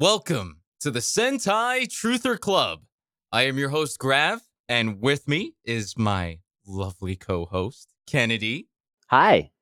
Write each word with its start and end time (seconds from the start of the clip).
Welcome 0.00 0.62
to 0.80 0.90
the 0.90 0.98
Sentai 0.98 1.86
Truther 1.86 2.40
Club. 2.40 2.80
I 3.30 3.42
am 3.42 3.56
your 3.56 3.68
host, 3.68 3.96
Grav, 4.00 4.40
and 4.68 5.00
with 5.00 5.28
me 5.28 5.54
is 5.64 5.96
my 5.96 6.40
lovely 6.66 7.14
co 7.14 7.44
host, 7.44 7.94
Kennedy. 8.08 8.66
Hi. 9.06 9.52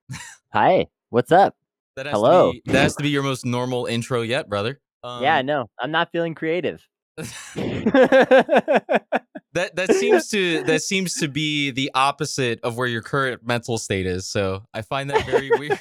Hi. 0.54 0.86
What's 1.10 1.30
up? 1.30 1.56
That 1.94 2.06
Hello. 2.06 2.52
Be, 2.52 2.62
that 2.64 2.80
has 2.84 2.96
to 2.96 3.02
be 3.02 3.10
your 3.10 3.22
most 3.22 3.44
normal 3.44 3.84
intro 3.84 4.22
yet, 4.22 4.48
brother. 4.48 4.80
Um, 5.04 5.22
yeah, 5.22 5.42
no, 5.42 5.68
I'm 5.78 5.90
not 5.90 6.10
feeling 6.10 6.34
creative. 6.34 6.82
that 7.16 7.36
that 9.52 9.92
seems 9.92 10.28
to 10.28 10.62
that 10.62 10.80
seems 10.80 11.16
to 11.16 11.28
be 11.28 11.70
the 11.70 11.90
opposite 11.94 12.60
of 12.62 12.78
where 12.78 12.88
your 12.88 13.02
current 13.02 13.46
mental 13.46 13.76
state 13.76 14.06
is. 14.06 14.26
So 14.26 14.64
I 14.72 14.80
find 14.80 15.10
that 15.10 15.26
very 15.26 15.50
weird. 15.50 15.78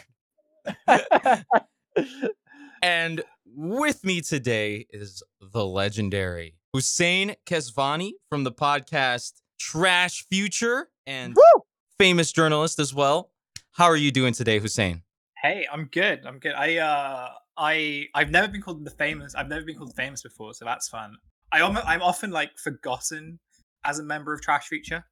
And 2.86 3.24
with 3.56 4.04
me 4.04 4.22
today 4.22 4.86
is 4.90 5.24
the 5.42 5.66
legendary 5.66 6.56
Hussein 6.74 7.36
Kesvani 7.46 8.12
from 8.30 8.44
the 8.44 8.52
podcast 8.52 9.34
Trash 9.60 10.26
Future 10.30 10.90
and 11.08 11.36
Woo! 11.36 11.62
famous 11.98 12.32
journalist 12.32 12.80
as 12.80 12.94
well. 12.94 13.32
How 13.72 13.86
are 13.86 13.96
you 13.96 14.12
doing 14.12 14.34
today, 14.34 14.60
Hussein? 14.60 15.04
Hey, 15.42 15.66
I'm 15.72 15.86
good. 15.86 16.26
I'm 16.26 16.40
good. 16.40 16.54
I 16.54 16.78
uh 16.78 17.30
I 17.58 18.08
I've 18.14 18.32
never 18.32 18.48
been 18.48 18.62
called 18.62 18.84
the 18.84 18.92
famous. 18.92 19.36
I've 19.36 19.48
never 19.48 19.64
been 19.64 19.78
called 19.78 19.96
famous 19.96 20.22
before, 20.22 20.54
so 20.54 20.66
that's 20.66 20.90
fun. 20.90 21.16
I 21.52 21.60
am 21.60 21.78
I'm 21.78 22.02
often 22.02 22.32
like 22.32 22.52
forgotten 22.62 23.40
as 23.86 24.00
a 24.00 24.04
member 24.04 24.34
of 24.34 24.42
Trash 24.42 24.68
Future. 24.68 25.06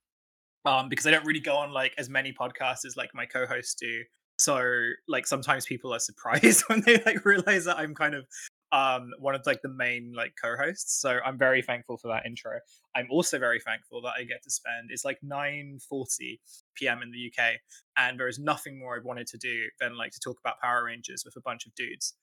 Um, 0.65 0.87
because 0.87 1.05
I 1.05 1.11
don't 1.11 1.25
really 1.25 1.41
go 1.41 1.57
on 1.57 1.73
like 1.73 1.93
as 1.97 2.09
many 2.09 2.33
podcasts 2.33 2.85
as 2.85 2.95
like 2.95 3.09
my 3.13 3.25
co-hosts 3.25 3.75
do. 3.75 4.03
So 4.39 4.89
like 5.07 5.27
sometimes 5.27 5.65
people 5.65 5.93
are 5.93 5.99
surprised 5.99 6.63
when 6.67 6.81
they 6.81 7.01
like 7.05 7.25
realize 7.25 7.65
that 7.65 7.77
I'm 7.77 7.95
kind 7.95 8.15
of 8.15 8.25
um 8.71 9.11
one 9.19 9.35
of 9.35 9.41
like 9.45 9.61
the 9.61 9.69
main 9.69 10.13
like 10.15 10.33
co-hosts. 10.41 10.99
So 10.99 11.19
I'm 11.23 11.37
very 11.37 11.61
thankful 11.61 11.97
for 11.97 12.07
that 12.09 12.25
intro. 12.25 12.59
I'm 12.95 13.07
also 13.11 13.39
very 13.39 13.59
thankful 13.59 14.01
that 14.01 14.13
I 14.17 14.23
get 14.23 14.43
to 14.43 14.49
spend 14.49 14.89
it's 14.89 15.05
like 15.05 15.19
9:40 15.23 16.39
p.m. 16.75 17.01
in 17.01 17.11
the 17.11 17.31
UK 17.31 17.55
and 17.97 18.19
there 18.19 18.27
is 18.27 18.39
nothing 18.39 18.79
more 18.79 18.97
I've 18.97 19.05
wanted 19.05 19.27
to 19.27 19.37
do 19.37 19.67
than 19.79 19.97
like 19.97 20.11
to 20.11 20.19
talk 20.19 20.37
about 20.43 20.59
Power 20.59 20.85
Rangers 20.85 21.23
with 21.23 21.35
a 21.35 21.41
bunch 21.41 21.65
of 21.65 21.75
dudes. 21.75 22.15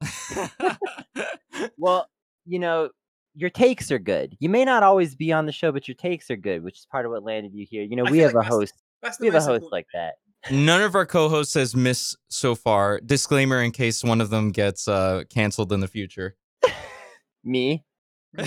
well, 1.78 2.08
you 2.44 2.58
know, 2.58 2.90
your 3.34 3.50
takes 3.50 3.90
are 3.90 3.98
good. 3.98 4.36
You 4.40 4.48
may 4.48 4.64
not 4.64 4.82
always 4.82 5.14
be 5.14 5.32
on 5.32 5.46
the 5.46 5.52
show, 5.52 5.72
but 5.72 5.88
your 5.88 5.94
takes 5.94 6.30
are 6.30 6.36
good, 6.36 6.62
which 6.62 6.78
is 6.78 6.86
part 6.90 7.06
of 7.06 7.12
what 7.12 7.22
landed 7.22 7.54
you 7.54 7.66
here. 7.68 7.82
You 7.82 7.96
know, 7.96 8.06
I 8.06 8.10
we 8.10 8.18
have 8.18 8.34
like 8.34 8.46
a 8.46 8.48
host. 8.48 8.74
We 9.20 9.26
have 9.26 9.34
a 9.36 9.40
host 9.40 9.66
like 9.72 9.86
that. 9.94 10.14
None 10.50 10.82
of 10.82 10.94
our 10.94 11.06
co-hosts 11.06 11.54
has 11.54 11.76
missed 11.76 12.16
so 12.28 12.54
far. 12.54 13.00
Disclaimer 13.00 13.62
in 13.62 13.70
case 13.70 14.02
one 14.02 14.20
of 14.20 14.30
them 14.30 14.50
gets 14.50 14.88
uh 14.88 15.22
canceled 15.30 15.72
in 15.72 15.80
the 15.80 15.88
future. 15.88 16.36
Me. 17.44 17.84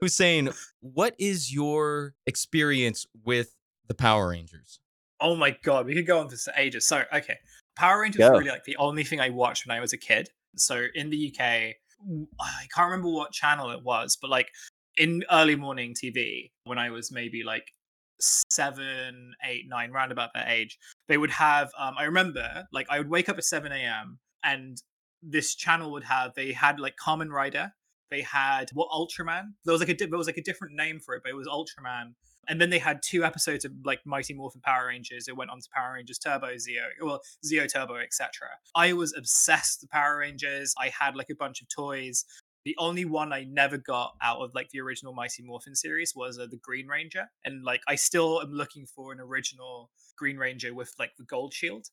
Hussein, 0.00 0.50
what 0.80 1.14
is 1.18 1.52
your 1.52 2.14
experience 2.26 3.06
with 3.24 3.54
the 3.86 3.94
Power 3.94 4.28
Rangers? 4.30 4.80
Oh 5.20 5.36
my 5.36 5.56
god, 5.62 5.86
we 5.86 5.94
could 5.94 6.06
go 6.06 6.18
on 6.20 6.28
for 6.28 6.36
ages. 6.56 6.86
So, 6.86 7.04
okay, 7.12 7.38
Power 7.76 8.00
Rangers 8.00 8.20
Go. 8.20 8.30
was 8.30 8.40
really 8.40 8.50
like 8.50 8.64
the 8.64 8.76
only 8.76 9.04
thing 9.04 9.20
I 9.20 9.30
watched 9.30 9.66
when 9.66 9.76
I 9.76 9.80
was 9.80 9.92
a 9.92 9.98
kid. 9.98 10.28
So 10.56 10.86
in 10.94 11.10
the 11.10 11.28
UK, 11.32 11.40
I 11.40 12.66
can't 12.74 12.90
remember 12.90 13.08
what 13.08 13.32
channel 13.32 13.70
it 13.70 13.82
was, 13.82 14.16
but 14.20 14.30
like 14.30 14.48
in 14.96 15.24
early 15.30 15.56
morning 15.56 15.94
TV, 15.94 16.50
when 16.64 16.78
I 16.78 16.90
was 16.90 17.10
maybe 17.10 17.42
like 17.42 17.72
seven, 18.20 19.34
eight, 19.44 19.64
nine, 19.68 19.90
round 19.90 20.12
about 20.12 20.30
that 20.34 20.48
age, 20.48 20.78
they 21.08 21.16
would 21.16 21.30
have. 21.30 21.70
Um, 21.78 21.94
I 21.98 22.04
remember, 22.04 22.64
like, 22.72 22.86
I 22.90 22.98
would 22.98 23.10
wake 23.10 23.28
up 23.28 23.38
at 23.38 23.44
seven 23.44 23.72
a.m. 23.72 24.18
and 24.42 24.80
this 25.22 25.54
channel 25.54 25.90
would 25.92 26.04
have. 26.04 26.34
They 26.34 26.52
had 26.52 26.78
like 26.78 26.94
Kamen 26.96 27.30
Rider. 27.30 27.72
They 28.10 28.22
had 28.22 28.70
what 28.74 28.88
Ultraman. 28.90 29.54
There 29.64 29.72
was 29.72 29.80
like 29.80 29.88
a 29.88 30.06
there 30.06 30.18
was 30.18 30.26
like 30.26 30.36
a 30.36 30.42
different 30.42 30.74
name 30.76 31.00
for 31.00 31.14
it, 31.14 31.22
but 31.24 31.30
it 31.30 31.36
was 31.36 31.48
Ultraman. 31.48 32.14
And 32.46 32.60
then 32.60 32.68
they 32.68 32.78
had 32.78 33.00
two 33.02 33.24
episodes 33.24 33.64
of 33.64 33.72
like 33.84 34.00
Mighty 34.04 34.34
Morphin 34.34 34.60
Power 34.60 34.88
Rangers. 34.88 35.28
It 35.28 35.36
went 35.36 35.50
on 35.50 35.60
to 35.60 35.68
Power 35.74 35.94
Rangers 35.94 36.18
Turbo, 36.18 36.48
Zeo, 36.54 36.84
well, 37.02 37.22
Zeo 37.44 37.70
Turbo, 37.70 37.96
etc. 37.96 38.30
I 38.74 38.92
was 38.92 39.14
obsessed 39.16 39.80
with 39.80 39.90
Power 39.90 40.18
Rangers. 40.18 40.74
I 40.78 40.90
had 40.90 41.16
like 41.16 41.30
a 41.30 41.34
bunch 41.34 41.62
of 41.62 41.68
toys. 41.68 42.26
The 42.64 42.76
only 42.78 43.04
one 43.04 43.32
I 43.32 43.44
never 43.44 43.78
got 43.78 44.14
out 44.22 44.40
of 44.40 44.54
like 44.54 44.70
the 44.70 44.80
original 44.80 45.12
Mighty 45.12 45.42
Morphin 45.42 45.74
series 45.74 46.14
was 46.16 46.38
uh, 46.38 46.46
the 46.50 46.56
Green 46.56 46.86
Ranger, 46.86 47.30
and 47.44 47.64
like 47.64 47.82
I 47.88 47.94
still 47.96 48.40
am 48.40 48.52
looking 48.52 48.86
for 48.86 49.12
an 49.12 49.20
original 49.20 49.90
Green 50.16 50.36
Ranger 50.36 50.74
with 50.74 50.92
like 50.98 51.12
the 51.16 51.24
gold 51.24 51.52
shield. 51.52 51.86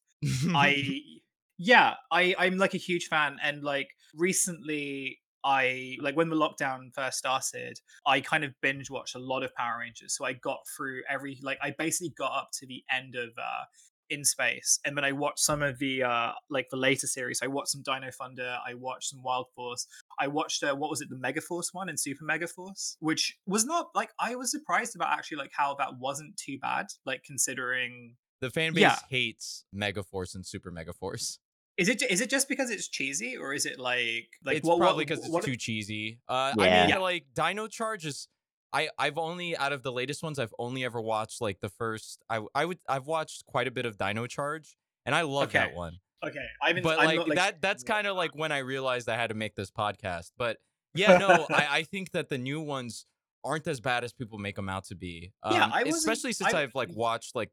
I 0.53 1.01
yeah, 1.57 1.95
I 2.11 2.35
I'm 2.37 2.57
like 2.57 2.73
a 2.73 2.77
huge 2.77 3.05
fan 3.05 3.37
and 3.43 3.63
like 3.63 3.89
recently 4.15 5.19
I 5.43 5.97
like 6.01 6.15
when 6.15 6.29
the 6.29 6.35
lockdown 6.35 6.93
first 6.93 7.17
started, 7.17 7.79
I 8.05 8.21
kind 8.21 8.43
of 8.43 8.51
binge 8.61 8.89
watched 8.89 9.15
a 9.15 9.19
lot 9.19 9.43
of 9.43 9.53
Power 9.55 9.79
Rangers. 9.79 10.15
So 10.15 10.25
I 10.25 10.33
got 10.33 10.59
through 10.75 11.01
every 11.09 11.39
like 11.41 11.57
I 11.61 11.73
basically 11.77 12.13
got 12.17 12.31
up 12.31 12.49
to 12.59 12.67
the 12.67 12.83
end 12.91 13.15
of 13.15 13.29
uh 13.37 13.65
in 14.09 14.25
space 14.25 14.77
and 14.83 14.97
then 14.97 15.05
I 15.05 15.13
watched 15.13 15.39
some 15.39 15.61
of 15.61 15.79
the 15.79 16.03
uh 16.03 16.31
like 16.49 16.67
the 16.69 16.77
later 16.77 17.07
series. 17.07 17.41
I 17.41 17.47
watched 17.47 17.69
some 17.69 17.81
Dino 17.83 18.11
Thunder, 18.11 18.57
I 18.67 18.73
watched 18.75 19.09
some 19.09 19.23
Wild 19.23 19.47
Force. 19.55 19.87
I 20.21 20.27
watched 20.27 20.63
uh, 20.63 20.75
what 20.75 20.89
was 20.89 21.01
it 21.01 21.09
the 21.09 21.15
Megaforce 21.15 21.69
one 21.73 21.89
and 21.89 21.99
Super 21.99 22.23
Megaforce, 22.23 22.95
which 22.99 23.37
was 23.47 23.65
not 23.65 23.89
like 23.95 24.09
I 24.19 24.35
was 24.35 24.51
surprised 24.51 24.95
about 24.95 25.09
actually 25.11 25.37
like 25.37 25.51
how 25.53 25.75
that 25.79 25.97
wasn't 25.99 26.37
too 26.37 26.57
bad 26.61 26.85
like 27.05 27.23
considering 27.25 28.15
the 28.39 28.49
fan 28.49 28.73
base 28.73 28.81
Yeah. 28.83 28.97
hates 29.09 29.65
Megaforce 29.75 30.35
and 30.35 30.45
Super 30.45 30.71
Megaforce. 30.71 31.39
Is 31.77 31.89
it 31.89 31.99
ju- 31.99 32.07
is 32.09 32.21
it 32.21 32.29
just 32.29 32.47
because 32.47 32.69
it's 32.69 32.87
cheesy, 32.87 33.35
or 33.37 33.53
is 33.53 33.65
it 33.65 33.79
like 33.79 34.27
like 34.45 34.57
it's 34.57 34.67
what, 34.67 34.77
what- 34.79 34.85
probably 34.85 35.05
because 35.05 35.19
it's 35.25 35.29
what- 35.29 35.43
too 35.43 35.55
cheesy. 35.55 36.19
Uh, 36.27 36.53
Yeah. 36.57 36.63
I 36.63 36.79
mean, 36.81 36.89
Yeah. 36.89 36.97
like 36.99 37.25
Dino 37.33 37.67
Charge 37.67 38.05
is. 38.05 38.27
I 38.73 38.89
I've 38.97 39.17
only 39.17 39.57
out 39.57 39.73
of 39.73 39.83
the 39.83 39.91
latest 39.91 40.23
ones, 40.23 40.39
I've 40.39 40.53
only 40.57 40.83
ever 40.85 41.01
watched 41.01 41.41
like 41.41 41.59
the 41.59 41.69
first. 41.69 42.21
I 42.29 42.39
I 42.55 42.65
would 42.65 42.79
I've 42.87 43.07
watched 43.07 43.45
quite 43.45 43.67
a 43.67 43.71
bit 43.71 43.85
of 43.85 43.97
Dino 43.97 44.27
Charge, 44.27 44.77
and 45.05 45.13
I 45.15 45.21
love 45.23 45.51
that 45.53 45.73
one. 45.73 45.97
Okay, 46.23 46.45
I 46.61 46.67
haven't. 46.67 46.83
But 46.83 46.99
I'm 46.99 47.05
like, 47.17 47.27
not, 47.27 47.35
that 47.35 47.61
that's 47.61 47.83
kind 47.83 48.07
of 48.07 48.15
like 48.15 48.35
when 48.35 48.51
I 48.51 48.59
realized 48.59 49.09
I 49.09 49.15
had 49.15 49.27
to 49.27 49.35
make 49.35 49.55
this 49.55 49.71
podcast. 49.71 50.31
But 50.37 50.57
yeah, 50.93 51.17
no, 51.17 51.45
I 51.49 51.67
I 51.79 51.83
think 51.83 52.11
that 52.11 52.29
the 52.29 52.37
new 52.37 52.61
ones 52.61 53.05
aren't 53.43 53.65
as 53.67 53.79
bad 53.81 54.03
as 54.03 54.13
people 54.13 54.37
make 54.37 54.55
them 54.55 54.69
out 54.69 54.85
to 54.85 54.95
be. 54.95 55.31
Um, 55.41 55.55
Yeah, 55.55 55.69
I 55.73 55.81
especially 55.81 56.33
since 56.33 56.53
I- 56.53 56.63
I've 56.63 56.75
like 56.75 56.89
watched 56.93 57.35
like 57.35 57.49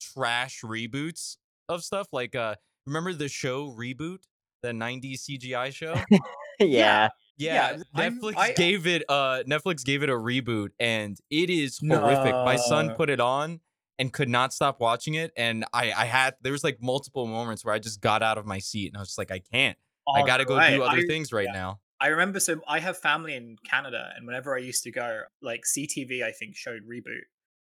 trash 0.00 0.60
reboots 0.64 1.36
of 1.68 1.82
stuff. 1.84 2.08
Like 2.12 2.34
uh, 2.34 2.54
remember 2.86 3.12
the 3.12 3.28
show 3.28 3.68
Reboot, 3.78 4.20
the 4.62 4.70
'90s 4.70 5.28
CGI 5.28 5.72
show? 5.72 5.94
yeah. 6.60 7.08
Yeah, 7.40 7.76
Yeah, 7.76 7.82
I'm- 7.94 8.18
Netflix 8.20 8.34
I- 8.36 8.52
gave 8.52 8.86
it 8.86 9.04
uh 9.08 9.42
Netflix 9.48 9.84
gave 9.84 10.02
it 10.02 10.08
a 10.10 10.14
reboot 10.14 10.68
and 10.80 11.16
it 11.30 11.50
is 11.50 11.78
horrific. 11.78 12.32
My 12.32 12.56
son 12.56 12.94
put 12.96 13.10
it 13.10 13.20
on 13.20 13.60
and 13.98 14.12
could 14.12 14.28
not 14.28 14.52
stop 14.52 14.80
watching 14.80 15.14
it 15.14 15.32
and 15.36 15.64
I 15.72 15.92
I 15.92 16.04
had 16.04 16.34
there 16.42 16.52
was 16.52 16.62
like 16.64 16.78
multiple 16.80 17.26
moments 17.26 17.64
where 17.64 17.74
I 17.74 17.78
just 17.78 18.00
got 18.00 18.22
out 18.22 18.38
of 18.38 18.46
my 18.46 18.58
seat 18.58 18.88
and 18.88 18.96
I 18.96 19.00
was 19.00 19.08
just 19.08 19.18
like 19.18 19.30
I 19.30 19.40
can't. 19.40 19.76
I 20.08 20.22
Oh, 20.22 20.24
got 20.26 20.38
to 20.38 20.44
go 20.46 20.56
right. 20.56 20.76
do 20.76 20.82
other 20.82 20.98
I- 20.98 21.06
things 21.06 21.32
right 21.32 21.46
yeah. 21.46 21.52
now. 21.52 21.80
I 22.00 22.06
remember. 22.08 22.38
So 22.40 22.60
I 22.68 22.78
have 22.78 22.96
family 22.96 23.34
in 23.34 23.56
Canada, 23.68 24.10
and 24.16 24.24
whenever 24.24 24.54
I 24.56 24.60
used 24.60 24.84
to 24.84 24.92
go, 24.92 25.22
like 25.42 25.62
CTV, 25.66 26.22
I 26.22 26.30
think 26.30 26.54
showed 26.54 26.82
Reboot. 26.88 27.24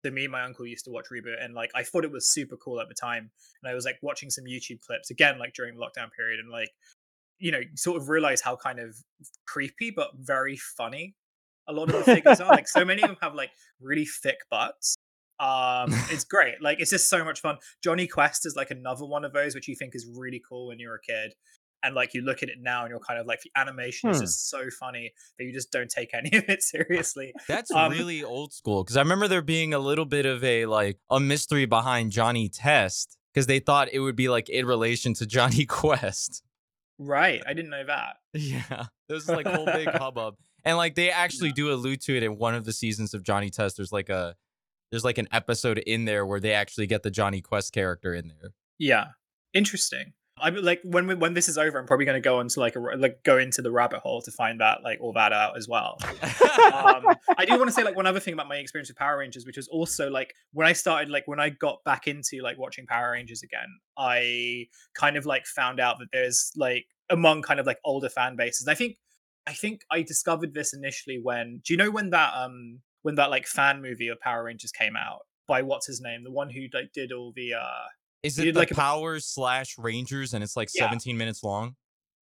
So 0.04 0.10
me 0.10 0.24
and 0.24 0.32
my 0.32 0.42
uncle 0.42 0.66
used 0.66 0.84
to 0.86 0.90
watch 0.90 1.06
Reboot, 1.12 1.42
and 1.42 1.54
like 1.54 1.70
I 1.76 1.84
thought 1.84 2.02
it 2.04 2.10
was 2.10 2.26
super 2.26 2.56
cool 2.56 2.80
at 2.80 2.88
the 2.88 2.94
time. 2.94 3.30
And 3.62 3.70
I 3.70 3.74
was 3.74 3.84
like 3.84 3.98
watching 4.02 4.28
some 4.30 4.44
YouTube 4.44 4.80
clips 4.80 5.10
again, 5.10 5.38
like 5.38 5.54
during 5.54 5.76
the 5.76 5.80
lockdown 5.80 6.10
period, 6.16 6.40
and 6.40 6.50
like 6.50 6.70
you 7.38 7.52
know, 7.52 7.60
sort 7.76 8.02
of 8.02 8.08
realize 8.08 8.40
how 8.40 8.56
kind 8.56 8.80
of 8.80 8.96
creepy 9.46 9.92
but 9.94 10.10
very 10.18 10.56
funny 10.56 11.14
a 11.68 11.72
lot 11.72 11.88
of 11.88 11.94
the 11.96 12.02
figures 12.14 12.40
are. 12.40 12.50
Like 12.50 12.66
so 12.68 12.84
many 12.84 13.02
of 13.02 13.08
them 13.08 13.16
have 13.22 13.34
like 13.34 13.50
really 13.80 14.06
thick 14.06 14.38
butts. 14.50 14.96
Um, 15.38 15.90
it's 16.10 16.24
great. 16.24 16.54
Like 16.62 16.80
it's 16.80 16.90
just 16.90 17.08
so 17.08 17.24
much 17.24 17.40
fun. 17.40 17.56
Jonny 17.82 18.06
Quest 18.06 18.46
is 18.46 18.54
like 18.56 18.70
another 18.70 19.04
one 19.04 19.24
of 19.24 19.32
those 19.32 19.54
which 19.54 19.68
you 19.68 19.76
think 19.76 19.94
is 19.94 20.06
really 20.16 20.40
cool 20.48 20.68
when 20.68 20.78
you're 20.78 20.94
a 20.96 21.00
kid. 21.00 21.34
And 21.82 21.94
like 21.94 22.14
you 22.14 22.22
look 22.22 22.42
at 22.42 22.48
it 22.48 22.56
now 22.60 22.82
and 22.82 22.90
you're 22.90 22.98
kind 23.00 23.20
of 23.20 23.26
like 23.26 23.40
the 23.42 23.50
animation 23.54 24.10
is 24.10 24.16
Hmm. 24.18 24.24
just 24.24 24.48
so 24.50 24.68
funny 24.80 25.12
that 25.38 25.44
you 25.44 25.52
just 25.52 25.70
don't 25.70 25.90
take 25.90 26.14
any 26.14 26.30
of 26.36 26.44
it 26.48 26.62
seriously. 26.62 27.32
That's 27.48 27.70
Um, 27.70 27.92
really 27.92 28.24
old 28.24 28.52
school 28.54 28.82
cuz 28.84 28.96
I 28.96 29.00
remember 29.02 29.28
there 29.28 29.42
being 29.42 29.74
a 29.74 29.78
little 29.78 30.06
bit 30.06 30.24
of 30.26 30.42
a 30.42 30.66
like 30.66 30.98
a 31.10 31.20
mystery 31.20 31.66
behind 31.66 32.12
Johnny 32.12 32.48
Test 32.48 33.16
cuz 33.34 33.46
they 33.46 33.58
thought 33.60 33.88
it 33.92 34.00
would 34.00 34.16
be 34.16 34.28
like 34.28 34.48
in 34.48 34.64
relation 34.66 35.12
to 35.14 35.26
Johnny 35.26 35.66
Quest. 35.78 36.42
Right. 36.98 37.42
I 37.46 37.52
didn't 37.52 37.70
know 37.70 37.84
that. 37.84 38.16
Yeah, 38.32 38.86
there 39.06 39.14
was 39.14 39.28
like 39.28 39.46
whole 39.46 39.66
big 39.66 39.86
hubbub, 39.88 40.36
and 40.64 40.78
like 40.78 40.94
they 40.94 41.10
actually 41.10 41.52
do 41.52 41.70
allude 41.70 42.00
to 42.02 42.16
it 42.16 42.22
in 42.22 42.38
one 42.38 42.54
of 42.54 42.64
the 42.64 42.72
seasons 42.72 43.12
of 43.12 43.22
Johnny 43.22 43.50
Test. 43.50 43.76
There's 43.76 43.92
like 43.92 44.08
a 44.08 44.34
there's 44.90 45.04
like 45.04 45.18
an 45.18 45.28
episode 45.32 45.78
in 45.78 46.04
there 46.04 46.24
where 46.24 46.40
they 46.40 46.52
actually 46.52 46.86
get 46.86 47.02
the 47.02 47.10
Jonny 47.10 47.40
Quest 47.40 47.72
character 47.72 48.14
in 48.14 48.28
there. 48.28 48.50
Yeah. 48.78 49.06
Interesting. 49.54 50.12
I'm 50.38 50.54
like 50.56 50.80
when 50.84 51.06
we, 51.06 51.14
when 51.14 51.32
this 51.32 51.48
is 51.48 51.56
over, 51.56 51.78
I'm 51.78 51.86
probably 51.86 52.04
going 52.04 52.20
to 52.22 52.26
go 52.26 52.40
into 52.40 52.60
like 52.60 52.76
a 52.76 52.78
like 52.78 53.22
go 53.22 53.38
into 53.38 53.62
the 53.62 53.70
rabbit 53.70 54.00
hole 54.00 54.20
to 54.20 54.30
find 54.30 54.60
that 54.60 54.82
like 54.84 54.98
all 55.00 55.14
that 55.14 55.32
out 55.32 55.56
as 55.56 55.66
well. 55.66 55.96
um, 56.22 57.16
I 57.38 57.46
do 57.46 57.56
want 57.56 57.68
to 57.68 57.72
say 57.72 57.82
like 57.82 57.96
one 57.96 58.06
other 58.06 58.20
thing 58.20 58.34
about 58.34 58.46
my 58.46 58.56
experience 58.56 58.90
with 58.90 58.98
Power 58.98 59.18
Rangers, 59.18 59.46
which 59.46 59.56
was 59.56 59.66
also 59.68 60.10
like 60.10 60.34
when 60.52 60.66
I 60.66 60.74
started 60.74 61.08
like 61.08 61.26
when 61.26 61.40
I 61.40 61.48
got 61.48 61.82
back 61.84 62.06
into 62.06 62.42
like 62.42 62.58
watching 62.58 62.86
Power 62.86 63.12
Rangers 63.12 63.42
again, 63.42 63.78
I 63.96 64.66
kind 64.94 65.16
of 65.16 65.24
like 65.24 65.46
found 65.46 65.80
out 65.80 65.98
that 66.00 66.08
there's 66.12 66.52
like 66.54 66.84
among 67.08 67.40
kind 67.40 67.58
of 67.58 67.64
like 67.64 67.78
older 67.82 68.10
fan 68.10 68.36
bases. 68.36 68.68
I 68.68 68.74
think 68.74 68.98
I 69.46 69.54
think 69.54 69.82
I 69.90 70.02
discovered 70.02 70.52
this 70.52 70.74
initially 70.74 71.18
when 71.22 71.62
do 71.64 71.72
you 71.72 71.78
know 71.78 71.90
when 71.90 72.10
that 72.10 72.34
um 72.36 72.80
when 73.06 73.14
that 73.14 73.30
like 73.30 73.46
fan 73.46 73.80
movie 73.80 74.08
of 74.08 74.18
Power 74.20 74.42
Rangers 74.42 74.72
came 74.72 74.96
out 74.96 75.20
by 75.46 75.62
what's 75.62 75.86
his 75.86 76.00
name, 76.00 76.24
the 76.24 76.30
one 76.32 76.50
who 76.50 76.62
like 76.74 76.90
did 76.92 77.12
all 77.12 77.32
the 77.36 77.54
uh 77.54 77.84
Is 78.24 78.36
it 78.36 78.46
did 78.46 78.54
the 78.56 78.58
like 78.58 78.72
a- 78.72 78.74
Powers 78.74 79.24
slash 79.26 79.76
Rangers 79.78 80.34
and 80.34 80.42
it's 80.42 80.56
like 80.56 80.68
Yeah. 80.74 80.86
17 80.86 81.16
minutes 81.16 81.44
long? 81.44 81.76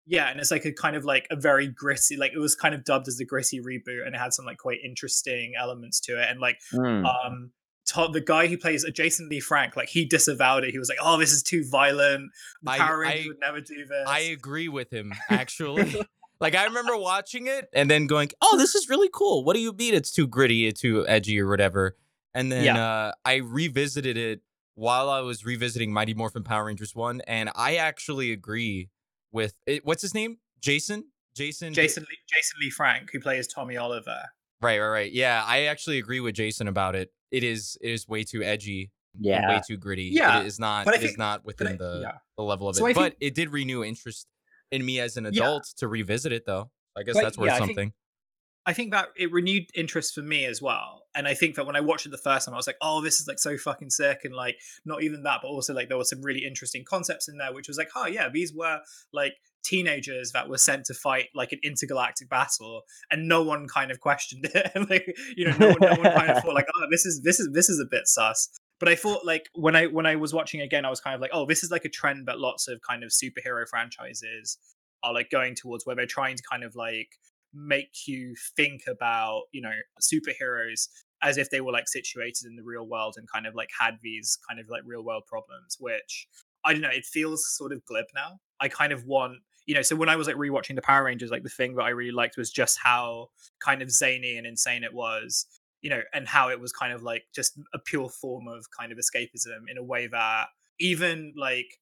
Yeah, 0.06 0.28
and 0.28 0.40
it's 0.40 0.50
like 0.50 0.64
a 0.64 0.72
kind 0.72 0.96
of 0.96 1.04
like 1.04 1.28
a 1.30 1.36
very 1.36 1.68
gritty, 1.68 2.16
like 2.16 2.32
it 2.34 2.38
was 2.40 2.56
kind 2.56 2.74
of 2.74 2.82
dubbed 2.84 3.06
as 3.06 3.20
a 3.20 3.24
gritty 3.24 3.60
reboot, 3.60 4.04
and 4.04 4.16
it 4.16 4.18
had 4.18 4.32
some 4.34 4.44
like 4.44 4.58
quite 4.58 4.78
interesting 4.84 5.52
elements 5.56 6.00
to 6.00 6.20
it. 6.20 6.26
And 6.28 6.40
like, 6.40 6.58
Mm. 6.74 7.04
um, 7.06 7.52
to- 7.86 8.08
the 8.12 8.20
guy 8.20 8.48
who 8.48 8.58
plays 8.58 8.84
Jason 8.92 9.28
Lee 9.28 9.38
Frank, 9.38 9.76
like 9.76 9.88
he 9.88 10.04
disavowed 10.04 10.64
it. 10.64 10.72
He 10.72 10.78
was 10.80 10.88
like, 10.88 10.98
"Oh, 11.00 11.16
this 11.18 11.30
is 11.32 11.44
too 11.44 11.62
violent. 11.70 12.32
The 12.62 12.72
I- 12.72 12.78
Power 12.78 12.98
Rangers 12.98 13.24
I- 13.26 13.28
would 13.28 13.38
never 13.40 13.60
do 13.60 13.84
this." 13.86 14.08
I 14.08 14.18
agree 14.36 14.68
with 14.68 14.90
him 14.92 15.12
actually. 15.30 15.94
Like 16.42 16.54
I 16.54 16.64
remember 16.64 16.96
watching 16.98 17.46
it 17.46 17.68
and 17.72 17.90
then 17.90 18.06
going, 18.06 18.30
"Oh, 18.42 18.58
this 18.58 18.74
is 18.74 18.88
really 18.90 19.08
cool. 19.12 19.44
What 19.44 19.54
do 19.54 19.60
you 19.60 19.72
mean 19.72 19.94
it's 19.94 20.10
too 20.12 20.26
gritty, 20.26 20.66
it's 20.66 20.80
too 20.82 21.06
edgy 21.08 21.40
or 21.40 21.48
whatever?" 21.48 21.96
And 22.34 22.52
then 22.52 22.64
Yeah. 22.64 22.84
uh, 22.84 23.12
I 23.24 23.36
revisited 23.36 24.16
it 24.18 24.40
while 24.74 25.08
I 25.08 25.20
was 25.20 25.44
revisiting 25.44 25.92
Mighty 25.92 26.14
Morphin 26.14 26.42
Power 26.44 26.64
Rangers 26.66 26.94
1 26.94 27.20
and 27.26 27.50
I 27.54 27.76
actually 27.76 28.32
agree 28.32 28.88
with 29.30 29.54
it, 29.66 29.84
what's 29.84 30.00
his 30.02 30.14
name? 30.14 30.38
Jason? 30.60 31.04
Jason 31.34 31.72
Jason 31.74 32.02
Lee, 32.10 32.18
Jason 32.28 32.58
Lee 32.60 32.70
Frank, 32.70 33.10
who 33.12 33.20
plays 33.20 33.46
Tommy 33.46 33.76
Oliver. 33.76 34.20
Right, 34.60 34.78
right, 34.78 34.88
right. 34.88 35.12
Yeah, 35.12 35.42
I 35.46 35.64
actually 35.64 35.98
agree 35.98 36.20
with 36.20 36.34
Jason 36.34 36.68
about 36.68 36.94
it. 36.96 37.10
It 37.30 37.42
is 37.44 37.76
it 37.80 37.90
is 37.90 38.06
way 38.08 38.24
too 38.24 38.42
edgy 38.42 38.90
yeah. 39.18 39.48
way 39.48 39.60
too 39.66 39.76
gritty. 39.76 40.04
Yeah, 40.12 40.40
it 40.40 40.46
is 40.46 40.58
not 40.58 40.84
but 40.86 40.94
I 40.94 40.96
it 40.98 41.02
is 41.02 41.10
think- 41.10 41.18
not 41.18 41.44
within 41.44 41.66
I- 41.68 41.76
the 41.76 42.00
yeah. 42.02 42.18
the 42.36 42.42
level 42.42 42.68
of 42.68 42.76
So 42.76 42.86
it. 42.86 42.90
I 42.90 42.92
but 42.94 43.00
think- 43.02 43.16
it 43.20 43.34
did 43.34 43.50
renew 43.50 43.82
interest 43.84 44.26
in 44.72 44.84
me 44.84 44.98
as 44.98 45.16
an 45.16 45.24
Yeah. 45.24 45.30
adult 45.30 45.64
to 45.76 45.86
revisit 45.86 46.32
it 46.32 46.44
though. 46.46 46.70
I 46.96 47.04
guess 47.04 47.14
that's 47.14 47.38
worth 47.38 47.46
yeah, 47.48 47.54
I 47.54 47.58
think- 47.58 47.68
something. 47.70 47.92
I 48.64 48.72
think 48.74 48.92
that 48.92 49.08
it 49.16 49.32
renewed 49.32 49.64
interest 49.74 50.14
for 50.14 50.20
me 50.22 50.44
as 50.44 50.62
well. 50.62 51.02
And 51.16 51.26
I 51.26 51.34
think 51.34 51.56
that 51.56 51.66
when 51.66 51.74
I 51.74 51.80
watched 51.80 52.06
it 52.06 52.10
the 52.10 52.16
first 52.18 52.46
time, 52.46 52.54
I 52.54 52.56
was 52.56 52.68
like, 52.68 52.76
oh, 52.80 53.00
this 53.02 53.20
is 53.20 53.26
like 53.26 53.40
so 53.40 53.58
fucking 53.58 53.90
sick. 53.90 54.20
And 54.22 54.32
like, 54.32 54.54
not 54.84 55.02
even 55.02 55.24
that, 55.24 55.40
but 55.42 55.48
also 55.48 55.74
like 55.74 55.88
there 55.88 55.98
were 55.98 56.04
some 56.04 56.22
really 56.22 56.44
interesting 56.46 56.84
concepts 56.88 57.28
in 57.28 57.38
there, 57.38 57.52
which 57.52 57.66
was 57.66 57.76
like, 57.76 57.88
oh, 57.96 58.06
yeah, 58.06 58.28
these 58.32 58.52
were 58.54 58.78
like 59.12 59.32
teenagers 59.64 60.30
that 60.30 60.48
were 60.48 60.58
sent 60.58 60.84
to 60.86 60.94
fight 60.94 61.26
like 61.34 61.50
an 61.50 61.58
intergalactic 61.64 62.28
battle 62.28 62.82
and 63.10 63.26
no 63.26 63.42
one 63.42 63.66
kind 63.66 63.90
of 63.90 63.98
questioned 63.98 64.44
it. 64.54 64.70
and 64.76 64.88
like, 64.88 65.12
you 65.36 65.44
know, 65.48 65.56
no 65.58 65.68
one, 65.70 65.78
no 65.80 65.88
one 66.00 66.12
kind 66.14 66.30
of 66.30 66.40
thought 66.44 66.54
like, 66.54 66.68
oh, 66.76 66.86
this 66.88 67.04
is, 67.04 67.20
this 67.24 67.40
is, 67.40 67.48
this 67.52 67.68
is 67.68 67.80
a 67.80 67.84
bit 67.90 68.02
sus. 68.06 68.48
But 68.82 68.88
I 68.88 68.96
thought 68.96 69.24
like 69.24 69.48
when 69.54 69.76
I 69.76 69.86
when 69.86 70.06
I 70.06 70.16
was 70.16 70.34
watching 70.34 70.60
again, 70.60 70.84
I 70.84 70.90
was 70.90 71.00
kind 71.00 71.14
of 71.14 71.20
like, 71.20 71.30
oh, 71.32 71.46
this 71.46 71.62
is 71.62 71.70
like 71.70 71.84
a 71.84 71.88
trend 71.88 72.26
that 72.26 72.40
lots 72.40 72.66
of 72.66 72.80
kind 72.82 73.04
of 73.04 73.10
superhero 73.10 73.64
franchises 73.68 74.58
are 75.04 75.14
like 75.14 75.30
going 75.30 75.54
towards 75.54 75.86
where 75.86 75.94
they're 75.94 76.04
trying 76.04 76.34
to 76.34 76.42
kind 76.50 76.64
of 76.64 76.74
like 76.74 77.10
make 77.54 78.08
you 78.08 78.34
think 78.56 78.82
about 78.88 79.42
you 79.52 79.62
know 79.62 79.70
superheroes 80.00 80.88
as 81.22 81.38
if 81.38 81.48
they 81.50 81.60
were 81.60 81.70
like 81.70 81.86
situated 81.86 82.44
in 82.44 82.56
the 82.56 82.62
real 82.64 82.84
world 82.84 83.14
and 83.16 83.30
kind 83.30 83.46
of 83.46 83.54
like 83.54 83.68
had 83.78 83.98
these 84.02 84.36
kind 84.48 84.58
of 84.58 84.66
like 84.68 84.82
real 84.84 85.04
world 85.04 85.22
problems 85.28 85.76
which 85.78 86.26
i 86.64 86.72
don't 86.72 86.82
know 86.82 86.88
it 86.88 87.04
feels 87.04 87.46
sort 87.56 87.72
of 87.72 87.84
glib 87.84 88.06
now. 88.14 88.38
I 88.58 88.68
kind 88.68 88.92
of 88.92 89.04
want 89.04 89.38
you 89.66 89.74
know 89.74 89.82
so 89.82 89.94
when 89.94 90.08
i 90.08 90.16
was 90.16 90.26
like 90.26 90.36
rewatching 90.36 90.74
the 90.74 90.82
power 90.82 91.04
rangers 91.04 91.30
like 91.30 91.42
the 91.42 91.50
thing 91.50 91.74
that 91.74 91.82
i 91.82 91.90
really 91.90 92.10
liked 92.10 92.36
was 92.36 92.50
just 92.50 92.78
how 92.82 93.28
kind 93.60 93.82
of 93.82 93.90
zany 93.90 94.38
and 94.38 94.46
insane 94.46 94.82
it 94.82 94.94
was 94.94 95.46
you 95.82 95.90
know 95.90 96.00
and 96.14 96.26
how 96.26 96.48
it 96.48 96.60
was 96.60 96.72
kind 96.72 96.92
of 96.92 97.02
like 97.02 97.24
just 97.34 97.58
a 97.74 97.78
pure 97.78 98.08
form 98.08 98.48
of 98.48 98.66
kind 98.78 98.92
of 98.92 98.98
escapism 98.98 99.68
in 99.68 99.76
a 99.76 99.84
way 99.84 100.06
that 100.06 100.46
even 100.80 101.34
like 101.36 101.78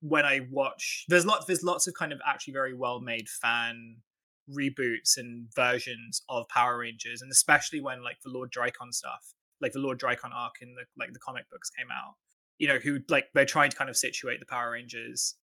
when 0.00 0.26
i 0.26 0.40
watch 0.50 1.04
there's 1.08 1.24
lots 1.24 1.46
there's 1.46 1.62
lots 1.62 1.86
of 1.86 1.94
kind 1.94 2.12
of 2.12 2.20
actually 2.26 2.52
very 2.52 2.74
well 2.74 3.00
made 3.00 3.28
fan 3.28 3.96
reboots 4.50 5.16
and 5.16 5.48
versions 5.54 6.22
of 6.28 6.48
Power 6.48 6.78
Rangers, 6.78 7.22
and 7.22 7.30
especially 7.30 7.80
when 7.80 8.02
like 8.02 8.20
the 8.22 8.30
Lord 8.30 8.52
Drakkon 8.52 8.92
stuff, 8.92 9.34
like 9.60 9.72
the 9.72 9.78
Lord 9.78 9.98
Drakkon 9.98 10.32
arc 10.34 10.56
in 10.60 10.74
the 10.74 10.84
like 10.96 11.12
the 11.12 11.18
comic 11.18 11.48
books 11.50 11.70
came 11.70 11.88
out. 11.90 12.14
You 12.58 12.68
know, 12.68 12.78
who 12.78 13.00
like 13.08 13.26
they're 13.34 13.44
trying 13.44 13.70
to 13.70 13.76
kind 13.76 13.90
of 13.90 13.96
situate 13.96 14.40
the 14.40 14.46
Power 14.46 14.72
Rangers 14.72 15.36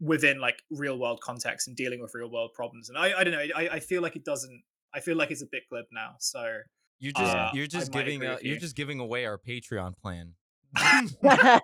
within 0.00 0.40
like 0.40 0.62
real 0.70 0.98
world 0.98 1.20
context 1.22 1.68
and 1.68 1.76
dealing 1.76 2.00
with 2.00 2.14
real 2.14 2.30
world 2.30 2.52
problems. 2.54 2.88
And 2.88 2.98
I, 2.98 3.18
I 3.18 3.24
don't 3.24 3.34
know, 3.34 3.46
I, 3.54 3.68
I 3.72 3.80
feel 3.80 4.02
like 4.02 4.16
it 4.16 4.24
doesn't. 4.24 4.62
I 4.94 5.00
feel 5.00 5.16
like 5.16 5.30
it's 5.30 5.42
a 5.42 5.46
bit 5.50 5.62
glib 5.70 5.84
now. 5.92 6.14
So 6.18 6.58
You're 7.00 7.12
just 7.12 7.34
Uh, 7.34 7.50
you're 7.54 7.66
just 7.66 7.90
giving 7.92 8.22
uh, 8.24 8.36
you're 8.42 8.58
just 8.58 8.76
giving 8.76 9.00
away 9.00 9.24
our 9.26 9.38
Patreon 9.38 9.96
plan. 9.96 10.34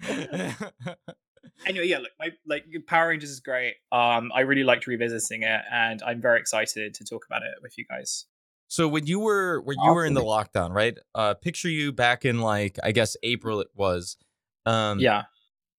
anyway, 1.66 1.86
yeah, 1.86 1.98
look, 1.98 2.10
my 2.18 2.30
like 2.46 2.64
Power 2.86 3.08
Rangers 3.08 3.30
is 3.30 3.40
great. 3.40 3.74
Um, 3.92 4.30
I 4.34 4.40
really 4.40 4.64
liked 4.64 4.86
revisiting 4.86 5.42
it, 5.42 5.60
and 5.72 6.02
I'm 6.02 6.20
very 6.20 6.38
excited 6.40 6.94
to 6.94 7.04
talk 7.04 7.26
about 7.26 7.42
it 7.42 7.54
with 7.62 7.76
you 7.78 7.84
guys. 7.88 8.26
so 8.68 8.86
when 8.88 9.06
you 9.06 9.18
were 9.20 9.60
when 9.62 9.76
you 9.82 9.92
were 9.92 10.04
in 10.04 10.14
the 10.14 10.22
lockdown, 10.22 10.72
right? 10.72 10.96
Uh 11.14 11.34
picture 11.34 11.68
you 11.68 11.92
back 11.92 12.24
in 12.24 12.40
like 12.40 12.78
I 12.82 12.92
guess 12.92 13.16
April 13.22 13.60
it 13.60 13.68
was. 13.74 14.16
Um 14.66 15.00
Yeah. 15.00 15.24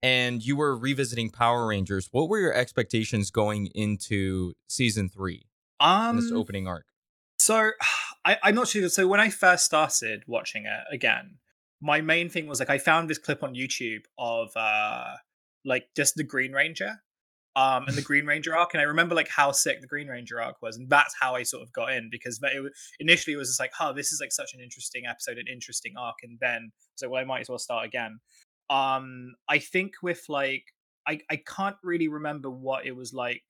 and 0.02 0.44
you 0.44 0.56
were 0.56 0.76
revisiting 0.78 1.30
Power 1.30 1.68
Rangers. 1.68 2.10
What 2.12 2.30
were 2.30 2.40
your 2.40 2.54
expectations 2.54 3.32
going 3.32 3.68
into 3.76 4.54
season 4.68 5.08
3 5.10 5.46
Um. 5.80 6.18
in 6.18 6.24
this 6.24 6.32
opening 6.32 6.68
arc? 6.68 6.86
So 7.40 7.72
I, 8.26 8.38
I'm 8.44 8.56
not 8.56 8.68
sure. 8.68 8.88
So 8.90 9.08
when 9.08 9.20
I 9.20 9.30
first 9.30 9.66
started 9.66 10.24
watching 10.28 10.66
it 10.66 10.94
again, 10.94 11.38
my 11.82 12.02
main 12.02 12.30
thing 12.30 12.48
was 12.48 12.60
like 12.60 12.70
I 12.70 12.78
found 12.78 13.10
this 13.10 13.18
clip 13.18 13.42
on 13.42 13.56
YouTube 13.56 14.04
of 14.18 14.56
uh 14.56 15.16
like 15.66 15.88
just 15.96 16.16
the 16.16 16.24
Green 16.24 16.52
Ranger. 16.52 17.02
Um 17.56 17.86
and 17.88 17.96
the 17.96 18.02
Green 18.10 18.26
Ranger 18.26 18.56
arc, 18.56 18.74
and 18.74 18.82
I 18.82 18.86
remember 18.86 19.16
like 19.16 19.30
how 19.30 19.52
sick 19.52 19.82
the 19.82 19.88
Green 19.88 20.08
Ranger 20.08 20.42
arc 20.42 20.62
was, 20.62 20.78
and 20.78 20.90
that's 20.90 21.16
how 21.20 21.36
I 21.36 21.44
sort 21.44 21.64
of 21.64 21.74
got 21.74 21.94
in 21.94 22.10
because 22.12 22.40
it, 22.44 22.72
initially 23.00 23.34
it 23.34 23.38
was 23.38 23.50
just 23.50 23.60
like, 23.60 23.72
oh, 23.80 23.94
this 23.94 24.12
is 24.12 24.20
like 24.22 24.32
such 24.32 24.54
an 24.54 24.60
interesting 24.62 25.04
episode, 25.10 25.38
an 25.38 25.48
interesting 25.52 25.94
arc, 25.98 26.18
and 26.24 26.38
then 26.42 26.72
so 26.96 27.10
well, 27.10 27.22
I 27.22 27.26
might 27.26 27.42
as 27.42 27.50
well 27.50 27.58
start 27.58 27.86
again. 27.86 28.20
Um, 28.70 29.34
I 29.48 29.60
think 29.60 29.94
with 30.04 30.26
like 30.30 30.66
I 31.08 31.22
I 31.32 31.38
can't 31.38 31.78
really 31.84 32.10
remember 32.10 32.52
what 32.52 32.86
it 32.86 32.96
was 32.96 33.14
like. 33.14 33.44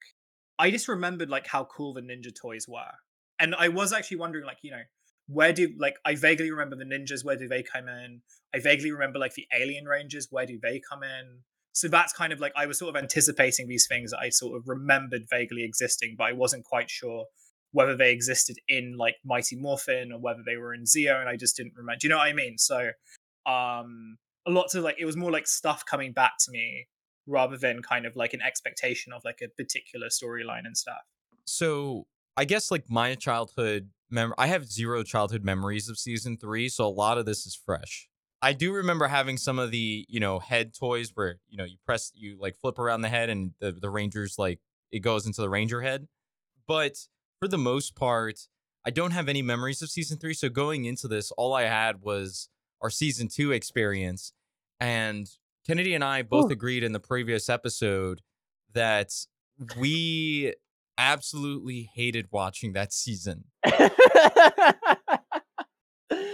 I 0.59 0.71
just 0.71 0.87
remembered 0.87 1.29
like 1.29 1.47
how 1.47 1.65
cool 1.65 1.93
the 1.93 2.01
ninja 2.01 2.33
toys 2.35 2.67
were 2.67 2.91
and 3.39 3.55
I 3.55 3.69
was 3.69 3.93
actually 3.93 4.17
wondering, 4.17 4.45
like, 4.45 4.57
you 4.61 4.71
know, 4.71 4.81
where 5.27 5.53
do 5.53 5.69
like 5.77 5.95
I 6.05 6.15
vaguely 6.15 6.51
remember 6.51 6.75
the 6.75 6.85
ninjas? 6.85 7.23
Where 7.23 7.37
do 7.37 7.47
they 7.47 7.63
come 7.63 7.87
in? 7.87 8.21
I 8.53 8.59
vaguely 8.59 8.91
remember 8.91 9.19
like 9.19 9.35
the 9.35 9.47
alien 9.55 9.85
rangers. 9.85 10.27
Where 10.31 10.45
do 10.45 10.59
they 10.61 10.81
come 10.89 11.03
in? 11.03 11.43
So 11.71 11.87
that's 11.87 12.11
kind 12.11 12.33
of 12.33 12.39
like 12.39 12.51
I 12.55 12.65
was 12.65 12.79
sort 12.79 12.95
of 12.95 13.01
anticipating 13.01 13.67
these 13.67 13.85
things 13.87 14.11
that 14.11 14.19
I 14.19 14.29
sort 14.29 14.57
of 14.57 14.67
remembered 14.67 15.23
vaguely 15.29 15.63
existing, 15.63 16.15
but 16.17 16.25
I 16.25 16.33
wasn't 16.33 16.65
quite 16.65 16.89
sure 16.89 17.25
whether 17.71 17.95
they 17.95 18.11
existed 18.11 18.57
in 18.67 18.95
like 18.97 19.15
Mighty 19.23 19.55
Morphin 19.55 20.11
or 20.11 20.19
whether 20.19 20.41
they 20.45 20.57
were 20.57 20.73
in 20.73 20.85
Zeo, 20.85 21.19
and 21.19 21.29
I 21.29 21.35
just 21.35 21.55
didn't 21.55 21.73
remember. 21.75 21.99
Do 21.99 22.07
you 22.07 22.09
know 22.09 22.17
what 22.17 22.27
I 22.27 22.33
mean? 22.33 22.57
So, 22.57 22.89
um, 23.45 24.17
a 24.47 24.51
lot 24.51 24.73
of 24.73 24.83
like 24.83 24.95
it 24.99 25.05
was 25.05 25.15
more 25.15 25.31
like 25.31 25.47
stuff 25.47 25.85
coming 25.85 26.11
back 26.11 26.33
to 26.39 26.51
me 26.51 26.87
rather 27.27 27.57
than 27.57 27.83
kind 27.83 28.07
of 28.07 28.15
like 28.15 28.33
an 28.33 28.41
expectation 28.41 29.13
of 29.13 29.21
like 29.23 29.39
a 29.43 29.47
particular 29.49 30.07
storyline 30.07 30.65
and 30.65 30.75
stuff. 30.75 31.03
So 31.45 32.07
I 32.37 32.45
guess 32.45 32.71
like 32.71 32.89
my 32.89 33.15
childhood 33.15 33.89
mem 34.09 34.33
I 34.37 34.47
have 34.47 34.65
zero 34.65 35.03
childhood 35.03 35.43
memories 35.43 35.89
of 35.89 35.97
season 35.97 36.37
three, 36.37 36.69
so 36.69 36.85
a 36.85 36.89
lot 36.89 37.17
of 37.17 37.25
this 37.25 37.45
is 37.45 37.55
fresh. 37.55 38.07
I 38.41 38.53
do 38.53 38.71
remember 38.71 39.07
having 39.07 39.37
some 39.37 39.59
of 39.59 39.71
the, 39.71 40.05
you 40.07 40.19
know, 40.19 40.39
head 40.39 40.73
toys 40.73 41.11
where, 41.13 41.39
you 41.49 41.57
know, 41.57 41.65
you 41.65 41.77
press 41.85 42.11
you 42.15 42.37
like 42.39 42.55
flip 42.55 42.79
around 42.79 43.01
the 43.01 43.09
head 43.09 43.29
and 43.29 43.51
the, 43.59 43.73
the 43.73 43.89
Rangers 43.89 44.35
like 44.37 44.59
it 44.91 44.99
goes 44.99 45.25
into 45.25 45.41
the 45.41 45.49
Ranger 45.49 45.81
head. 45.81 46.07
But 46.67 46.95
for 47.39 47.47
the 47.47 47.57
most 47.57 47.95
part, 47.95 48.47
I 48.85 48.91
don't 48.91 49.11
have 49.11 49.27
any 49.27 49.41
memories 49.41 49.81
of 49.81 49.89
season 49.89 50.17
three. 50.17 50.33
So 50.33 50.47
going 50.49 50.85
into 50.85 51.07
this, 51.07 51.31
all 51.31 51.53
I 51.53 51.63
had 51.63 52.01
was 52.01 52.49
our 52.81 52.89
season 52.89 53.27
two 53.27 53.51
experience. 53.51 54.31
And 54.79 55.27
Kennedy 55.67 55.93
and 55.93 56.03
I 56.03 56.21
both 56.21 56.49
Ooh. 56.49 56.53
agreed 56.53 56.83
in 56.83 56.93
the 56.93 56.99
previous 56.99 57.49
episode 57.49 58.21
that 58.73 59.11
we 59.77 60.53
absolutely 60.99 61.89
hated 61.95 62.27
watching 62.31 62.73
that 62.73 62.93
season. 62.93 63.45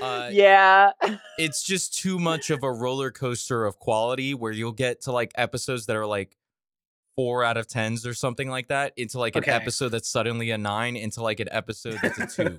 Uh, 0.02 0.30
yeah. 0.32 0.92
It's 1.38 1.64
just 1.64 1.98
too 1.98 2.18
much 2.18 2.50
of 2.50 2.64
a 2.64 2.72
roller 2.72 3.12
coaster 3.12 3.66
of 3.66 3.78
quality 3.78 4.34
where 4.34 4.52
you'll 4.52 4.72
get 4.72 5.02
to 5.02 5.12
like 5.12 5.34
episodes 5.36 5.86
that 5.88 5.96
are 5.96 6.06
like 6.06 6.38
four 7.16 7.44
out 7.44 7.58
of 7.58 7.68
tens 7.68 8.06
or 8.06 8.14
something 8.14 8.50
like 8.50 8.70
that 8.70 8.94
into 8.96 9.20
like 9.20 9.36
an 9.36 9.48
episode 9.50 9.90
that's 9.90 10.10
suddenly 10.10 10.52
a 10.52 10.58
nine 10.58 10.96
into 10.96 11.22
like 11.22 11.40
an 11.40 11.50
episode 11.52 12.00
that's 12.02 12.18
a 12.20 12.28
two 12.28 12.58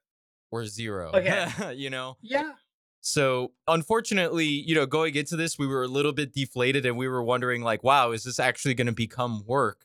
or 0.50 0.66
zero. 0.66 1.10
Okay. 1.14 1.72
you 1.76 1.90
know? 1.90 2.16
yeah. 2.20 2.52
So 3.00 3.52
unfortunately, 3.66 4.46
you 4.46 4.74
know, 4.74 4.84
going 4.84 5.14
into 5.14 5.36
this, 5.36 5.58
we 5.58 5.66
were 5.66 5.84
a 5.84 5.88
little 5.88 6.12
bit 6.12 6.32
deflated 6.34 6.84
and 6.84 6.96
we 6.96 7.08
were 7.08 7.22
wondering, 7.22 7.62
like, 7.62 7.82
wow, 7.82 8.10
is 8.10 8.24
this 8.24 8.38
actually 8.38 8.74
going 8.74 8.88
to 8.88 8.92
become 8.92 9.44
work? 9.46 9.84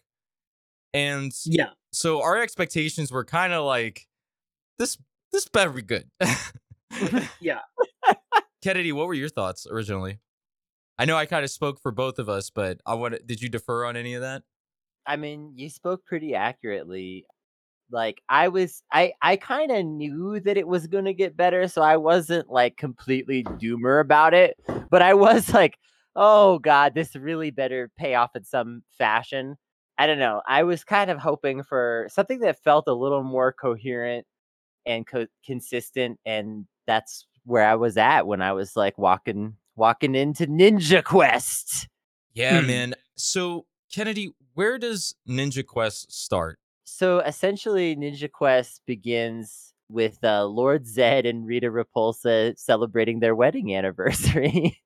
And 0.93 1.31
Yeah. 1.45 1.69
so 1.91 2.21
our 2.21 2.37
expectations 2.41 3.11
were 3.11 3.25
kind 3.25 3.53
of 3.53 3.65
like, 3.65 4.07
this 4.79 4.97
this 5.31 5.47
better 5.47 5.71
be 5.71 5.81
good. 5.81 6.09
Yeah. 7.41 7.59
Kennedy, 8.63 8.91
what 8.91 9.07
were 9.07 9.13
your 9.13 9.29
thoughts 9.29 9.65
originally? 9.69 10.19
I 10.97 11.05
know 11.05 11.17
I 11.17 11.25
kind 11.25 11.43
of 11.43 11.49
spoke 11.51 11.79
for 11.81 11.91
both 11.91 12.19
of 12.19 12.29
us, 12.29 12.49
but 12.49 12.79
I 12.85 12.93
want 12.93 13.15
did 13.25 13.41
you 13.41 13.49
defer 13.49 13.85
on 13.85 13.97
any 13.97 14.13
of 14.13 14.21
that? 14.21 14.43
I 15.07 15.15
mean, 15.17 15.53
you 15.55 15.69
spoke 15.69 16.05
pretty 16.05 16.35
accurately. 16.35 17.25
Like 17.91 18.21
I 18.29 18.47
was 18.49 18.83
I 18.91 19.13
I 19.21 19.35
kind 19.37 19.71
of 19.71 19.85
knew 19.85 20.39
that 20.41 20.57
it 20.57 20.67
was 20.67 20.87
going 20.87 21.05
to 21.05 21.13
get 21.13 21.37
better, 21.37 21.67
so 21.67 21.81
I 21.81 21.97
wasn't 21.97 22.49
like 22.49 22.77
completely 22.77 23.43
doomer 23.43 24.01
about 24.01 24.33
it, 24.33 24.57
but 24.89 25.01
I 25.01 25.13
was 25.15 25.53
like, 25.53 25.77
"Oh 26.15 26.59
god, 26.59 26.95
this 26.95 27.15
really 27.15 27.51
better 27.51 27.91
pay 27.97 28.15
off 28.15 28.35
in 28.35 28.43
some 28.45 28.83
fashion." 28.97 29.57
I 29.97 30.07
don't 30.07 30.19
know. 30.19 30.41
I 30.47 30.63
was 30.63 30.83
kind 30.83 31.11
of 31.11 31.19
hoping 31.19 31.63
for 31.63 32.07
something 32.11 32.39
that 32.39 32.63
felt 32.63 32.87
a 32.87 32.93
little 32.93 33.23
more 33.23 33.53
coherent 33.53 34.25
and 34.85 35.05
co- 35.05 35.27
consistent 35.45 36.19
and 36.25 36.65
that's 36.85 37.25
where 37.45 37.65
I 37.65 37.75
was 37.75 37.97
at 37.97 38.27
when 38.27 38.41
I 38.41 38.53
was 38.53 38.75
like 38.75 38.97
walking 38.97 39.55
walking 39.75 40.15
into 40.15 40.47
Ninja 40.47 41.03
Quest. 41.03 41.87
Yeah, 42.33 42.61
man. 42.61 42.93
So 43.15 43.65
Kennedy, 43.91 44.33
where 44.53 44.77
does 44.77 45.15
Ninja 45.27 45.65
Quest 45.65 46.11
start? 46.11 46.59
So 46.83 47.19
essentially, 47.19 47.95
Ninja 47.95 48.31
Quest 48.31 48.81
begins 48.85 49.73
with 49.89 50.23
uh, 50.23 50.45
Lord 50.45 50.87
Zed 50.87 51.25
and 51.25 51.45
Rita 51.45 51.67
Repulsa 51.67 52.57
celebrating 52.57 53.19
their 53.19 53.35
wedding 53.35 53.75
anniversary, 53.75 54.81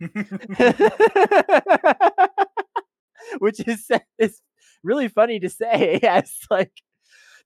which 3.38 3.60
is 3.66 3.88
is 4.18 4.40
really 4.82 5.08
funny 5.08 5.40
to 5.40 5.50
say. 5.50 5.98
Yes, 6.02 6.36
like 6.50 6.72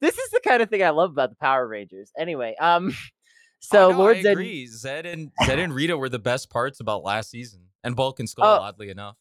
this 0.01 0.19
is 0.19 0.31
the 0.31 0.41
kind 0.41 0.63
of 0.63 0.69
thing 0.71 0.83
I 0.83 0.91
love 0.91 1.11
about 1.11 1.31
the 1.31 1.37
Power 1.37 1.67
Rangers. 1.67 2.11
Anyway, 2.19 2.55
um, 2.61 2.95
so 3.61 3.89
Oh, 3.89 3.91
no, 3.93 3.99
Lord 3.99 4.17
I 4.19 4.23
Zed, 4.23 4.33
agree. 4.33 4.67
Zed 4.67 5.07
and 5.07 5.31
Zed 5.47 5.59
and 5.59 5.73
Rita 5.75 5.97
were 5.97 6.09
the 6.09 6.19
best 6.19 6.51
parts 6.51 6.81
about 6.81 7.03
last 7.05 7.31
season, 7.31 7.63
and 7.83 7.97
Bulk 7.97 8.21
and 8.21 8.29
Skull, 8.29 8.45
Oh. 8.47 8.63
oddly 8.63 8.91
enough. 8.91 9.17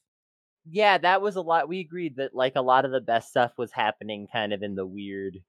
yeah, 0.70 0.98
that 0.98 1.22
was 1.22 1.36
a 1.36 1.42
lot. 1.42 1.68
We 1.68 1.80
agreed 1.80 2.16
that 2.18 2.34
like 2.36 2.54
a 2.56 2.62
lot 2.62 2.86
of 2.86 2.92
the 2.92 3.02
best 3.02 3.30
stuff 3.30 3.52
was 3.58 3.72
happening 3.72 4.28
kind 4.32 4.54
of 4.54 4.62
in 4.64 4.76
the 4.76 4.86
weird 4.86 5.40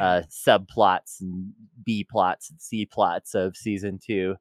uh 0.00 0.22
subplots 0.30 1.20
and 1.20 1.52
B 1.84 2.02
plots 2.10 2.48
and 2.50 2.58
C 2.60 2.86
plots 2.86 3.34
of 3.34 3.54
season 3.56 3.98
two. 4.02 4.36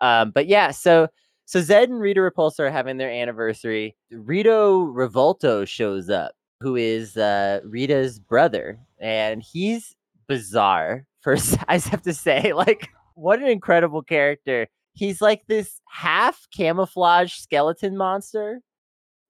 Um, 0.00 0.30
but 0.30 0.46
yeah, 0.46 0.70
so 0.70 1.08
so 1.44 1.60
Zed 1.60 1.90
and 1.90 2.00
Rita 2.00 2.20
Repulsa 2.20 2.60
are 2.60 2.70
having 2.70 2.96
their 2.96 3.10
anniversary. 3.10 3.96
Rito 4.10 4.86
Revolto 4.86 5.66
shows 5.68 6.08
up, 6.10 6.34
who 6.66 6.74
is 6.74 7.16
uh 7.16 7.60
Rita's 7.64 8.18
brother, 8.18 8.80
and 8.98 9.40
he's 9.40 9.94
bizarre. 10.26 11.06
First, 11.20 11.56
I 11.68 11.78
have 11.78 12.02
to 12.02 12.12
say, 12.12 12.52
like, 12.52 12.88
what 13.14 13.40
an 13.40 13.46
incredible 13.46 14.02
character. 14.02 14.66
He's 14.94 15.20
like 15.22 15.42
this 15.46 15.80
half 15.88 16.48
camouflage 16.52 17.34
skeleton 17.34 17.96
monster, 17.96 18.62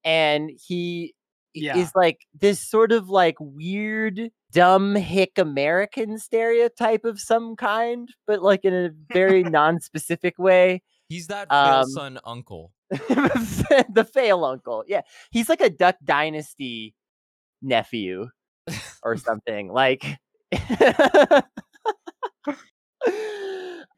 and 0.02 0.50
he 0.66 1.14
Yeah. 1.52 1.76
is 1.76 1.90
like 1.95 2.21
this 2.40 2.59
sort 2.59 2.90
of 2.90 3.11
like 3.11 3.37
weird 3.38 4.31
dumb 4.52 4.95
hick 4.95 5.33
american 5.37 6.19
stereotype 6.19 7.05
of 7.05 7.21
some 7.21 7.57
kind 7.57 8.09
but 8.26 8.43
like 8.43 8.64
in 8.64 8.73
a 8.73 8.88
very 9.12 9.43
non-specific 9.59 10.38
way 10.38 10.83
He's 11.11 11.26
that 11.26 11.49
fail 11.50 11.83
Um, 11.83 11.88
son 11.90 12.19
uncle. 12.25 12.73
the 12.90 14.09
fail 14.14 14.45
uncle 14.45 14.85
yeah 14.87 15.00
he's 15.31 15.49
like 15.49 15.61
a 15.61 15.69
duck 15.71 15.97
dynasty 16.05 16.95
nephew 17.66 18.28
or 19.02 19.16
something 19.16 19.73
like 19.73 20.04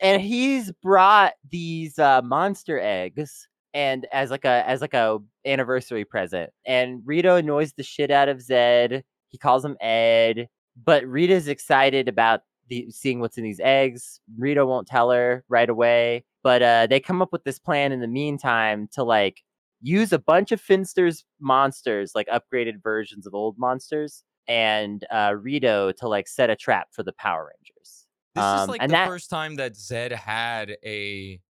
and 0.00 0.22
he's 0.22 0.72
brought 0.82 1.34
these 1.50 1.98
uh, 1.98 2.22
monster 2.22 2.80
eggs 2.80 3.48
and 3.74 4.06
as 4.12 4.30
like 4.30 4.44
a 4.44 4.68
as 4.68 4.80
like 4.80 4.94
a 4.94 5.18
anniversary 5.46 6.04
present 6.04 6.50
and 6.66 7.02
rito 7.04 7.36
annoys 7.36 7.72
the 7.74 7.82
shit 7.82 8.10
out 8.10 8.28
of 8.28 8.40
zed 8.40 9.04
he 9.28 9.38
calls 9.38 9.64
him 9.64 9.76
ed 9.80 10.48
but 10.82 11.04
rita's 11.04 11.48
excited 11.48 12.08
about 12.08 12.40
the 12.68 12.90
seeing 12.90 13.20
what's 13.20 13.38
in 13.38 13.44
these 13.44 13.60
eggs 13.62 14.20
rito 14.38 14.66
won't 14.66 14.86
tell 14.86 15.10
her 15.10 15.44
right 15.48 15.68
away 15.68 16.24
but 16.42 16.62
uh 16.62 16.86
they 16.86 17.00
come 17.00 17.20
up 17.20 17.32
with 17.32 17.44
this 17.44 17.58
plan 17.58 17.92
in 17.92 18.00
the 18.00 18.06
meantime 18.08 18.88
to 18.92 19.02
like 19.02 19.42
use 19.80 20.12
a 20.12 20.18
bunch 20.18 20.52
of 20.52 20.60
finster's 20.60 21.24
monsters 21.40 22.12
like 22.14 22.26
upgraded 22.28 22.82
versions 22.82 23.26
of 23.26 23.34
old 23.34 23.56
monsters 23.58 24.24
and 24.48 25.04
uh 25.12 25.34
rito 25.38 25.92
to 25.92 26.08
like 26.08 26.26
set 26.26 26.50
a 26.50 26.56
trap 26.56 26.88
for 26.92 27.02
the 27.02 27.12
power 27.12 27.50
rangers 27.54 28.06
This 28.34 28.42
Um, 28.44 28.60
is 28.62 28.68
like 28.68 28.80
the 28.82 28.88
that- 28.88 29.06
first 29.08 29.30
time 29.30 29.56
that 29.56 29.76
Zed 29.76 30.12
had 30.12 30.76
a 30.84 31.40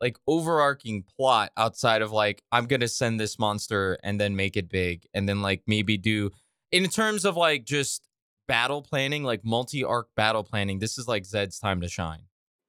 like 0.00 0.16
overarching 0.26 1.04
plot 1.16 1.52
outside 1.56 2.02
of 2.02 2.10
like 2.10 2.42
I'm 2.50 2.66
gonna 2.66 2.88
send 2.88 3.20
this 3.20 3.38
monster 3.38 3.98
and 4.02 4.20
then 4.20 4.34
make 4.34 4.56
it 4.56 4.68
big 4.68 5.06
and 5.14 5.28
then 5.28 5.42
like 5.42 5.62
maybe 5.66 5.96
do 5.96 6.30
in 6.72 6.88
terms 6.88 7.24
of 7.24 7.36
like 7.36 7.64
just 7.64 8.08
battle 8.48 8.82
planning, 8.82 9.22
like 9.22 9.44
multi-arc 9.44 10.08
battle 10.16 10.42
planning. 10.42 10.80
This 10.80 10.98
is 10.98 11.06
like 11.06 11.24
Zed's 11.24 11.60
time 11.60 11.80
to 11.82 11.88
shine. 11.88 12.22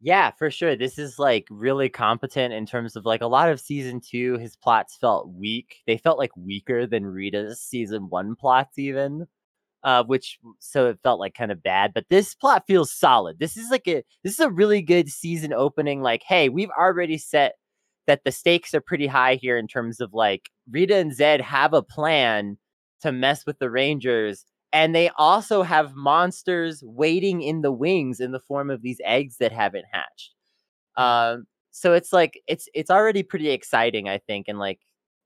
Yeah, 0.04 0.32
for 0.32 0.52
sure. 0.52 0.76
This 0.76 1.00
is 1.00 1.18
like 1.18 1.48
really 1.50 1.88
competent 1.88 2.54
in 2.54 2.66
terms 2.66 2.96
of 2.98 3.06
like 3.06 3.22
a 3.22 3.28
lot 3.28 3.50
of 3.50 3.60
season 3.62 4.02
two, 4.02 4.38
his 4.38 4.58
plots 4.58 4.98
felt 5.00 5.30
weak. 5.30 5.78
They 5.88 5.98
felt 5.98 6.18
like 6.20 6.36
weaker 6.36 6.86
than 6.86 7.06
Rita's 7.06 7.62
season 7.62 8.10
one 8.10 8.36
plots, 8.36 8.78
even. 8.78 9.28
Uh, 9.84 10.04
which 10.04 10.40
so 10.60 10.90
it 10.90 11.00
felt 11.04 11.22
like 11.22 11.36
kind 11.36 11.52
of 11.54 11.64
bad, 11.64 11.94
but 11.96 12.06
this 12.10 12.36
plot 12.36 12.66
feels 12.68 12.92
solid. 12.92 13.40
This 13.40 13.58
is 13.58 13.72
like 13.72 13.88
a 13.88 14.04
this 14.24 14.34
is 14.34 14.40
a 14.42 14.52
really 14.52 14.82
good 14.82 15.10
season 15.10 15.54
opening. 15.54 16.02
Like, 16.02 16.24
hey, 16.28 16.50
we've 16.50 16.72
already 16.78 17.18
set 17.20 17.54
that 18.08 18.22
the 18.26 18.32
stakes 18.32 18.74
are 18.74 18.82
pretty 18.82 19.08
high 19.08 19.36
here 19.36 19.58
in 19.58 19.68
terms 19.68 20.02
of 20.02 20.14
like 20.14 20.50
Rita 20.72 20.96
and 20.98 21.16
Zed 21.16 21.42
have 21.42 21.74
a 21.74 21.84
plan 21.84 22.58
to 23.02 23.12
mess 23.12 23.46
with 23.46 23.60
the 23.60 23.70
Rangers, 23.72 24.46
and 24.74 24.96
they 24.96 25.10
also 25.18 25.62
have 25.62 25.96
monsters 25.96 26.84
waiting 26.84 27.44
in 27.44 27.62
the 27.62 27.72
wings 27.72 28.20
in 28.20 28.32
the 28.32 28.40
form 28.40 28.72
of 28.72 28.82
these 28.82 29.00
eggs 29.06 29.38
that 29.38 29.52
haven't 29.52 29.86
hatched. 29.92 30.32
Um, 30.98 31.46
so 31.72 31.94
it's 31.94 32.12
like 32.12 32.42
it's 32.48 32.68
it's 32.74 32.90
already 32.90 33.24
pretty 33.24 33.50
exciting, 33.52 34.10
I 34.10 34.18
think, 34.18 34.48
and 34.48 34.60
like 34.60 34.80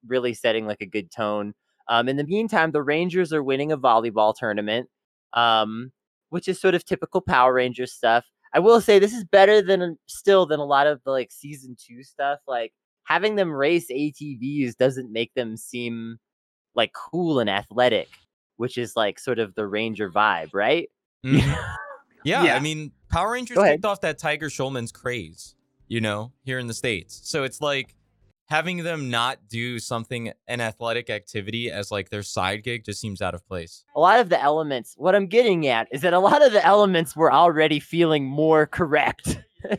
really 0.06 0.34
setting 0.34 0.68
like 0.68 0.82
a 0.82 0.86
good 0.86 1.12
tone. 1.12 1.54
Um, 1.90 2.10
in 2.10 2.18
the 2.18 2.26
meantime, 2.26 2.72
the 2.72 2.84
Rangers 2.84 3.34
are 3.34 3.44
winning 3.44 3.72
a 3.72 3.78
volleyball 3.78 4.36
tournament, 4.38 4.90
um, 5.34 5.92
which 6.30 6.48
is 6.50 6.60
sort 6.60 6.76
of 6.76 6.86
typical 6.86 7.22
Power 7.22 7.54
Rangers 7.54 7.94
stuff. 7.94 8.26
I 8.54 8.60
will 8.60 8.82
say 8.82 9.00
this 9.00 9.14
is 9.14 9.24
better 9.26 9.62
than 9.62 9.98
still 10.08 10.46
than 10.46 10.60
a 10.60 10.66
lot 10.66 10.88
of 10.88 11.02
the 11.06 11.12
like 11.12 11.32
season 11.32 11.76
two 11.80 12.04
stuff. 12.04 12.40
Like 12.48 12.74
having 13.06 13.36
them 13.36 13.52
race 13.52 13.88
ATVs 13.92 14.76
doesn't 14.78 15.12
make 15.12 15.34
them 15.36 15.56
seem 15.58 16.18
like 16.76 16.92
cool 16.94 17.40
and 17.40 17.50
athletic, 17.50 18.10
which 18.58 18.78
is 18.78 18.96
like 18.96 19.20
sort 19.20 19.40
of 19.40 19.56
the 19.56 19.66
Ranger 19.66 20.12
vibe, 20.12 20.50
right? 20.54 20.90
Mhm. 21.26 21.58
yeah, 22.24 22.56
I 22.56 22.60
mean, 22.60 22.92
Power 23.10 23.32
Rangers 23.32 23.58
kicked 23.58 23.86
off 23.86 24.02
that 24.02 24.18
Tiger 24.18 24.48
Schulman's 24.50 24.92
craze, 24.92 25.56
you 25.88 26.02
know, 26.02 26.32
here 26.44 26.60
in 26.60 26.68
the 26.68 26.74
States. 26.74 27.22
So 27.24 27.44
it's 27.44 27.62
like 27.62 27.96
having 28.50 28.84
them 28.84 29.10
not 29.10 29.40
do 29.50 29.78
something, 29.80 30.32
an 30.48 30.62
athletic 30.62 31.10
activity 31.10 31.70
as 31.72 31.92
like 31.92 32.10
their 32.10 32.24
side 32.24 32.64
gig 32.64 32.86
just 32.86 33.00
seems 33.02 33.22
out 33.22 33.34
of 33.34 33.46
place. 33.48 33.84
a 33.96 34.00
lot 34.00 34.20
of 34.20 34.30
the 34.30 34.42
elements 34.42 34.94
what 34.98 35.16
i'm 35.16 35.28
getting 35.28 35.68
at 35.68 35.88
is 35.92 36.00
that 36.02 36.14
a 36.14 36.20
lot 36.20 36.46
of 36.46 36.54
the 36.54 36.66
elements 36.66 37.14
were 37.16 37.32
already 37.32 37.80
feeling 37.80 38.24
more 38.26 38.66
correct 38.66 39.38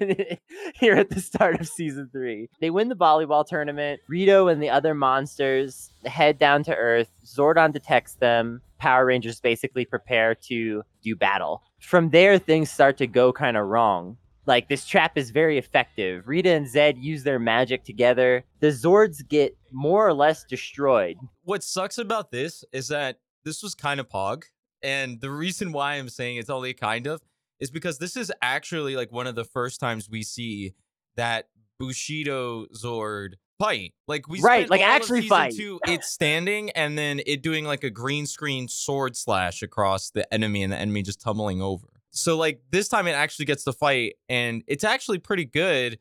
here 0.74 0.94
at 0.94 1.08
the 1.08 1.20
start 1.20 1.58
of 1.60 1.66
season 1.68 2.08
three 2.12 2.48
they 2.60 2.68
win 2.68 2.88
the 2.88 2.94
volleyball 2.96 3.46
tournament 3.46 4.00
rito 4.08 4.48
and 4.48 4.62
the 4.62 4.68
other 4.68 4.94
monsters 4.94 5.90
head 6.04 6.38
down 6.38 6.62
to 6.62 6.74
earth 6.76 7.08
zordon 7.24 7.72
detects 7.72 8.14
them 8.14 8.60
power 8.78 9.06
rangers 9.06 9.40
basically 9.40 9.84
prepare 9.84 10.34
to 10.34 10.82
do 11.02 11.16
battle. 11.16 11.62
From 11.80 12.10
there 12.10 12.38
things 12.38 12.70
start 12.70 12.96
to 12.98 13.06
go 13.06 13.32
kind 13.32 13.56
of 13.56 13.66
wrong. 13.66 14.16
Like 14.46 14.68
this 14.68 14.86
trap 14.86 15.18
is 15.18 15.30
very 15.30 15.58
effective. 15.58 16.26
Rita 16.26 16.50
and 16.50 16.66
zed 16.66 16.96
use 16.96 17.22
their 17.22 17.38
magic 17.38 17.84
together. 17.84 18.44
The 18.60 18.68
zords 18.68 19.26
get 19.28 19.56
more 19.72 20.06
or 20.06 20.14
less 20.14 20.44
destroyed. 20.44 21.18
What 21.42 21.62
sucks 21.62 21.98
about 21.98 22.30
this 22.30 22.64
is 22.72 22.88
that 22.88 23.18
this 23.44 23.62
was 23.62 23.74
kind 23.74 24.00
of 24.00 24.08
pog. 24.08 24.44
And 24.82 25.20
the 25.20 25.30
reason 25.30 25.72
why 25.72 25.94
I'm 25.94 26.08
saying 26.08 26.36
it's 26.36 26.48
only 26.48 26.72
kind 26.72 27.06
of 27.06 27.20
is 27.60 27.70
because 27.70 27.98
this 27.98 28.16
is 28.16 28.32
actually 28.40 28.96
like 28.96 29.12
one 29.12 29.26
of 29.26 29.34
the 29.34 29.44
first 29.44 29.80
times 29.80 30.08
we 30.08 30.22
see 30.22 30.74
that 31.16 31.48
Bushido 31.78 32.66
Zord 32.74 33.34
fight. 33.58 33.92
Like 34.06 34.28
we 34.28 34.40
Right, 34.40 34.60
spent 34.66 34.70
like 34.70 34.80
all 34.80 34.86
actually 34.88 35.22
season 35.22 35.28
fight. 35.36 35.54
Two, 35.54 35.80
it's 35.86 36.08
standing 36.12 36.70
and 36.70 36.96
then 36.96 37.20
it 37.26 37.42
doing 37.42 37.64
like 37.64 37.84
a 37.84 37.90
green 37.90 38.26
screen 38.26 38.68
sword 38.68 39.16
slash 39.16 39.62
across 39.62 40.10
the 40.10 40.32
enemy 40.32 40.62
and 40.62 40.72
the 40.72 40.76
enemy 40.78 41.02
just 41.02 41.20
tumbling 41.20 41.60
over. 41.60 41.86
So 42.10 42.36
like 42.36 42.62
this 42.70 42.88
time 42.88 43.06
it 43.06 43.12
actually 43.12 43.44
gets 43.46 43.64
to 43.64 43.72
fight 43.72 44.14
and 44.28 44.62
it's 44.66 44.84
actually 44.84 45.18
pretty 45.18 45.44
good. 45.44 45.98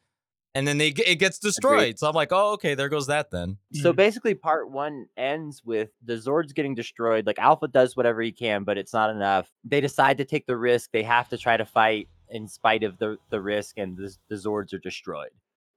and 0.56 0.68
then 0.68 0.80
they 0.80 0.90
g- 0.92 1.04
it 1.06 1.18
gets 1.18 1.38
destroyed. 1.38 2.00
So 2.00 2.08
I'm 2.10 2.16
like, 2.16 2.30
oh, 2.32 2.54
okay, 2.54 2.74
there 2.74 2.90
goes 2.90 3.06
that 3.08 3.30
then. 3.30 3.58
So 3.74 3.94
Mhm. 3.94 3.96
basically, 3.96 4.34
part 4.34 4.72
one 4.72 5.06
ends 5.16 5.62
with 5.64 5.90
the 6.04 6.14
Zords 6.14 6.56
getting 6.56 6.74
destroyed. 6.74 7.28
Like 7.28 7.38
Alpha 7.38 7.68
does 7.68 7.96
whatever 7.96 8.24
he 8.24 8.32
can, 8.32 8.64
but 8.64 8.76
it's 8.76 8.92
not 8.94 9.12
enough. 9.12 9.52
They 9.64 9.82
decide 9.82 10.18
to 10.18 10.26
take 10.26 10.48
the 10.48 10.58
risk. 10.58 10.90
They 10.92 11.04
have 11.04 11.30
to 11.30 11.38
try 11.38 11.58
to 11.58 11.66
fight 11.66 12.08
in 12.30 12.48
spite 12.48 12.82
of 12.82 12.98
the 12.98 13.18
the 13.30 13.40
risk, 13.40 13.78
and 13.78 13.96
the, 13.98 14.16
the 14.30 14.36
Zords 14.36 14.74
are 14.74 14.80
destroyed. 14.80 15.30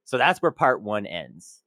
So 0.05 0.17
that's 0.17 0.41
where 0.41 0.51
part 0.51 0.81
one 0.81 1.05
ends. 1.05 1.60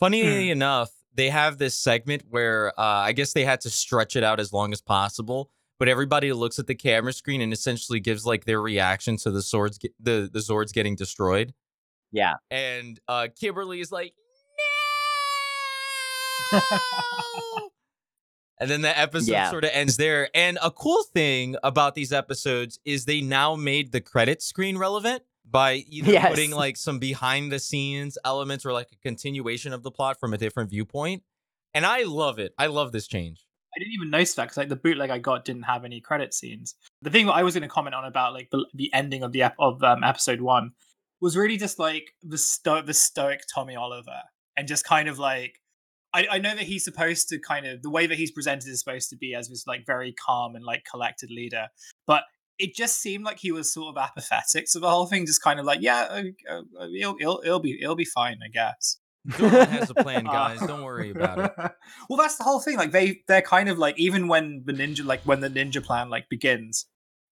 Funny 0.00 0.50
enough, 0.50 0.90
they 1.14 1.28
have 1.30 1.58
this 1.58 1.74
segment 1.76 2.22
where 2.30 2.68
uh, 2.78 2.82
I 2.82 3.12
guess 3.12 3.32
they 3.32 3.44
had 3.44 3.60
to 3.62 3.70
stretch 3.70 4.14
it 4.16 4.22
out 4.22 4.38
as 4.40 4.52
long 4.52 4.72
as 4.72 4.80
possible. 4.80 5.50
But 5.78 5.88
everybody 5.88 6.32
looks 6.32 6.58
at 6.58 6.66
the 6.66 6.74
camera 6.74 7.12
screen 7.12 7.40
and 7.40 7.52
essentially 7.52 8.00
gives 8.00 8.26
like 8.26 8.44
their 8.44 8.60
reaction 8.60 9.16
to 9.18 9.30
the 9.30 9.42
swords, 9.42 9.78
get, 9.78 9.92
the 10.00 10.28
the 10.32 10.40
Zords 10.40 10.72
getting 10.72 10.96
destroyed. 10.96 11.54
Yeah. 12.10 12.34
And 12.50 12.98
uh, 13.06 13.28
Kimberly 13.38 13.80
is 13.80 13.92
like, 13.92 14.12
no! 16.52 16.60
and 18.60 18.68
then 18.70 18.82
the 18.82 18.98
episode 18.98 19.30
Yeah. 19.30 19.50
sort 19.50 19.64
of 19.64 19.70
ends 19.72 19.96
there. 19.96 20.28
And 20.34 20.58
a 20.62 20.70
cool 20.70 21.02
thing 21.14 21.56
about 21.62 21.94
these 21.94 22.12
episodes 22.12 22.78
is 22.84 23.04
they 23.04 23.20
now 23.20 23.54
made 23.54 23.92
the 23.92 24.00
credit 24.00 24.42
screen 24.42 24.78
relevant 24.78 25.22
by 25.50 25.84
either 25.88 26.12
Yes. 26.12 26.28
putting 26.28 26.50
like 26.50 26.76
some 26.76 26.98
behind 26.98 27.50
the 27.52 27.58
scenes 27.58 28.18
elements 28.24 28.66
or 28.66 28.72
like 28.72 28.88
a 28.92 28.96
continuation 28.96 29.72
of 29.72 29.82
the 29.82 29.90
plot 29.90 30.18
from 30.20 30.34
a 30.34 30.38
different 30.38 30.70
viewpoint. 30.70 31.22
And 31.74 31.86
I 31.86 32.02
love 32.04 32.38
it. 32.38 32.52
I 32.58 32.66
love 32.66 32.92
this 32.92 33.06
change. 33.06 33.44
I 33.74 33.78
didn't 33.78 33.92
even 33.94 34.10
notice 34.10 34.34
that 34.34 34.44
because 34.44 34.56
like 34.56 34.68
the 34.70 34.76
bootleg 34.76 35.10
I 35.10 35.18
got 35.18 35.44
didn't 35.44 35.62
have 35.62 35.84
any 35.84 36.00
credit 36.00 36.32
scenes. 36.34 36.74
The 37.02 37.10
thing 37.10 37.26
that 37.26 37.32
I 37.32 37.42
was 37.42 37.54
going 37.54 37.62
to 37.62 37.68
comment 37.68 37.94
on 37.94 38.04
about 38.04 38.32
like 38.32 38.48
the, 38.50 38.66
the 38.74 38.92
ending 38.92 39.22
of 39.22 39.32
the 39.32 39.42
ep- 39.42 39.56
of 39.58 39.82
um, 39.84 40.02
episode 40.02 40.40
one 40.40 40.72
was 41.20 41.36
really 41.36 41.56
just 41.56 41.78
like 41.78 42.12
the 42.22 42.38
sto- 42.38 42.82
the 42.82 42.94
stoic 42.94 43.42
Tommy 43.54 43.76
Oliver 43.76 44.22
and 44.56 44.66
just 44.66 44.84
kind 44.84 45.08
of 45.08 45.18
like 45.18 45.60
I, 46.14 46.26
I 46.32 46.38
know 46.38 46.54
that 46.54 46.64
he's 46.64 46.84
supposed 46.84 47.28
to 47.28 47.38
kind 47.38 47.66
of 47.66 47.82
the 47.82 47.90
way 47.90 48.06
that 48.06 48.16
he's 48.16 48.30
presented 48.30 48.68
is 48.68 48.80
supposed 48.80 49.10
to 49.10 49.16
be 49.16 49.34
as 49.34 49.48
this 49.50 49.66
like 49.66 49.84
very 49.86 50.12
calm 50.14 50.56
and 50.56 50.64
like 50.64 50.84
collected 50.90 51.30
leader, 51.30 51.68
but 52.06 52.24
it 52.58 52.74
just 52.74 53.00
seemed 53.00 53.24
like 53.24 53.38
he 53.38 53.52
was 53.52 53.72
sort 53.72 53.96
of 53.96 54.02
apathetic 54.02 54.68
So 54.68 54.80
the 54.80 54.90
whole 54.90 55.06
thing, 55.06 55.26
just 55.26 55.42
kind 55.42 55.60
of 55.60 55.66
like 55.66 55.80
yeah, 55.80 56.22
it'll, 56.46 57.16
it'll 57.20 57.40
it'll 57.44 57.60
be 57.60 57.78
it'll 57.80 57.96
be 57.96 58.04
fine, 58.04 58.38
I 58.44 58.48
guess. 58.48 58.98
Zordon 59.28 59.68
has 59.68 59.90
a 59.90 59.94
plan, 59.94 60.24
guys. 60.24 60.60
Don't 60.60 60.82
worry 60.82 61.10
about 61.10 61.38
it. 61.38 61.52
well, 62.08 62.16
that's 62.16 62.36
the 62.36 62.44
whole 62.44 62.60
thing. 62.60 62.76
Like 62.76 62.92
they, 62.92 63.22
they're 63.28 63.42
kind 63.42 63.68
of 63.68 63.78
like 63.78 63.98
even 63.98 64.28
when 64.28 64.62
the 64.64 64.72
ninja, 64.72 65.04
like 65.04 65.20
when 65.22 65.40
the 65.40 65.50
ninja 65.50 65.82
plan 65.82 66.08
like 66.08 66.28
begins, 66.28 66.86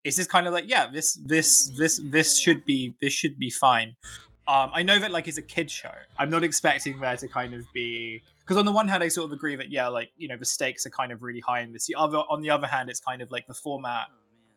it's 0.03 0.17
just 0.17 0.29
kind 0.29 0.47
of 0.47 0.53
like 0.53 0.65
yeah, 0.67 0.87
this, 0.91 1.13
this, 1.25 1.71
this, 1.77 2.01
this 2.03 2.37
should 2.37 2.65
be, 2.65 2.95
this 3.01 3.13
should 3.13 3.39
be 3.39 3.49
fine. 3.49 3.95
Um, 4.47 4.69
I 4.73 4.83
know 4.83 4.99
that 4.99 5.11
like 5.11 5.27
it's 5.27 5.37
a 5.37 5.43
kid 5.43 5.71
show. 5.71 5.91
I'm 6.19 6.29
not 6.29 6.43
expecting 6.43 6.99
there 6.99 7.17
to 7.17 7.27
kind 7.27 7.53
of 7.53 7.65
be 7.73 8.21
because 8.41 8.57
on 8.57 8.65
the 8.65 8.71
one 8.71 8.87
hand, 8.87 9.01
I 9.01 9.07
sort 9.07 9.25
of 9.25 9.31
agree 9.31 9.55
that 9.55 9.71
yeah, 9.71 9.87
like 9.87 10.11
you 10.17 10.27
know 10.27 10.37
the 10.37 10.45
stakes 10.45 10.85
are 10.85 10.91
kind 10.91 11.11
of 11.11 11.23
really 11.23 11.39
high 11.39 11.61
in 11.61 11.73
this. 11.73 11.87
The 11.87 11.95
other, 11.95 12.19
on 12.19 12.41
the 12.41 12.51
other 12.51 12.67
hand, 12.67 12.91
it's 12.91 12.99
kind 12.99 13.23
of 13.23 13.31
like 13.31 13.47
the 13.47 13.55
format 13.55 14.05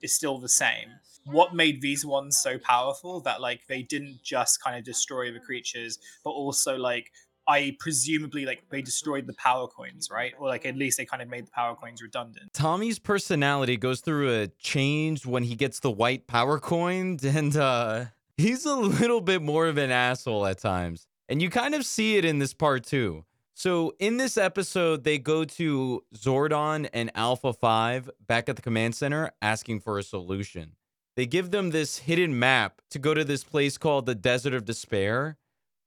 is 0.02 0.14
still 0.14 0.38
the 0.38 0.48
same. 0.48 0.88
What 1.24 1.54
made 1.54 1.82
these 1.82 2.06
ones 2.06 2.38
so 2.38 2.58
powerful 2.58 3.20
that 3.20 3.40
like 3.40 3.66
they 3.68 3.82
didn't 3.82 4.20
just 4.22 4.62
kind 4.62 4.76
of 4.78 4.84
destroy 4.84 5.32
the 5.32 5.40
creatures, 5.40 5.98
but 6.24 6.30
also 6.30 6.76
like 6.76 7.12
I 7.48 7.76
presumably 7.78 8.44
like 8.44 8.62
they 8.70 8.82
destroyed 8.82 9.26
the 9.26 9.32
power 9.32 9.66
coins, 9.66 10.10
right? 10.10 10.34
Or 10.38 10.48
like 10.48 10.66
at 10.66 10.76
least 10.76 10.98
they 10.98 11.06
kind 11.06 11.22
of 11.22 11.28
made 11.28 11.46
the 11.46 11.50
power 11.50 11.74
coins 11.74 12.02
redundant. 12.02 12.52
Tommy's 12.52 12.98
personality 12.98 13.78
goes 13.78 14.00
through 14.00 14.42
a 14.42 14.48
change 14.58 15.24
when 15.24 15.44
he 15.44 15.54
gets 15.54 15.80
the 15.80 15.90
white 15.90 16.26
power 16.26 16.60
coin, 16.60 17.18
and 17.24 17.56
uh, 17.56 18.04
he's 18.36 18.66
a 18.66 18.76
little 18.76 19.22
bit 19.22 19.40
more 19.40 19.66
of 19.66 19.78
an 19.78 19.90
asshole 19.90 20.46
at 20.46 20.58
times. 20.58 21.06
And 21.30 21.40
you 21.40 21.48
kind 21.48 21.74
of 21.74 21.84
see 21.84 22.16
it 22.16 22.24
in 22.24 22.38
this 22.38 22.52
part 22.52 22.84
too. 22.84 23.24
So 23.58 23.92
in 23.98 24.18
this 24.18 24.38
episode, 24.38 25.02
they 25.02 25.18
go 25.18 25.44
to 25.44 26.04
Zordon 26.14 26.88
and 26.92 27.10
Alpha 27.16 27.52
5 27.52 28.08
back 28.24 28.48
at 28.48 28.54
the 28.54 28.62
command 28.62 28.94
center 28.94 29.32
asking 29.42 29.80
for 29.80 29.98
a 29.98 30.04
solution. 30.04 30.76
They 31.16 31.26
give 31.26 31.50
them 31.50 31.70
this 31.70 31.98
hidden 31.98 32.38
map 32.38 32.80
to 32.90 33.00
go 33.00 33.14
to 33.14 33.24
this 33.24 33.42
place 33.42 33.76
called 33.76 34.06
the 34.06 34.14
Desert 34.14 34.54
of 34.54 34.64
Despair. 34.64 35.38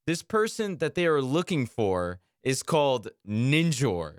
This 0.06 0.22
person 0.22 0.80
that 0.80 0.96
they 0.96 1.06
are 1.06 1.22
looking 1.22 1.66
for 1.66 2.20
is 2.44 2.62
called 2.62 3.08
Ninjor 3.26 4.18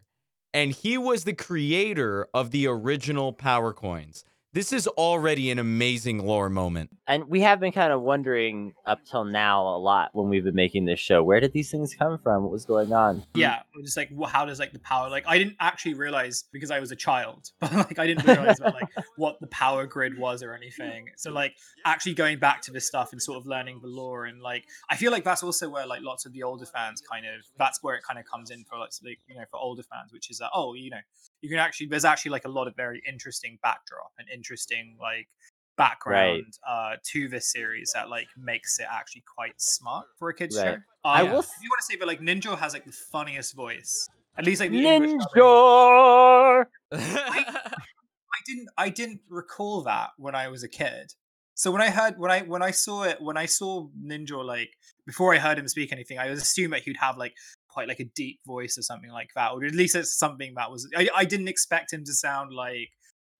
and 0.54 0.72
he 0.72 0.96
was 0.96 1.24
the 1.24 1.34
creator 1.34 2.26
of 2.32 2.52
the 2.52 2.66
original 2.66 3.34
power 3.34 3.74
coins. 3.74 4.24
This 4.54 4.70
is 4.70 4.86
already 4.86 5.50
an 5.50 5.58
amazing 5.58 6.18
lore 6.18 6.50
moment. 6.50 6.90
And 7.06 7.24
we 7.24 7.40
have 7.40 7.58
been 7.58 7.72
kind 7.72 7.90
of 7.90 8.02
wondering 8.02 8.74
up 8.84 8.98
till 9.10 9.24
now 9.24 9.66
a 9.66 9.78
lot 9.78 10.10
when 10.12 10.28
we've 10.28 10.44
been 10.44 10.54
making 10.54 10.84
this 10.84 11.00
show. 11.00 11.22
Where 11.22 11.40
did 11.40 11.54
these 11.54 11.70
things 11.70 11.94
come 11.94 12.18
from? 12.18 12.42
What 12.42 12.52
was 12.52 12.66
going 12.66 12.92
on? 12.92 13.24
Yeah, 13.34 13.60
it 13.60 13.64
was 13.74 13.86
just 13.86 13.96
like 13.96 14.10
wh- 14.14 14.30
how 14.30 14.44
does 14.44 14.58
like 14.58 14.74
the 14.74 14.78
power 14.80 15.08
like 15.08 15.24
I 15.26 15.38
didn't 15.38 15.56
actually 15.58 15.94
realize 15.94 16.44
because 16.52 16.70
I 16.70 16.80
was 16.80 16.92
a 16.92 16.96
child, 16.96 17.50
but 17.60 17.72
like 17.72 17.98
I 17.98 18.06
didn't 18.06 18.26
realize 18.26 18.60
about 18.60 18.74
like 18.74 18.90
what 19.16 19.40
the 19.40 19.46
power 19.46 19.86
grid 19.86 20.18
was 20.18 20.42
or 20.42 20.52
anything. 20.52 21.08
So 21.16 21.32
like 21.32 21.54
actually 21.86 22.12
going 22.12 22.38
back 22.38 22.60
to 22.62 22.72
this 22.72 22.86
stuff 22.86 23.12
and 23.12 23.22
sort 23.22 23.38
of 23.38 23.46
learning 23.46 23.80
the 23.80 23.88
lore 23.88 24.26
and 24.26 24.42
like 24.42 24.66
I 24.90 24.96
feel 24.96 25.12
like 25.12 25.24
that's 25.24 25.42
also 25.42 25.70
where 25.70 25.86
like 25.86 26.02
lots 26.02 26.26
of 26.26 26.34
the 26.34 26.42
older 26.42 26.66
fans 26.66 27.00
kind 27.00 27.24
of 27.24 27.42
that's 27.58 27.82
where 27.82 27.94
it 27.94 28.02
kind 28.02 28.18
of 28.18 28.26
comes 28.26 28.50
in 28.50 28.64
for 28.64 28.78
like, 28.78 28.90
like 29.02 29.18
you 29.28 29.34
know 29.34 29.44
for 29.50 29.58
older 29.58 29.82
fans, 29.82 30.12
which 30.12 30.30
is 30.30 30.38
that 30.38 30.50
oh 30.52 30.74
you 30.74 30.90
know 30.90 31.00
you 31.42 31.48
can 31.50 31.58
actually 31.58 31.86
there's 31.88 32.04
actually 32.04 32.30
like 32.30 32.44
a 32.44 32.48
lot 32.48 32.66
of 32.68 32.74
very 32.76 33.02
interesting 33.06 33.58
backdrop 33.62 34.12
and 34.18 34.28
interesting 34.32 34.96
like 35.00 35.28
background 35.76 36.52
uh 36.68 36.96
to 37.02 37.28
this 37.28 37.50
series 37.50 37.92
that 37.94 38.08
like 38.08 38.28
makes 38.36 38.78
it 38.78 38.86
actually 38.90 39.24
quite 39.34 39.54
smart 39.58 40.06
for 40.18 40.28
a 40.28 40.34
kids 40.34 40.56
Right. 40.56 40.74
show. 40.74 40.74
Uh, 41.04 41.08
I 41.08 41.22
will 41.22 41.40
If 41.40 41.48
you 41.62 41.68
want 41.70 41.80
to 41.80 41.86
say, 41.86 41.96
but 41.96 42.06
like 42.08 42.20
Ninjor 42.20 42.58
has 42.58 42.72
like 42.72 42.84
the 42.84 42.92
funniest 42.92 43.54
voice. 43.54 44.08
At 44.38 44.44
least 44.46 44.60
like 44.60 44.70
the 44.70 44.84
Ninja! 44.84 46.66
I 46.92 48.38
didn't 48.46 48.68
I 48.78 48.88
didn't 48.88 49.20
recall 49.28 49.82
that 49.82 50.10
when 50.16 50.34
I 50.34 50.48
was 50.48 50.62
a 50.62 50.68
kid. 50.68 51.12
So 51.54 51.70
when 51.70 51.82
I 51.82 51.90
heard 51.90 52.18
when 52.18 52.30
I 52.30 52.40
when 52.40 52.62
I 52.62 52.70
saw 52.70 53.04
it 53.04 53.20
when 53.20 53.36
I 53.36 53.46
saw 53.46 53.88
Ninjor 54.02 54.44
like 54.44 54.70
before 55.06 55.34
I 55.34 55.38
heard 55.38 55.58
him 55.58 55.68
speak 55.68 55.92
anything, 55.92 56.18
I 56.18 56.30
was 56.30 56.40
assumed 56.40 56.72
that 56.72 56.82
he'd 56.82 56.96
have 56.98 57.16
like 57.18 57.34
quite 57.72 57.88
like 57.88 58.00
a 58.00 58.04
deep 58.04 58.40
voice 58.46 58.76
or 58.78 58.82
something 58.82 59.10
like 59.10 59.30
that, 59.34 59.52
or 59.52 59.64
at 59.64 59.74
least 59.74 59.94
it's 59.94 60.16
something 60.16 60.54
that 60.56 60.70
was 60.70 60.88
I, 60.96 61.08
I 61.14 61.24
didn't 61.24 61.48
expect 61.48 61.92
him 61.92 62.04
to 62.04 62.12
sound 62.12 62.52
like 62.52 62.90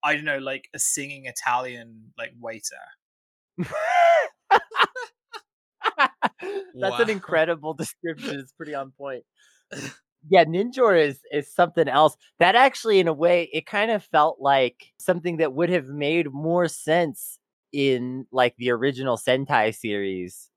I 0.02 0.14
don't 0.14 0.24
know 0.24 0.38
like 0.38 0.68
a 0.74 0.78
singing 0.78 1.26
Italian 1.26 2.12
like 2.18 2.32
waiter. 2.40 2.76
That's 6.74 7.00
an 7.00 7.10
incredible 7.10 7.74
description. 7.78 8.40
It's 8.40 8.52
pretty 8.52 8.74
on 8.74 8.92
point. 8.92 9.24
Yeah, 10.28 10.44
Ninjor 10.44 10.98
is 11.00 11.20
is 11.32 11.52
something 11.52 11.88
else. 11.88 12.16
That 12.38 12.54
actually, 12.54 13.00
in 13.00 13.08
a 13.08 13.12
way, 13.12 13.50
it 13.52 13.66
kind 13.66 13.90
of 13.90 14.02
felt 14.04 14.38
like 14.40 14.92
something 14.98 15.38
that 15.38 15.52
would 15.52 15.70
have 15.70 15.86
made 15.86 16.32
more 16.32 16.68
sense 16.68 17.38
in 17.72 18.26
like 18.32 18.54
the 18.56 18.70
original 18.70 19.16
Sentai 19.16 19.74
series, 19.74 20.50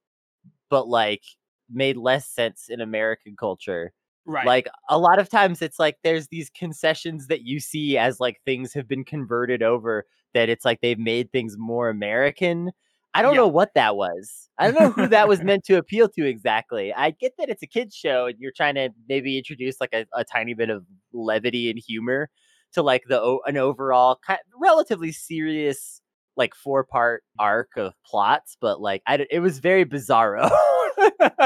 but 0.70 0.88
like 0.88 1.22
made 1.70 1.96
less 1.96 2.28
sense 2.28 2.66
in 2.68 2.80
American 2.80 3.36
culture. 3.38 3.92
Right. 4.24 4.46
Like 4.46 4.68
a 4.90 4.98
lot 4.98 5.18
of 5.20 5.28
times 5.28 5.62
it's 5.62 5.78
like 5.78 5.98
there's 6.02 6.28
these 6.28 6.50
concessions 6.50 7.28
that 7.28 7.42
you 7.42 7.60
see 7.60 7.96
as 7.96 8.18
like 8.18 8.40
things 8.44 8.72
have 8.74 8.88
been 8.88 9.04
converted 9.04 9.62
over 9.62 10.04
that 10.34 10.48
it's 10.48 10.64
like 10.64 10.80
they've 10.80 10.98
made 10.98 11.30
things 11.30 11.56
more 11.56 11.88
American. 11.88 12.72
I 13.14 13.22
don't 13.22 13.34
Yeah. 13.34 13.42
know 13.42 13.48
what 13.48 13.72
that 13.74 13.96
was. 13.96 14.48
I 14.58 14.70
don't 14.70 14.80
know 14.80 14.90
who 14.90 15.08
that 15.08 15.28
was 15.28 15.42
meant 15.42 15.64
to 15.66 15.76
appeal 15.78 16.08
to 16.10 16.26
exactly. 16.26 16.92
I 16.92 17.10
get 17.12 17.32
that 17.38 17.48
it's 17.48 17.62
a 17.62 17.66
kids 17.68 17.94
show 17.94 18.26
and 18.26 18.36
you're 18.38 18.52
trying 18.54 18.74
to 18.74 18.90
maybe 19.08 19.38
introduce 19.38 19.80
like 19.80 19.94
a, 19.94 20.06
a 20.12 20.24
tiny 20.24 20.54
bit 20.54 20.70
of 20.70 20.84
levity 21.12 21.70
and 21.70 21.78
humor 21.78 22.28
to 22.72 22.82
like 22.82 23.04
the 23.08 23.38
an 23.46 23.56
overall 23.56 24.18
kind 24.26 24.40
relatively 24.60 25.12
serious 25.12 26.02
like 26.36 26.54
four 26.54 26.84
part 26.84 27.22
arc 27.38 27.70
of 27.78 27.94
plots, 28.04 28.56
but 28.60 28.80
like 28.80 29.02
I 29.06 29.24
it 29.30 29.38
was 29.40 29.60
very 29.60 29.84
bizarro. 29.86 30.50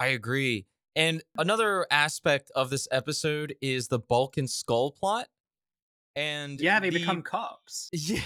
I 0.00 0.06
agree. 0.06 0.66
And 0.96 1.22
another 1.36 1.86
aspect 1.90 2.50
of 2.54 2.70
this 2.70 2.88
episode 2.90 3.54
is 3.60 3.88
the 3.88 3.98
Bulk 3.98 4.36
and 4.36 4.48
Skull 4.50 4.90
plot. 4.92 5.28
And 6.16 6.60
yeah, 6.60 6.80
they 6.80 6.90
the- 6.90 6.98
become 6.98 7.22
cops. 7.22 7.88
Yeah. 7.92 8.20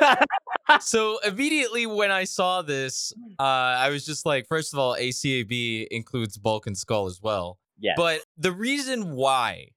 so 0.80 1.18
immediately 1.26 1.84
when 1.86 2.10
I 2.10 2.24
saw 2.24 2.62
this, 2.62 3.12
uh, 3.38 3.42
I 3.42 3.90
was 3.90 4.06
just 4.06 4.24
like, 4.24 4.46
first 4.48 4.72
of 4.72 4.78
all, 4.78 4.96
ACAB 4.96 5.88
includes 5.90 6.38
Bulk 6.38 6.66
and 6.66 6.76
Skull 6.76 7.06
as 7.06 7.20
well. 7.20 7.58
yeah. 7.78 7.92
But 7.96 8.20
the 8.38 8.52
reason 8.52 9.14
why 9.14 9.68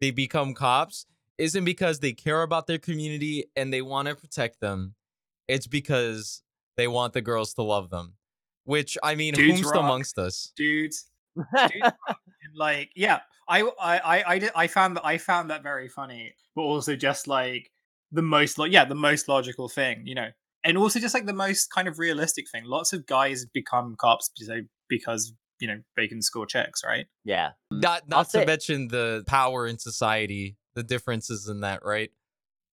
they 0.00 0.12
become 0.12 0.54
cops 0.54 1.06
isn't 1.38 1.64
because 1.64 1.98
they 1.98 2.12
care 2.12 2.42
about 2.42 2.66
their 2.68 2.78
community 2.78 3.46
and 3.56 3.72
they 3.72 3.82
want 3.82 4.06
to 4.06 4.14
protect 4.14 4.60
them. 4.60 4.94
It's 5.48 5.66
because 5.66 6.42
they 6.76 6.86
want 6.86 7.14
the 7.14 7.20
girls 7.20 7.54
to 7.54 7.62
love 7.62 7.90
them. 7.90 8.14
Which 8.68 8.98
I 9.02 9.14
mean, 9.14 9.34
Dudes 9.34 9.60
whomst 9.60 9.72
rock. 9.72 9.84
amongst 9.84 10.18
us? 10.18 10.52
Dudes. 10.56 11.06
Dudes 11.36 11.92
like 12.54 12.90
yeah 12.96 13.20
I, 13.48 13.60
I 13.80 13.98
i 13.98 14.24
i 14.26 14.38
did 14.38 14.50
i 14.56 14.66
found 14.66 14.96
that 14.96 15.04
i 15.04 15.18
found 15.18 15.50
that 15.50 15.62
very 15.62 15.88
funny 15.88 16.34
but 16.56 16.62
also 16.62 16.96
just 16.96 17.28
like 17.28 17.70
the 18.10 18.22
most 18.22 18.58
like 18.58 18.72
yeah 18.72 18.84
the 18.86 18.94
most 18.96 19.28
logical 19.28 19.68
thing 19.68 20.02
you 20.06 20.14
know 20.14 20.28
and 20.64 20.78
also 20.78 20.98
just 20.98 21.14
like 21.14 21.26
the 21.26 21.34
most 21.34 21.68
kind 21.70 21.86
of 21.86 21.98
realistic 21.98 22.46
thing 22.50 22.64
lots 22.64 22.92
of 22.92 23.06
guys 23.06 23.44
become 23.52 23.94
cops 24.00 24.30
because 24.36 24.50
because 24.88 25.32
you 25.60 25.68
know 25.68 25.80
bacon 25.96 26.22
score 26.22 26.46
checks, 26.46 26.82
right? 26.84 27.06
Yeah. 27.24 27.50
Not 27.70 28.02
I'll 28.02 28.18
not 28.18 28.24
to 28.26 28.30
say- 28.30 28.44
mention 28.44 28.88
the 28.88 29.24
power 29.26 29.66
in 29.66 29.78
society, 29.78 30.56
the 30.74 30.82
differences 30.82 31.48
in 31.48 31.60
that, 31.60 31.84
right? 31.84 32.10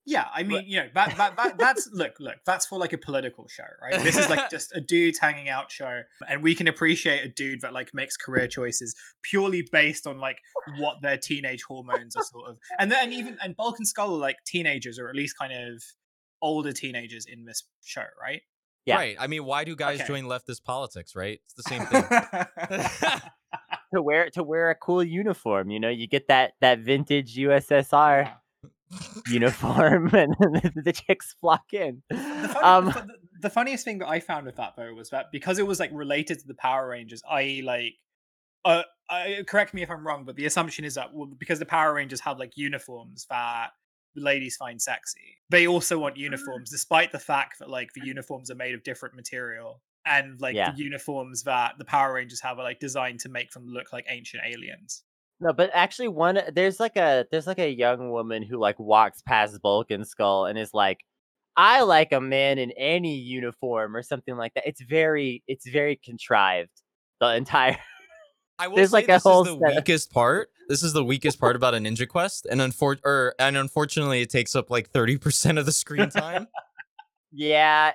Yeah, 0.08 0.28
I 0.32 0.44
mean, 0.44 0.66
you 0.68 0.78
know, 0.78 0.88
that, 0.94 1.18
that, 1.18 1.36
that, 1.36 1.58
that's 1.58 1.90
look, 1.92 2.20
look, 2.20 2.36
that's 2.46 2.68
for 2.68 2.78
like 2.78 2.94
a 2.94 2.98
political 2.98 3.48
show, 3.48 3.64
right? 3.82 4.00
This 4.04 4.16
is 4.18 4.30
like 4.30 4.50
just 4.52 4.76
a 4.76 4.80
dude's 4.80 5.18
hanging 5.18 5.50
out 5.50 5.72
show, 5.72 6.02
and 6.30 6.44
we 6.44 6.54
can 6.54 6.68
appreciate 6.68 7.26
a 7.26 7.28
dude 7.28 7.62
that 7.62 7.74
like 7.74 7.92
makes 7.92 8.16
career 8.16 8.48
choices 8.48 8.96
purely 9.24 9.68
based 9.72 10.06
on 10.06 10.20
like 10.20 10.38
what 10.78 11.02
their 11.02 11.18
teenage 11.18 11.64
hormones 11.64 12.16
are 12.16 12.24
sort 12.24 12.50
of, 12.50 12.58
and 12.78 12.92
then 12.92 13.14
even 13.14 13.38
and 13.42 13.56
Bulk 13.56 13.80
and 13.80 13.88
Skull 13.88 14.14
are 14.14 14.20
like 14.20 14.38
teenagers 14.46 15.00
or 15.00 15.10
at 15.10 15.16
least 15.16 15.38
kind 15.40 15.52
of 15.52 15.84
older 16.42 16.72
teenagers 16.72 17.26
in 17.26 17.46
this 17.46 17.64
show, 17.84 18.04
right? 18.22 18.44
Yeah. 18.86 18.98
Right. 18.98 19.16
I 19.20 19.26
mean, 19.26 19.46
why 19.46 19.64
do 19.64 19.76
guys 19.76 20.02
Okay. 20.02 20.08
join 20.08 20.26
leftist 20.26 20.64
politics, 20.64 21.16
right? 21.16 21.40
It's 21.46 21.54
the 21.56 21.64
same 21.64 21.86
thing. 23.12 23.22
To 23.94 24.02
wear 24.02 24.30
to 24.32 24.44
wear 24.44 24.72
a 24.72 24.76
cool 24.76 25.02
uniform, 25.04 25.70
you 25.70 25.80
know, 25.80 25.90
you 25.90 26.06
get 26.06 26.28
that 26.28 26.54
that 26.60 26.80
vintage 26.80 27.36
USSR 27.38 28.34
uniform, 29.28 30.08
and 30.14 30.36
the, 30.84 30.94
chicks 30.94 31.36
flock 31.40 31.74
in. 31.74 32.02
The, 32.10 32.18
funny, 32.18 32.64
Um, 32.64 32.86
the, 32.86 32.92
the- 32.92 33.16
the 33.42 33.50
funniest 33.50 33.84
thing 33.86 34.00
that 34.00 34.08
I 34.08 34.20
found 34.22 34.46
with 34.46 34.56
that 34.56 34.74
though 34.76 34.94
was 34.94 35.10
that 35.12 35.26
because 35.32 35.60
it 35.60 35.68
was 35.68 35.80
like 35.80 35.92
related 35.94 36.40
to 36.40 36.48
the 36.48 36.56
Power 36.56 36.88
Rangers, 36.90 37.22
i.e., 37.30 37.62
like, 37.62 37.94
uh, 38.64 38.84
I, 39.10 39.44
correct 39.46 39.74
me 39.74 39.84
if 39.84 39.92
I'm 39.92 40.08
wrong, 40.08 40.24
but 40.26 40.36
the 40.36 40.46
assumption 40.46 40.84
is 40.86 40.96
that 40.96 41.14
well, 41.14 41.28
because 41.38 41.60
the 41.60 41.66
Power 41.66 41.94
Rangers 41.94 42.20
have 42.22 42.40
like 42.40 42.54
uniforms 42.56 43.28
that 43.30 43.72
ladies 44.16 44.56
find 44.56 44.82
sexy, 44.82 45.38
they 45.50 45.68
also 45.68 46.00
want 46.00 46.18
uniforms, 46.18 46.72
despite 46.72 47.12
the 47.12 47.20
fact 47.20 47.60
that 47.60 47.70
like 47.70 47.90
the 47.94 48.04
uniforms 48.06 48.50
are 48.50 48.56
made 48.56 48.74
of 48.74 48.84
different 48.84 49.16
material. 49.16 49.82
And 50.08 50.40
like 50.40 50.56
Yeah. 50.56 50.72
the 50.72 50.78
uniforms 50.78 51.44
that 51.44 51.78
the 51.78 51.86
Power 51.86 52.14
Rangers 52.14 52.40
have 52.42 52.58
are 52.58 52.64
like 52.64 52.80
designed 52.80 53.20
to 53.22 53.30
make 53.30 53.52
them 53.52 53.68
look 53.68 53.92
like 53.94 54.06
ancient 54.10 54.44
aliens. 54.46 55.04
No, 55.40 55.52
but 55.52 55.70
actually, 55.74 56.08
one 56.08 56.40
there's 56.54 56.80
like 56.80 56.96
a 56.96 57.26
there's 57.30 57.48
like 57.48 57.60
a 57.60 57.70
young 57.70 58.10
woman 58.10 58.42
who 58.44 58.58
like 58.58 58.80
walks 58.80 59.22
past 59.22 59.62
Bulk 59.62 59.92
and 59.92 60.08
Skull 60.08 60.46
and 60.46 60.58
is 60.58 60.74
like, 60.74 61.00
"I 61.58 61.82
like 61.82 62.14
a 62.14 62.22
man 62.22 62.58
in 62.58 62.72
any 62.72 63.16
uniform" 63.16 63.96
or 63.96 64.02
something 64.02 64.38
like 64.38 64.54
that. 64.54 64.66
It's 64.66 64.82
very 64.82 65.44
it's 65.48 65.68
very 65.68 65.98
contrived. 65.98 66.72
The 67.20 67.36
entire 67.36 67.78
I 68.58 68.68
will 68.70 68.78
There's, 68.78 68.92
say 68.92 68.98
like, 68.98 69.06
a 69.06 69.14
this 69.14 69.24
whole 69.24 69.46
is 69.46 69.50
the 69.50 69.60
set 69.60 69.76
weakest 69.76 70.12
part. 70.12 70.50
This 70.70 70.84
is 70.84 70.94
the 70.94 71.04
weakest 71.04 71.40
part 71.40 71.56
about 71.56 71.76
a 71.76 71.78
Ninja 71.78 72.08
Quest, 72.08 72.48
and 72.50 72.62
unfor- 72.62 73.00
or 73.04 73.36
and 73.38 73.58
unfortunately, 73.58 74.22
it 74.22 74.30
takes 74.30 74.56
up 74.56 74.70
like 74.70 74.90
thirty 74.90 75.18
percent 75.18 75.58
of 75.58 75.66
the 75.66 75.74
screen 75.74 76.10
time. 76.10 76.48
yeah, 77.34 77.92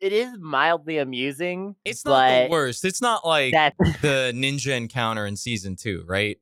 it 0.00 0.12
is 0.12 0.36
mildly 0.38 0.98
amusing. 0.98 1.76
It's 1.84 2.04
not 2.04 2.28
the 2.28 2.48
worst. 2.50 2.84
It's 2.84 3.00
not 3.00 3.26
like 3.26 3.52
That 3.54 3.74
the 4.02 4.32
ninja 4.34 4.76
encounter 4.76 5.24
in 5.24 5.34
season 5.34 5.76
two, 5.76 6.04
right? 6.06 6.38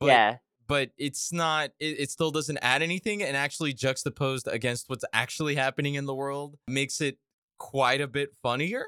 But, 0.00 0.08
yeah, 0.08 0.38
but 0.66 0.90
it's 0.98 1.32
not. 1.32 1.70
It, 1.78 2.00
it 2.00 2.10
still 2.10 2.30
doesn't 2.30 2.58
add 2.58 2.82
anything, 2.82 3.22
and 3.22 3.36
actually 3.36 3.72
juxtaposed 3.74 4.48
against 4.48 4.88
what's 4.88 5.04
actually 5.12 5.54
happening 5.56 5.94
in 5.94 6.06
the 6.06 6.14
world 6.14 6.56
makes 6.68 7.00
it 7.00 7.18
quite 7.58 8.00
a 8.00 8.08
bit 8.08 8.34
funnier. 8.42 8.86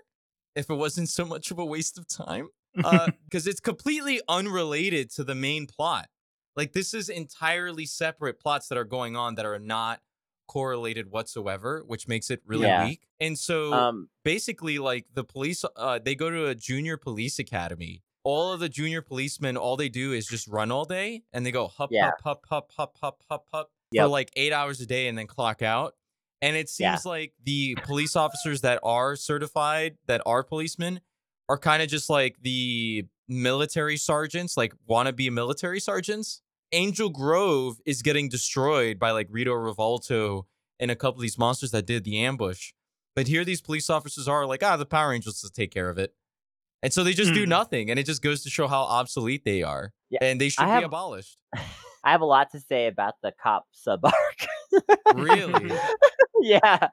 If 0.55 0.71
it 0.71 0.75
wasn't 0.75 1.09
so 1.09 1.25
much 1.25 1.51
of 1.51 1.59
a 1.59 1.65
waste 1.65 1.99
of 1.99 2.07
time, 2.09 2.49
because 3.25 3.47
it's 3.47 3.61
completely 3.61 4.21
unrelated 4.29 5.11
to 5.13 5.25
the 5.25 5.35
main 5.35 5.67
plot. 5.67 6.09
Like 6.57 6.73
this 6.73 6.93
is 6.93 7.09
entirely 7.09 7.87
separate 7.87 8.39
plots 8.41 8.69
that 8.69 8.77
are 8.77 8.85
going 8.85 9.17
on 9.17 9.37
that 9.37 9.47
are 9.47 9.59
not 9.59 10.01
correlated 10.49 11.11
whatsoever, 11.11 11.83
which 11.87 12.07
makes 12.09 12.31
it 12.31 12.43
really 12.45 12.69
Yeah. 12.69 12.71
weak. 12.71 13.07
And 13.21 13.39
so 13.39 13.87
um, 13.89 14.09
basically 14.25 14.79
like 14.79 15.07
the 15.15 15.25
police 15.25 15.65
uh 15.77 15.99
they 15.99 16.15
go 16.15 16.31
to 16.31 16.47
a 16.47 16.55
junior 16.55 16.97
police 16.97 17.39
academy 17.39 18.03
all 18.25 18.53
of 18.53 18.61
the 18.61 18.69
junior 18.69 19.03
policemen 19.03 19.57
all 19.57 19.77
they 19.77 19.89
do 19.89 20.13
is 20.13 20.27
just 20.27 20.47
run 20.49 20.71
all 20.71 20.85
day 20.85 21.23
and 21.33 21.45
they 21.45 21.51
go 21.51 21.67
hup 21.67 21.91
Yeah. 21.93 22.11
hup 22.23 22.45
hup 22.49 22.71
hup 22.73 22.73
hup 22.77 22.97
hup 23.01 23.23
hup 23.31 23.47
hup 23.53 23.71
for 23.95 24.07
like 24.07 24.31
eight 24.37 24.53
hours 24.53 24.81
a 24.81 24.87
day 24.87 25.09
and 25.09 25.17
then 25.19 25.27
clock 25.27 25.63
out 25.63 25.95
and 26.41 26.57
it 26.57 26.71
Yeah. 26.79 26.95
seems 26.95 27.05
like 27.07 27.35
the 27.43 27.77
police 27.83 28.17
officers 28.17 28.61
that 28.63 28.81
are 28.83 29.17
certified 29.17 29.97
that 30.07 30.23
are 30.27 30.43
policemen 30.43 31.01
are 31.49 31.59
kind 31.59 31.83
of 31.83 31.89
just 31.89 32.09
like 32.09 32.37
the 32.43 33.05
military 33.29 33.97
sergeants 33.97 34.57
like 34.57 34.75
wannabe 34.89 35.31
military 35.31 35.81
sergeants 35.81 36.43
angel 36.73 37.09
grove 37.11 37.81
is 37.85 38.03
getting 38.03 38.29
destroyed 38.29 38.99
by 38.99 39.11
like 39.11 39.29
rito 39.31 39.53
revolto 39.53 40.45
and 40.81 40.91
a 40.91 40.97
couple 40.97 41.19
of 41.19 41.23
these 41.23 41.39
monsters 41.39 41.71
that 41.71 41.87
did 41.87 42.05
the 42.05 42.19
ambush 42.21 42.73
but 43.15 43.27
here 43.27 43.45
these 43.45 43.61
police 43.61 43.91
officers 43.91 44.27
are 44.27 44.47
like, 44.47 44.63
ah, 44.63 44.79
the 44.79 44.87
Power 44.87 45.11
Rangers 45.11 45.43
will 45.43 45.51
take 45.51 45.71
care 45.71 45.91
of 45.91 45.99
it. 45.99 46.15
And 46.83 46.93
so 46.93 47.05
they 47.05 47.13
just 47.13 47.33
do 47.33 47.45
Hmm. 47.45 47.51
nothing. 47.51 47.91
And 47.91 47.99
it 47.99 48.07
just 48.07 48.23
goes 48.23 48.43
to 48.43 48.51
show 48.51 48.67
how 48.67 48.83
obsolete 48.83 49.45
they 49.45 49.63
are. 49.63 49.93
Yeah, 50.11 50.19
And 50.23 50.41
they 50.41 50.49
should 50.49 50.67
be 50.67 50.85
abolished. 50.85 51.39
I 52.05 52.11
have 52.11 52.21
a 52.21 52.27
lot 52.27 52.51
to 52.53 52.61
say 52.61 52.89
about 52.89 53.15
the 53.23 53.33
cop 53.41 53.67
sub 53.73 54.05
arc. 54.05 54.47
Really? 55.15 55.71
yeah. 56.41 56.89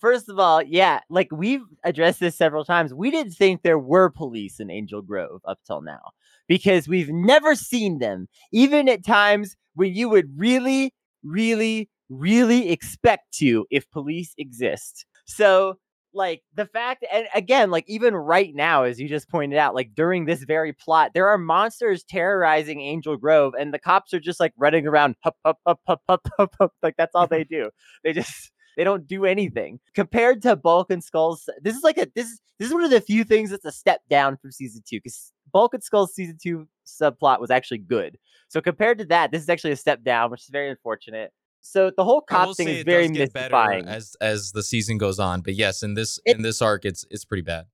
First 0.00 0.28
of 0.28 0.38
all, 0.38 0.62
yeah, 0.62 1.00
like 1.10 1.28
we've 1.32 1.62
addressed 1.84 2.20
this 2.20 2.36
several 2.36 2.64
times. 2.64 2.94
We 2.94 3.10
didn't 3.10 3.32
think 3.32 3.62
there 3.62 3.78
were 3.78 4.10
police 4.10 4.60
in 4.60 4.70
Angel 4.70 5.02
Grove 5.02 5.40
up 5.46 5.58
till 5.66 5.80
now 5.80 6.12
because 6.48 6.86
we've 6.88 7.08
never 7.08 7.54
seen 7.54 7.98
them, 7.98 8.28
even 8.52 8.88
at 8.88 9.04
times 9.04 9.56
when 9.74 9.94
you 9.94 10.08
would 10.08 10.28
really, 10.36 10.94
really, 11.24 11.88
really 12.08 12.70
expect 12.70 13.32
to 13.38 13.66
if 13.70 13.90
police 13.90 14.34
exist. 14.38 15.06
So, 15.24 15.78
like 16.14 16.42
the 16.54 16.66
fact, 16.66 17.04
and 17.10 17.26
again, 17.34 17.70
like 17.70 17.84
even 17.88 18.14
right 18.14 18.54
now, 18.54 18.84
as 18.84 19.00
you 19.00 19.08
just 19.08 19.28
pointed 19.28 19.58
out, 19.58 19.74
like 19.74 19.94
during 19.94 20.24
this 20.24 20.44
very 20.44 20.72
plot, 20.72 21.12
there 21.14 21.28
are 21.28 21.38
monsters 21.38 22.04
terrorizing 22.04 22.80
Angel 22.80 23.16
Grove, 23.16 23.54
and 23.58 23.72
the 23.72 23.78
cops 23.78 24.12
are 24.14 24.20
just 24.20 24.40
like 24.40 24.52
running 24.56 24.86
around, 24.86 25.16
hup, 25.22 25.36
hup, 25.44 25.58
hup, 25.66 25.80
hup, 25.86 26.02
hup, 26.08 26.28
hup, 26.38 26.54
hup. 26.60 26.72
Like 26.82 26.94
that's 26.96 27.14
all 27.14 27.26
they 27.26 27.44
do. 27.44 27.70
They 28.04 28.12
just 28.12 28.52
they 28.76 28.84
don't 28.84 29.06
do 29.06 29.24
anything 29.24 29.80
compared 29.94 30.42
to 30.42 30.56
Bulk 30.56 30.90
and 30.90 31.02
Skulls. 31.02 31.48
This 31.60 31.76
is 31.76 31.82
like 31.82 31.98
a 31.98 32.06
this 32.14 32.26
is 32.26 32.40
this 32.58 32.68
is 32.68 32.74
one 32.74 32.84
of 32.84 32.90
the 32.90 33.00
few 33.00 33.24
things 33.24 33.50
that's 33.50 33.64
a 33.64 33.72
step 33.72 34.00
down 34.08 34.36
from 34.36 34.52
season 34.52 34.82
two 34.88 34.98
because 34.98 35.32
Bulk 35.52 35.74
and 35.74 35.82
Skulls 35.82 36.14
season 36.14 36.38
two 36.42 36.68
subplot 36.86 37.40
was 37.40 37.50
actually 37.50 37.78
good. 37.78 38.18
So 38.48 38.60
compared 38.60 38.98
to 38.98 39.04
that, 39.06 39.30
this 39.30 39.42
is 39.42 39.48
actually 39.48 39.72
a 39.72 39.76
step 39.76 40.02
down, 40.02 40.30
which 40.30 40.42
is 40.42 40.48
very 40.50 40.70
unfortunate. 40.70 41.32
So 41.62 41.90
the 41.96 42.04
whole 42.04 42.20
cop 42.20 42.56
thing 42.56 42.68
is 42.68 42.84
very 42.84 43.08
does 43.08 43.16
get 43.16 43.32
better 43.32 43.54
mystifying. 43.54 43.86
as 43.86 44.16
as 44.20 44.52
the 44.52 44.62
season 44.62 44.98
goes 44.98 45.18
on. 45.18 45.40
But 45.42 45.54
yes, 45.54 45.82
in 45.82 45.94
this 45.94 46.18
It- 46.26 46.36
in 46.36 46.42
this 46.42 46.60
arc, 46.60 46.84
it's 46.84 47.04
it's 47.10 47.24
pretty 47.24 47.42
bad. 47.42 47.66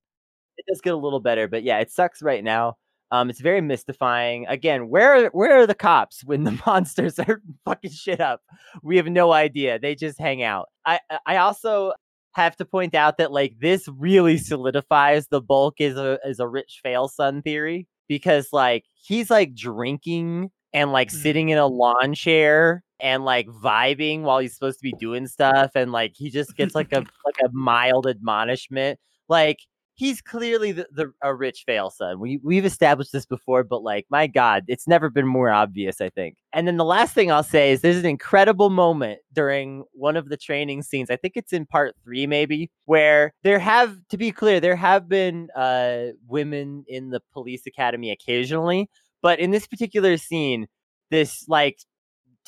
it 0.57 0.65
does 0.67 0.81
get 0.81 0.93
a 0.93 0.97
little 0.97 1.19
better, 1.21 1.47
but 1.47 1.63
yeah, 1.63 1.79
it 1.79 1.89
sucks 1.91 2.21
right 2.21 2.43
now. 2.43 2.75
Um, 3.11 3.29
it's 3.31 3.39
very 3.41 3.61
mystifying. 3.61 4.45
Again, 4.47 4.89
where 4.89 5.29
where 5.29 5.59
are 5.61 5.65
the 5.67 5.73
cops 5.73 6.23
when 6.23 6.43
the 6.43 6.51
monsters 6.67 7.17
are 7.17 7.41
fucking 7.65 7.91
shit 7.91 8.21
up? 8.21 8.41
We 8.83 8.97
have 8.97 9.07
no 9.07 9.31
idea. 9.33 9.79
They 9.79 9.95
just 9.95 10.19
hang 10.19 10.43
out. 10.43 10.67
I 10.85 10.99
I- 11.25 11.37
also 11.37 11.93
have 12.33 12.55
to 12.57 12.65
point 12.65 12.93
out 12.93 13.17
that 13.17 13.31
like 13.31 13.55
this 13.59 13.87
really 13.97 14.37
solidifies 14.37 15.27
the 15.29 15.41
bulk 15.41 15.75
is 15.79 15.97
a 15.97 16.19
is 16.23 16.39
a 16.39 16.47
rich 16.47 16.79
fail 16.83 17.07
son 17.07 17.41
theory 17.41 17.87
because 18.07 18.49
like 18.53 18.83
he's 19.03 19.31
like 19.31 19.55
drinking 19.55 20.51
and 20.73 20.91
like 20.91 21.07
Mhm. 21.09 21.21
sitting 21.23 21.49
in 21.49 21.57
a 21.57 21.65
lawn 21.65 22.13
chair 22.13 22.83
and 23.01 23.25
like 23.25 23.47
vibing 23.47 24.21
while 24.21 24.39
he's 24.39 24.53
supposed 24.53 24.79
to 24.79 24.83
be 24.83 24.93
doing 24.99 25.27
stuff 25.27 25.71
and 25.75 25.91
like 25.91 26.13
he 26.15 26.29
just 26.29 26.55
gets 26.55 26.75
like 26.75 26.91
a 26.91 26.99
like 27.25 27.39
a 27.43 27.49
mild 27.51 28.07
admonishment 28.07 28.99
like 29.27 29.59
he's 29.99 30.21
clearly 30.21 30.71
the, 30.71 30.87
the 30.91 31.11
a 31.21 31.35
rich 31.35 31.63
fail 31.65 31.89
son. 31.89 32.21
We 32.21 32.39
we've 32.41 32.63
established 32.63 33.11
this 33.11 33.25
before, 33.25 33.65
but 33.65 33.83
like 33.83 34.05
my 34.09 34.27
God, 34.27 34.63
it's 34.67 34.87
never 34.87 35.09
been 35.09 35.27
more 35.27 35.49
obvious. 35.49 35.99
I 35.99 36.09
think. 36.09 36.37
And 36.53 36.65
then 36.67 36.77
the 36.77 36.85
last 36.85 37.13
thing 37.13 37.31
I'll 37.31 37.43
say 37.43 37.71
is 37.71 37.81
there's 37.81 37.97
an 37.97 38.05
incredible 38.05 38.69
moment 38.69 39.19
during 39.33 39.83
one 39.91 40.15
of 40.15 40.29
the 40.29 40.37
training 40.37 40.83
scenes. 40.83 41.09
I 41.11 41.17
think 41.17 41.33
it's 41.35 41.51
in 41.51 41.65
part 41.65 41.95
three, 42.03 42.25
maybe, 42.25 42.71
where 42.85 43.33
there 43.43 43.59
have 43.59 43.97
to 44.09 44.17
be 44.17 44.31
clear 44.31 44.59
there 44.61 44.75
have 44.77 45.09
been 45.09 45.49
uh 45.55 46.13
women 46.27 46.85
in 46.87 47.09
the 47.09 47.21
police 47.33 47.67
academy 47.67 48.09
occasionally, 48.09 48.89
but 49.21 49.39
in 49.39 49.51
this 49.51 49.67
particular 49.67 50.15
scene, 50.17 50.67
this 51.11 51.45
like 51.49 51.79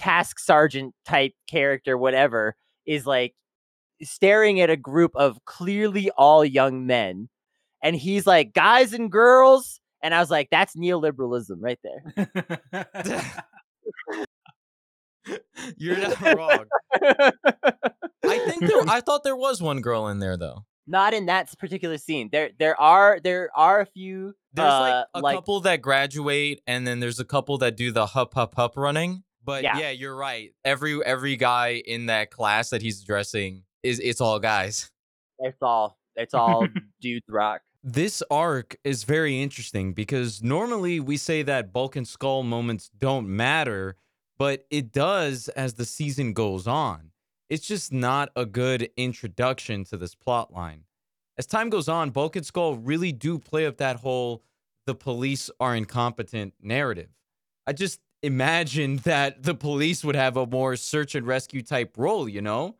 task 0.01 0.39
sergeant 0.39 0.93
type 1.05 1.33
character, 1.47 1.97
whatever, 1.97 2.55
is 2.85 3.05
like 3.05 3.35
staring 4.03 4.59
at 4.59 4.69
a 4.69 4.75
group 4.77 5.11
of 5.15 5.37
clearly 5.45 6.09
all 6.17 6.43
young 6.43 6.87
men 6.87 7.29
and 7.83 7.95
he's 7.95 8.25
like 8.25 8.51
guys 8.51 8.93
and 8.93 9.11
girls 9.11 9.79
and 10.01 10.15
i 10.15 10.19
was 10.19 10.31
like 10.31 10.47
that's 10.49 10.75
neoliberalism 10.75 11.57
right 11.59 11.77
there 11.83 12.03
You're 15.77 15.99
not 15.99 16.19
wrong. 16.35 16.65
I 16.95 18.39
think 18.39 18.61
there, 18.61 18.81
I 18.87 19.01
thought 19.01 19.23
there 19.23 19.35
was 19.35 19.61
one 19.61 19.81
girl 19.81 20.07
in 20.07 20.17
there 20.17 20.35
though. 20.35 20.65
not 20.87 21.13
in 21.13 21.27
that 21.27 21.55
particular 21.59 21.99
scene 21.99 22.29
there 22.31 22.49
there 22.57 22.79
are 22.81 23.19
there 23.23 23.51
are 23.55 23.81
a 23.81 23.85
few 23.85 24.33
There's 24.53 24.67
uh, 24.67 25.03
like 25.13 25.35
a 25.35 25.37
couple 25.37 25.59
that 25.61 25.83
graduate, 25.83 26.61
and 26.65 26.87
then 26.87 26.99
there's 26.99 27.19
a 27.19 27.25
couple 27.25 27.59
that 27.59 27.77
do 27.77 27.91
the 27.91 28.07
hup 28.07 28.33
hup 28.33 28.55
hup 28.55 28.75
running. 28.75 29.23
But 29.43 29.63
Yeah. 29.63 29.77
yeah. 29.79 29.89
you're 29.91 30.15
right. 30.15 30.53
Every 30.63 31.03
every 31.03 31.35
guy 31.35 31.81
in 31.85 32.07
that 32.07 32.31
class 32.31 32.69
that 32.69 32.81
he's 32.81 33.01
addressing 33.01 33.63
is 33.83 33.99
it's 33.99 34.21
all 34.21 34.39
guys. 34.39 34.91
it's 35.39 35.61
all 35.61 35.97
it's 36.15 36.33
all 36.33 36.67
dudes 37.01 37.25
rock 37.29 37.61
This 37.83 38.21
arc 38.29 38.75
is 38.83 39.03
very 39.05 39.41
interesting 39.41 39.93
because 39.93 40.43
normally 40.43 40.99
we 40.99 41.17
say 41.17 41.41
that 41.43 41.73
Bulk 41.73 41.95
and 41.95 42.07
Skull 42.07 42.43
moments 42.43 42.91
don't 42.99 43.27
matter, 43.27 43.95
but 44.37 44.65
it 44.69 44.91
does 44.91 45.47
as 45.49 45.73
the 45.75 45.85
season 45.85 46.33
goes 46.33 46.67
on. 46.67 47.11
It's 47.49 47.65
just 47.67 47.91
not 47.91 48.29
a 48.35 48.45
good 48.45 48.89
introduction 48.97 49.83
to 49.85 49.97
this 49.97 50.13
plot 50.15 50.53
line. 50.53 50.83
As 51.37 51.47
time 51.47 51.69
goes 51.69 51.89
on, 51.89 52.11
Bulk 52.11 52.35
and 52.35 52.45
Skull 52.45 52.75
really 52.75 53.11
do 53.11 53.39
play 53.39 53.65
up 53.65 53.77
that 53.77 53.97
whole 53.97 54.43
the 54.85 54.93
police 54.95 55.49
are 55.59 55.75
incompetent 55.75 56.53
narrative. 56.61 57.09
I 57.65 57.73
just 57.73 57.99
imagine 58.23 58.97
that 58.97 59.43
the 59.43 59.55
police 59.55 60.03
would 60.03 60.15
have 60.15 60.37
a 60.37 60.45
more 60.45 60.75
search 60.75 61.15
and 61.15 61.25
rescue 61.25 61.61
type 61.61 61.93
role, 61.97 62.27
you 62.29 62.41
know? 62.41 62.75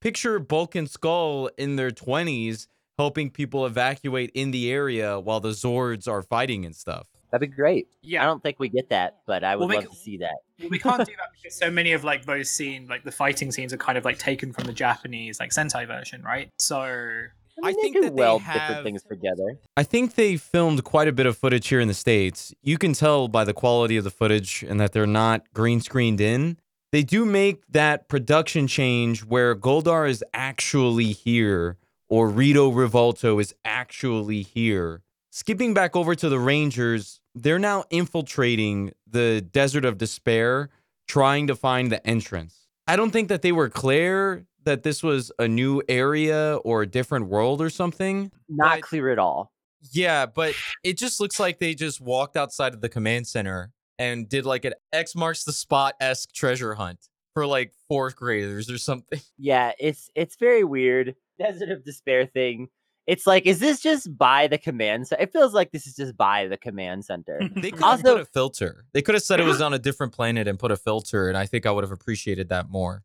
Picture 0.00 0.38
Bulk 0.38 0.74
and 0.74 0.88
Skull 0.88 1.50
in 1.56 1.76
their 1.76 1.90
20s 1.90 2.66
helping 2.98 3.30
people 3.30 3.66
evacuate 3.66 4.30
in 4.34 4.50
the 4.50 4.70
area 4.70 5.18
while 5.18 5.40
the 5.40 5.50
Zords 5.50 6.06
are 6.06 6.22
fighting 6.22 6.64
and 6.64 6.76
stuff. 6.76 7.06
That'd 7.32 7.50
be 7.50 7.56
great. 7.56 7.88
Yeah, 8.02 8.22
I 8.22 8.26
don't 8.26 8.40
think 8.42 8.60
we 8.60 8.68
get 8.68 8.90
that, 8.90 9.18
but 9.26 9.42
I 9.42 9.56
would 9.56 9.68
Well, 9.68 9.74
love 9.76 9.84
c- 9.84 9.90
to 9.90 9.96
see 9.96 10.16
that. 10.18 10.36
we 10.70 10.78
can't 10.78 10.98
do 11.04 11.12
that 11.16 11.30
because 11.42 11.56
so 11.58 11.68
many 11.70 11.92
of 11.92 12.04
like 12.04 12.24
those 12.26 12.48
scenes, 12.48 12.88
like 12.88 13.02
the 13.02 13.10
fighting 13.10 13.50
scenes, 13.50 13.72
are 13.72 13.76
kind 13.76 13.98
of 13.98 14.04
like 14.04 14.18
taken 14.18 14.52
from 14.52 14.64
the 14.64 14.72
Japanese 14.72 15.40
like 15.40 15.50
Sentai 15.50 15.84
version, 15.86 16.22
right? 16.22 16.48
So 16.58 17.24
I, 17.62 17.68
I 17.68 17.70
mean, 17.72 17.80
think 17.80 17.94
they 17.94 18.00
that 18.00 18.06
could 18.08 18.16
they 18.16 18.20
weld 18.22 18.42
have- 18.42 18.54
different 18.68 18.84
things 18.84 19.02
together. 19.02 19.58
I 19.76 19.82
think 19.82 20.14
they 20.14 20.36
filmed 20.36 20.82
quite 20.84 21.08
a 21.08 21.12
bit 21.12 21.26
of 21.26 21.36
footage 21.36 21.68
here 21.68 21.80
in 21.80 21.88
the 21.88 21.94
States. 21.94 22.54
You 22.62 22.78
can 22.78 22.92
tell 22.92 23.28
by 23.28 23.44
the 23.44 23.52
quality 23.54 23.96
of 23.96 24.04
the 24.04 24.10
footage 24.10 24.64
and 24.66 24.80
that 24.80 24.92
they're 24.92 25.06
not 25.06 25.44
green 25.54 25.80
screened 25.80 26.20
in. 26.20 26.56
They 26.92 27.02
do 27.02 27.24
make 27.24 27.66
that 27.68 28.08
production 28.08 28.66
change 28.68 29.24
where 29.24 29.54
Goldar 29.56 30.08
is 30.08 30.22
actually 30.32 31.12
here 31.12 31.76
or 32.08 32.28
Rito 32.28 32.70
Revolto 32.70 33.40
is 33.40 33.54
actually 33.64 34.42
here. 34.42 35.02
Skipping 35.30 35.74
back 35.74 35.96
over 35.96 36.14
to 36.14 36.28
the 36.28 36.38
Rangers, 36.38 37.20
they're 37.34 37.58
now 37.58 37.84
infiltrating 37.90 38.92
the 39.06 39.40
Desert 39.40 39.84
of 39.84 39.98
Despair, 39.98 40.68
trying 41.08 41.48
to 41.48 41.56
find 41.56 41.90
the 41.90 42.04
entrance. 42.06 42.68
I 42.86 42.94
don't 42.94 43.10
think 43.10 43.28
that 43.28 43.42
they 43.42 43.50
were 43.50 43.68
clear 43.68 44.44
that 44.64 44.82
this 44.82 45.02
was 45.02 45.30
a 45.38 45.46
new 45.48 45.82
area 45.88 46.56
or 46.64 46.82
a 46.82 46.86
different 46.86 47.26
world 47.28 47.60
or 47.60 47.70
something. 47.70 48.30
Not 48.48 48.76
but- 48.76 48.82
clear 48.82 49.10
at 49.10 49.18
all. 49.18 49.52
Yeah, 49.92 50.24
but 50.24 50.54
it 50.82 50.96
just 50.96 51.20
looks 51.20 51.38
like 51.38 51.58
they 51.58 51.74
just 51.74 52.00
walked 52.00 52.36
outside 52.38 52.72
of 52.72 52.80
the 52.80 52.88
command 52.88 53.26
center 53.26 53.70
and 53.98 54.26
did 54.28 54.46
like 54.46 54.64
an 54.64 54.72
X 54.94 55.14
marks 55.14 55.44
the 55.44 55.52
spot 55.52 55.94
esque 56.00 56.32
treasure 56.32 56.74
hunt 56.74 56.98
for 57.34 57.46
like 57.46 57.72
fourth 57.88 58.16
graders 58.16 58.70
or 58.70 58.78
something. 58.78 59.20
Yeah, 59.38 59.72
it's 59.78 60.08
it's 60.14 60.36
very 60.36 60.64
weird. 60.64 61.14
Desert 61.38 61.68
of 61.70 61.84
Despair 61.84 62.24
thing. 62.26 62.68
It's 63.06 63.26
like, 63.26 63.44
is 63.44 63.58
this 63.58 63.80
just 63.82 64.16
by 64.16 64.46
the 64.46 64.56
command 64.56 65.06
center? 65.08 65.22
It 65.22 65.32
feels 65.32 65.52
like 65.52 65.70
this 65.72 65.86
is 65.86 65.94
just 65.94 66.16
by 66.16 66.46
the 66.46 66.56
command 66.56 67.04
center. 67.04 67.38
They 67.54 67.70
could 67.70 67.80
have 67.80 67.90
Also- 68.00 68.14
put 68.14 68.20
a 68.22 68.24
filter. 68.24 68.86
They 68.94 69.02
could 69.02 69.14
have 69.14 69.22
said 69.22 69.38
it 69.40 69.44
was 69.44 69.60
on 69.60 69.74
a 69.74 69.78
different 69.78 70.14
planet 70.14 70.48
and 70.48 70.58
put 70.58 70.70
a 70.72 70.76
filter, 70.76 71.28
and 71.28 71.36
I 71.36 71.44
think 71.44 71.66
I 71.66 71.70
would 71.70 71.84
have 71.84 71.92
appreciated 71.92 72.48
that 72.48 72.70
more. 72.70 73.02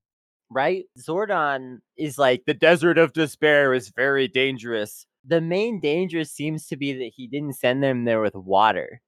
Right? 0.49 0.85
Zordon 0.97 1.79
is 1.97 2.17
like 2.17 2.43
the 2.45 2.53
desert 2.53 2.97
of 2.97 3.13
despair 3.13 3.73
is 3.73 3.91
very 3.95 4.27
dangerous. 4.27 5.05
The 5.25 5.41
main 5.41 5.79
danger 5.79 6.23
seems 6.23 6.67
to 6.67 6.77
be 6.77 6.93
that 6.93 7.11
he 7.15 7.27
didn't 7.27 7.53
send 7.53 7.83
them 7.83 8.05
there 8.05 8.21
with 8.21 8.35
water. 8.35 9.01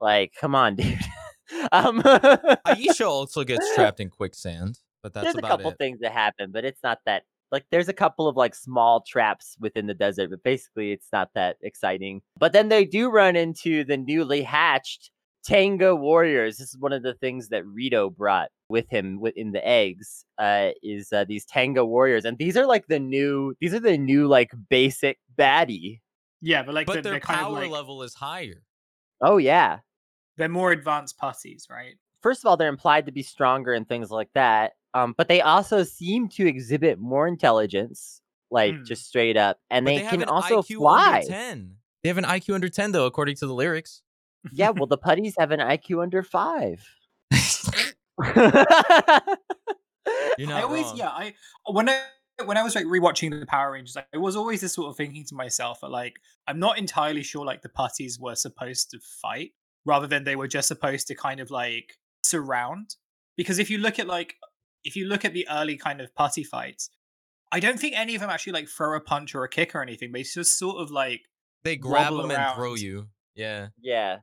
Like, 0.00 0.32
come 0.40 0.54
on, 0.54 0.76
dude. 0.76 0.98
um, 1.72 2.00
Aisha 2.02 3.06
also 3.08 3.44
gets 3.44 3.74
trapped 3.74 4.00
in 4.00 4.10
quicksand, 4.10 4.78
but 5.02 5.12
that's 5.14 5.24
there's 5.24 5.34
a 5.34 5.38
about 5.38 5.50
couple 5.50 5.70
it. 5.72 5.78
things 5.78 6.00
that 6.00 6.12
happen, 6.12 6.50
but 6.52 6.64
it's 6.64 6.82
not 6.82 6.98
that 7.06 7.24
like 7.50 7.64
there's 7.70 7.88
a 7.88 7.94
couple 7.94 8.28
of 8.28 8.36
like 8.36 8.54
small 8.54 9.02
traps 9.06 9.56
within 9.58 9.86
the 9.86 9.94
desert, 9.94 10.30
but 10.30 10.42
basically 10.42 10.92
it's 10.92 11.08
not 11.12 11.30
that 11.34 11.56
exciting. 11.62 12.20
But 12.38 12.52
then 12.52 12.68
they 12.68 12.84
do 12.84 13.10
run 13.10 13.36
into 13.36 13.84
the 13.84 13.96
newly 13.96 14.42
hatched 14.42 15.10
Tenga 15.44 15.94
warriors. 15.96 16.58
This 16.58 16.70
is 16.70 16.78
one 16.78 16.92
of 16.92 17.02
the 17.02 17.14
things 17.14 17.48
that 17.48 17.66
Rito 17.66 18.10
brought 18.10 18.50
with 18.68 18.88
him 18.90 19.20
within 19.20 19.52
the 19.52 19.66
eggs. 19.66 20.24
Uh, 20.38 20.70
is 20.82 21.12
uh, 21.12 21.24
these 21.26 21.44
Tenga 21.46 21.84
warriors, 21.84 22.24
and 22.24 22.36
these 22.38 22.56
are 22.56 22.66
like 22.66 22.86
the 22.88 22.98
new. 22.98 23.54
These 23.60 23.74
are 23.74 23.80
the 23.80 23.96
new 23.98 24.26
like 24.28 24.50
basic 24.68 25.18
baddie. 25.38 26.00
yeah, 26.42 26.62
but 26.62 26.74
like 26.74 26.86
But 26.86 26.94
they're, 26.94 27.02
their 27.02 27.12
they're 27.14 27.20
kind 27.20 27.40
power 27.40 27.56
of 27.56 27.62
like 27.62 27.70
level 27.70 28.02
is 28.02 28.14
higher. 28.14 28.62
Oh 29.20 29.36
yeah. 29.38 29.78
they're 30.36 30.48
more 30.48 30.70
advanced 30.72 31.18
putties, 31.18 31.66
right? 31.70 31.94
First 32.22 32.42
of 32.44 32.46
all, 32.48 32.56
they're 32.56 32.68
implied 32.68 33.06
to 33.06 33.12
be 33.12 33.22
stronger 33.22 33.72
and 33.72 33.88
things 33.88 34.10
like 34.10 34.28
that. 34.34 34.72
Um, 34.94 35.14
but 35.16 35.28
they 35.28 35.40
also 35.40 35.82
seem 35.84 36.28
to 36.30 36.46
exhibit 36.46 36.98
more 36.98 37.26
intelligence, 37.28 38.20
like 38.50 38.74
Hmm. 38.74 38.84
just 38.84 39.06
straight 39.06 39.36
up, 39.36 39.58
and 39.70 39.84
But 39.84 39.90
they, 39.90 39.98
have 39.98 40.10
can 40.10 40.22
an 40.22 40.28
also 40.28 40.62
IQ 40.62 40.76
fly. 40.78 41.16
under 41.16 41.28
10. 41.28 41.76
They 42.02 42.08
have 42.08 42.18
an 42.18 42.24
IQ 42.24 42.54
under 42.54 42.68
10, 42.68 42.92
though, 42.92 43.06
according 43.06 43.36
to 43.36 43.46
the 43.46 43.54
lyrics. 43.54 44.02
Yeah, 44.52 44.70
well, 44.70 44.86
the 44.86 44.98
putties 44.98 45.34
have 45.38 45.50
an 45.50 45.60
IQ 45.60 46.02
under 46.02 46.22
five. 46.22 46.84
You're 50.38 50.52
I 50.52 50.62
always, 50.62 50.84
wrong. 50.84 50.96
yeah, 50.96 51.08
I 51.08 51.34
when 51.66 51.88
I 51.88 52.00
when 52.44 52.56
I 52.56 52.62
was 52.62 52.74
like 52.74 52.86
rewatching 52.86 53.38
the 53.38 53.46
Power 53.46 53.72
Rangers, 53.72 53.96
I 53.96 54.16
was 54.16 54.36
always 54.36 54.60
this 54.60 54.74
sort 54.74 54.90
of 54.90 54.96
thinking 54.96 55.24
to 55.26 55.34
myself 55.34 55.80
that 55.80 55.90
like 55.90 56.16
I'm 56.46 56.58
not 56.58 56.78
entirely 56.78 57.22
sure 57.22 57.44
like 57.44 57.62
the 57.62 57.68
putties 57.68 58.18
were 58.18 58.34
supposed 58.34 58.90
to 58.90 58.98
fight 59.22 59.52
rather 59.84 60.06
than 60.06 60.24
they 60.24 60.36
were 60.36 60.48
just 60.48 60.68
supposed 60.68 61.06
to 61.08 61.14
kind 61.14 61.40
of 61.40 61.50
like 61.50 61.96
surround. 62.22 62.96
Because 63.36 63.58
if 63.58 63.70
you 63.70 63.78
look 63.78 63.98
at 63.98 64.06
like 64.06 64.34
if 64.84 64.96
you 64.96 65.06
look 65.06 65.24
at 65.24 65.32
the 65.32 65.46
early 65.50 65.76
kind 65.76 66.00
of 66.00 66.14
putty 66.14 66.44
fights, 66.44 66.90
I 67.50 67.60
don't 67.60 67.78
think 67.78 67.94
any 67.96 68.14
of 68.14 68.20
them 68.20 68.30
actually 68.30 68.52
like 68.52 68.68
throw 68.68 68.96
a 68.96 69.00
punch 69.00 69.34
or 69.34 69.44
a 69.44 69.48
kick 69.48 69.74
or 69.74 69.82
anything. 69.82 70.12
They 70.12 70.22
just 70.22 70.58
sort 70.58 70.80
of 70.80 70.90
like 70.90 71.22
They 71.64 71.76
grab 71.76 72.12
wobble 72.12 72.28
them 72.28 72.38
and 72.38 72.54
throw 72.54 72.74
you. 72.74 73.08
Yeah. 73.34 73.68
yeah, 73.80 74.18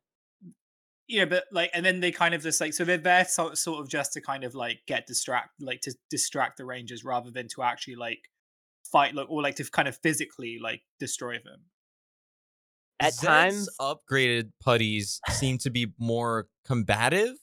yeah, 1.08 1.26
but 1.26 1.46
like, 1.52 1.70
and 1.74 1.86
then 1.86 2.00
they 2.00 2.12
kind 2.12 2.34
of 2.34 2.41
just 2.41 2.60
like, 2.62 2.74
so 2.74 2.84
they're 2.86 2.98
there 2.98 3.26
sort 3.26 3.58
sort 3.58 3.80
of 3.82 3.89
just 3.89 4.13
to 4.13 4.22
kind 4.22 4.44
of 4.44 4.56
like 4.56 4.80
get 4.88 5.08
distract, 5.08 5.50
like 5.60 5.82
to 5.82 5.94
distract 6.10 6.58
the 6.58 6.65
Rangers 6.65 7.04
rather 7.04 7.32
than 7.32 7.48
to 7.50 7.62
actually 7.63 7.96
like 7.96 8.30
fight, 8.91 9.13
like, 9.15 9.30
or 9.30 9.41
like 9.41 9.56
to 9.56 9.63
kind 9.70 9.88
of 9.88 9.98
physically 9.98 10.58
like 10.62 10.82
destroy 11.00 11.34
them. 11.44 11.62
at 13.00 13.13
Zed's 13.13 13.26
times, 13.26 13.70
upgraded 13.80 14.52
putties 14.63 15.20
seem 15.30 15.58
to 15.60 15.70
be 15.70 15.88
more 16.00 16.48
combative, 16.65 17.36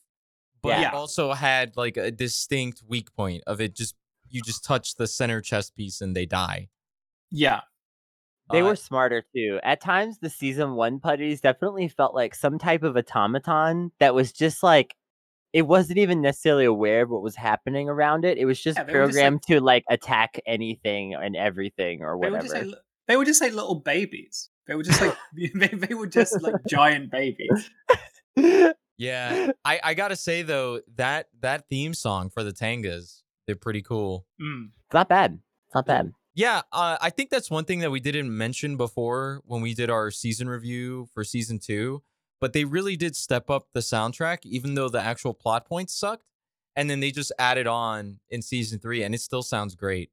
but 0.62 0.80
Yeah. 0.80 0.90
also 0.90 1.32
had 1.32 1.76
like 1.76 1.96
a 1.96 2.10
distinct 2.10 2.82
weak 2.88 3.14
point 3.14 3.42
of 3.46 3.60
it 3.60 3.74
just 3.76 3.94
you 4.30 4.40
just 4.42 4.64
touch 4.64 4.94
the 4.94 5.06
center 5.06 5.42
chest 5.42 5.76
piece 5.76 6.00
and 6.00 6.16
they 6.16 6.24
die. 6.24 6.68
Yeah, 7.30 7.60
they 8.52 8.62
were 8.62 8.76
smarter 8.76 9.24
too. 9.34 9.58
At 9.62 9.80
times, 9.80 10.18
the 10.18 10.30
season 10.30 10.74
one 10.74 11.00
putties 11.00 11.40
definitely 11.40 11.88
felt 11.88 12.14
like 12.14 12.34
some 12.34 12.58
type 12.58 12.82
of 12.82 12.96
automaton 12.96 13.92
that 14.00 14.14
was 14.14 14.32
just 14.32 14.62
like. 14.62 14.94
It 15.54 15.66
wasn't 15.66 15.98
even 15.98 16.22
necessarily 16.22 16.64
aware 16.64 17.02
of 17.02 17.10
what 17.10 17.22
was 17.22 17.36
happening 17.36 17.86
around 17.86 18.24
it. 18.24 18.38
It 18.38 18.46
was 18.46 18.58
just 18.58 18.78
Yeah, 18.78 18.84
they 18.84 18.94
were 18.94 19.04
just, 19.04 19.16
like- 19.18 19.22
programmed 19.24 19.42
to 19.48 19.60
like 19.60 19.84
attack 19.90 20.40
anything 20.46 21.12
and 21.12 21.36
everything 21.36 22.00
or 22.00 22.12
they 22.18 22.30
whatever. 22.30 22.36
were 22.36 22.42
just 22.42 22.54
like, 22.54 22.74
they 23.06 23.16
were 23.18 23.24
just 23.26 23.40
like 23.42 23.52
little 23.52 23.74
babies. 23.74 24.48
They 24.66 24.74
were 24.76 24.82
just 24.82 25.02
like 25.02 25.14
they, 25.54 25.66
they 25.68 25.92
were 25.92 26.06
just 26.06 26.40
like 26.40 26.54
giant 26.66 27.10
babies. 27.10 27.70
Yeah. 28.98 29.50
I, 29.64 29.80
I 29.82 29.94
gotta 29.94 30.16
say 30.16 30.42
though, 30.42 30.80
that 30.96 31.26
that 31.40 31.68
theme 31.68 31.92
song 31.94 32.30
for 32.30 32.42
the 32.44 32.52
Tengas, 32.52 33.22
they're 33.46 33.56
pretty 33.56 33.82
cool. 33.82 34.26
Mm. 34.40 34.68
It's 34.86 34.94
not 34.94 35.08
bad. 35.08 35.38
It's 35.66 35.74
not 35.74 35.86
bad. 35.86 36.12
Yeah, 36.34 36.62
uh, 36.72 36.96
I 37.00 37.10
think 37.10 37.30
that's 37.30 37.50
one 37.50 37.64
thing 37.64 37.80
that 37.80 37.90
we 37.90 38.00
didn't 38.00 38.34
mention 38.34 38.76
before 38.76 39.42
when 39.44 39.60
we 39.60 39.74
did 39.74 39.90
our 39.90 40.10
season 40.10 40.48
review 40.48 41.08
for 41.12 41.24
season 41.24 41.58
two. 41.58 42.02
But 42.40 42.54
they 42.54 42.64
really 42.64 42.96
did 42.96 43.14
step 43.14 43.50
up 43.50 43.68
the 43.72 43.80
soundtrack, 43.80 44.38
even 44.44 44.74
though 44.74 44.88
the 44.88 45.00
actual 45.00 45.34
plot 45.34 45.66
points 45.66 45.94
sucked. 45.94 46.24
And 46.74 46.88
then 46.88 47.00
they 47.00 47.10
just 47.10 47.32
added 47.38 47.66
on 47.66 48.18
in 48.30 48.40
season 48.40 48.78
three, 48.78 49.02
and 49.02 49.14
it 49.14 49.20
still 49.20 49.42
sounds 49.42 49.74
great. 49.74 50.10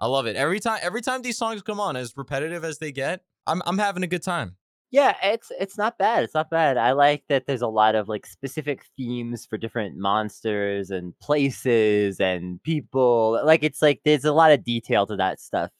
I 0.00 0.06
love 0.06 0.26
it. 0.26 0.34
Every 0.34 0.58
time, 0.58 0.80
every 0.82 1.02
time 1.02 1.22
these 1.22 1.38
songs 1.38 1.62
come 1.62 1.78
on, 1.78 1.96
as 1.96 2.16
repetitive 2.16 2.64
as 2.64 2.78
they 2.78 2.90
get, 2.90 3.22
I'm 3.46 3.62
I'm 3.64 3.78
having 3.78 4.02
a 4.02 4.08
good 4.08 4.22
time. 4.22 4.56
Yeah, 4.90 5.14
it's 5.22 5.52
it's 5.60 5.78
not 5.78 5.98
bad. 5.98 6.24
It's 6.24 6.34
not 6.34 6.50
bad. 6.50 6.76
I 6.76 6.92
like 6.92 7.22
that 7.28 7.46
there's 7.46 7.62
a 7.62 7.68
lot 7.68 7.94
of 7.94 8.08
like 8.08 8.26
specific 8.26 8.82
themes 8.96 9.46
for 9.46 9.56
different 9.56 9.96
monsters 9.96 10.90
and 10.90 11.16
places 11.20 12.18
and 12.20 12.60
people. 12.64 13.40
Like 13.44 13.62
it's 13.62 13.82
like 13.82 14.00
there's 14.04 14.24
a 14.24 14.32
lot 14.32 14.50
of 14.50 14.64
detail 14.64 15.06
to 15.06 15.16
that 15.16 15.40
stuff 15.40 15.70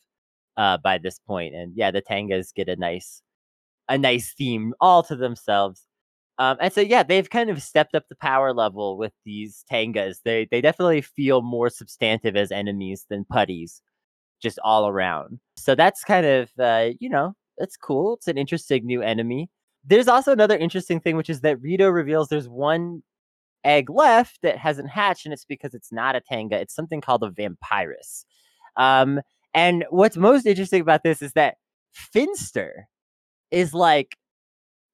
uh 0.57 0.79
by 0.79 0.99
this 0.99 1.18
point. 1.20 1.55
And 1.55 1.73
yeah, 1.77 1.90
the 1.92 2.03
Tengas 2.03 2.55
get 2.55 2.68
a 2.68 2.77
nice 2.77 3.23
a 3.88 3.99
nice 3.99 4.35
theme 4.35 4.75
all 4.81 5.03
to 5.05 5.16
themselves. 5.16 5.87
Um 6.38 6.59
and 6.61 6.73
so 6.73 6.81
yeah, 6.83 7.03
they've 7.05 7.31
kind 7.31 7.51
of 7.51 7.62
stepped 7.62 7.94
up 7.96 8.05
the 8.11 8.16
power 8.16 8.55
level 8.55 8.99
with 8.99 9.12
these 9.27 9.64
Tengas. 9.73 10.18
They 10.25 10.46
they 10.51 10.61
definitely 10.62 11.03
feel 11.03 11.42
more 11.42 11.70
substantive 11.70 12.37
as 12.37 12.53
enemies 12.53 13.07
than 13.11 13.25
putties 13.27 13.83
just 14.42 14.59
all 14.64 14.88
around. 14.88 15.40
So 15.59 15.75
that's 15.75 16.05
kind 16.05 16.27
of 16.27 16.51
uh, 16.61 16.90
you 17.01 17.11
know, 17.11 17.35
that's 17.61 17.77
cool. 17.77 18.14
It's 18.14 18.27
an 18.27 18.38
interesting 18.38 18.87
new 18.87 19.03
enemy. 19.03 19.51
There's 19.85 20.09
also 20.09 20.33
another 20.33 20.57
interesting 20.57 20.99
thing, 21.01 21.16
which 21.16 21.31
is 21.31 21.42
that 21.42 21.61
Rito 21.61 21.88
reveals 21.88 22.29
there's 22.29 22.49
one 22.49 23.03
egg 23.64 23.90
left 23.90 24.40
that 24.42 24.57
hasn't 24.57 24.88
hatched, 24.88 25.27
and 25.27 25.33
it's 25.33 25.44
because 25.44 25.75
it's 25.75 25.92
not 25.92 26.16
a 26.16 26.20
Tenga. 26.20 26.59
It's 26.61 26.75
something 26.75 27.01
called 27.01 27.23
a 27.23 27.31
Vampirus. 27.31 28.25
Um, 28.77 29.20
and 29.55 29.85
what's 29.90 30.16
most 30.16 30.46
interesting 30.46 30.81
about 30.81 31.03
this 31.03 31.23
is 31.23 31.33
that 31.35 31.57
Finster 31.92 32.88
is 33.51 33.75
like, 33.75 34.16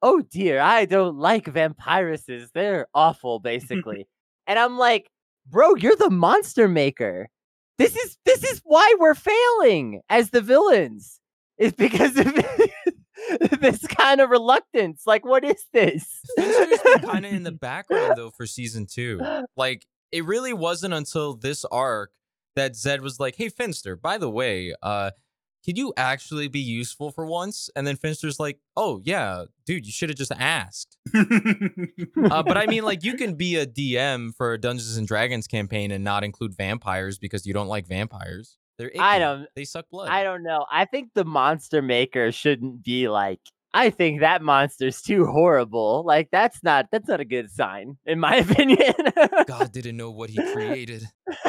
"Oh 0.02 0.20
dear, 0.22 0.60
I 0.60 0.86
don't 0.86 1.16
like 1.18 1.44
vampiruses. 1.46 2.50
They're 2.52 2.88
awful, 2.94 3.38
basically." 3.52 4.08
and 4.46 4.58
I'm 4.58 4.78
like, 4.78 5.10
"Bro, 5.46 5.76
you're 5.76 5.96
the 5.96 6.10
monster 6.10 6.68
maker. 6.68 7.28
This 7.78 7.96
is 7.96 8.18
this 8.24 8.42
is 8.44 8.60
why 8.64 8.94
we're 8.98 9.14
failing 9.14 10.00
as 10.10 10.30
the 10.30 10.40
villains. 10.40 11.20
Is 11.58 11.72
because 11.72 12.16
of 12.16 12.26
this 13.60 13.86
kind 13.86 14.20
of 14.20 14.30
reluctance. 14.30 15.02
Like, 15.06 15.24
what 15.24 15.44
is 15.44 15.64
this?" 15.72 16.06
Finster's 16.36 16.82
been 16.82 16.98
kind 17.10 17.26
of 17.26 17.32
in 17.32 17.42
the 17.42 17.52
background 17.52 18.14
though 18.16 18.30
for 18.30 18.46
season 18.46 18.86
two. 18.86 19.20
Like, 19.56 19.86
it 20.12 20.24
really 20.24 20.52
wasn't 20.52 20.94
until 20.94 21.34
this 21.34 21.64
arc 21.66 22.10
that 22.56 22.76
Zed 22.76 23.00
was 23.00 23.18
like, 23.18 23.36
"Hey, 23.36 23.48
Finster, 23.48 23.96
by 23.96 24.18
the 24.18 24.30
way, 24.30 24.74
uh." 24.82 25.10
Could 25.64 25.78
you 25.78 25.92
actually 25.96 26.46
be 26.46 26.60
useful 26.60 27.10
for 27.10 27.26
once? 27.26 27.68
And 27.74 27.84
then 27.84 27.96
Finster's 27.96 28.38
like, 28.38 28.60
"Oh 28.76 29.00
yeah, 29.02 29.46
dude, 29.64 29.84
you 29.84 29.90
should 29.90 30.10
have 30.10 30.16
just 30.16 30.30
asked." 30.30 30.96
uh, 31.12 32.42
but 32.44 32.56
I 32.56 32.66
mean, 32.66 32.84
like, 32.84 33.02
you 33.02 33.14
can 33.14 33.34
be 33.34 33.56
a 33.56 33.66
DM 33.66 34.32
for 34.36 34.52
a 34.52 34.60
Dungeons 34.60 34.96
and 34.96 35.08
Dragons 35.08 35.48
campaign 35.48 35.90
and 35.90 36.04
not 36.04 36.22
include 36.22 36.54
vampires 36.56 37.18
because 37.18 37.46
you 37.46 37.52
don't 37.52 37.66
like 37.66 37.88
vampires. 37.88 38.58
They're 38.78 38.88
icky. 38.88 38.98
I 38.98 39.18
don't. 39.18 39.46
They 39.54 39.64
suck 39.64 39.88
blood. 39.90 40.08
I 40.08 40.22
don't 40.22 40.42
know. 40.42 40.66
I 40.70 40.84
think 40.84 41.10
the 41.14 41.24
monster 41.24 41.82
maker 41.82 42.32
shouldn't 42.32 42.82
be 42.84 43.08
like. 43.08 43.40
I 43.72 43.90
think 43.90 44.20
that 44.20 44.40
monster's 44.40 45.02
too 45.02 45.26
horrible. 45.26 46.02
Like 46.06 46.30
that's 46.30 46.62
not 46.62 46.86
that's 46.90 47.08
not 47.08 47.20
a 47.20 47.24
good 47.24 47.50
sign, 47.50 47.98
in 48.06 48.18
my 48.18 48.36
opinion. 48.48 48.94
God 49.46 49.72
didn't 49.72 49.96
know 49.96 50.10
what 50.10 50.30
he 50.30 50.38
created. 50.52 51.04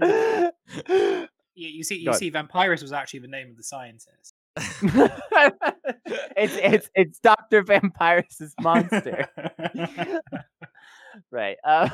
yeah, 0.00 0.50
you 1.54 1.84
see, 1.84 1.96
you 1.96 2.06
Go 2.06 2.12
see, 2.12 2.30
Vampirus 2.30 2.80
was 2.82 2.92
actually 2.92 3.20
the 3.20 3.28
name 3.28 3.50
of 3.50 3.56
the 3.56 3.62
scientist. 3.62 4.34
it's 6.36 6.56
it's 6.56 6.90
it's 6.94 7.18
Doctor 7.18 7.62
Vampirus's 7.62 8.54
monster, 8.60 9.28
right? 11.30 11.56
Uh, 11.64 11.88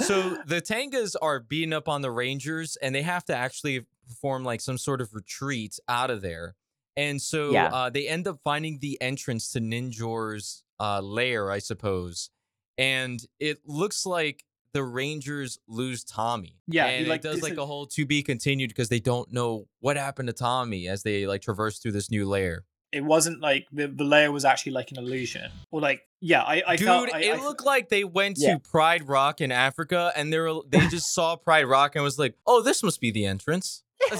so 0.00 0.36
the 0.46 0.60
Tengas 0.60 1.16
are 1.20 1.40
beating 1.40 1.72
up 1.72 1.88
on 1.88 2.02
the 2.02 2.10
Rangers, 2.10 2.76
and 2.82 2.94
they 2.94 3.02
have 3.02 3.24
to 3.26 3.34
actually 3.36 3.86
perform 4.06 4.44
like 4.44 4.60
some 4.60 4.78
sort 4.78 5.00
of 5.00 5.14
retreat 5.14 5.78
out 5.88 6.10
of 6.10 6.22
there. 6.22 6.54
And 6.96 7.20
so 7.20 7.50
Yeah. 7.52 7.66
uh, 7.66 7.90
they 7.90 8.08
end 8.08 8.26
up 8.26 8.38
finding 8.44 8.78
the 8.78 9.00
entrance 9.00 9.50
to 9.52 9.60
Ninjor's 9.60 10.64
uh, 10.80 11.00
lair, 11.00 11.50
I 11.50 11.58
suppose. 11.58 12.30
And 12.78 13.20
it 13.40 13.58
looks 13.66 14.06
like 14.06 14.44
the 14.72 14.82
Rangers 14.84 15.58
lose 15.66 16.04
Tommy. 16.04 16.58
Yeah, 16.68 16.88
he, 16.88 16.96
and 16.98 17.08
like, 17.08 17.20
it 17.20 17.28
does 17.28 17.42
like 17.42 17.56
a 17.56 17.64
whole 17.66 17.86
to 17.88 18.04
be 18.04 18.22
continued 18.22 18.68
because 18.68 18.88
they 18.90 19.00
don't 19.00 19.32
know 19.32 19.68
what 19.80 19.96
happened 19.96 20.26
to 20.28 20.32
Tommy 20.34 20.86
as 20.88 21.02
they 21.02 21.26
like 21.26 21.40
traverse 21.42 21.78
through 21.78 21.92
this 21.92 22.10
new 22.10 22.28
lair. 22.28 22.64
It 22.92 23.04
wasn't 23.04 23.40
like 23.40 23.66
the, 23.72 23.88
the 23.88 24.04
layer 24.04 24.30
was 24.32 24.44
actually 24.44 24.72
like 24.72 24.90
an 24.92 24.98
illusion, 24.98 25.50
or 25.70 25.80
like 25.80 26.02
yeah, 26.20 26.42
I, 26.42 26.62
I 26.66 26.76
Dude, 26.76 26.86
felt 26.86 27.12
I, 27.12 27.20
it 27.20 27.38
I- 27.38 27.42
looked 27.44 27.64
like 27.64 27.88
they 27.88 28.04
went 28.04 28.36
Yeah. 28.38 28.54
to 28.54 28.60
Pride 28.60 29.06
Rock 29.08 29.40
in 29.40 29.52
Africa 29.52 30.12
and 30.16 30.32
they 30.32 30.38
were 30.38 30.60
they 30.68 30.80
just 30.88 31.12
saw 31.14 31.36
Pride 31.36 31.64
Rock 31.66 31.94
and 31.96 32.02
was 32.04 32.18
like, 32.18 32.34
"Oh, 32.46 32.62
this 32.62 32.82
must 32.82 33.00
be 33.00 33.10
the 33.10 33.26
entrance." 33.26 33.82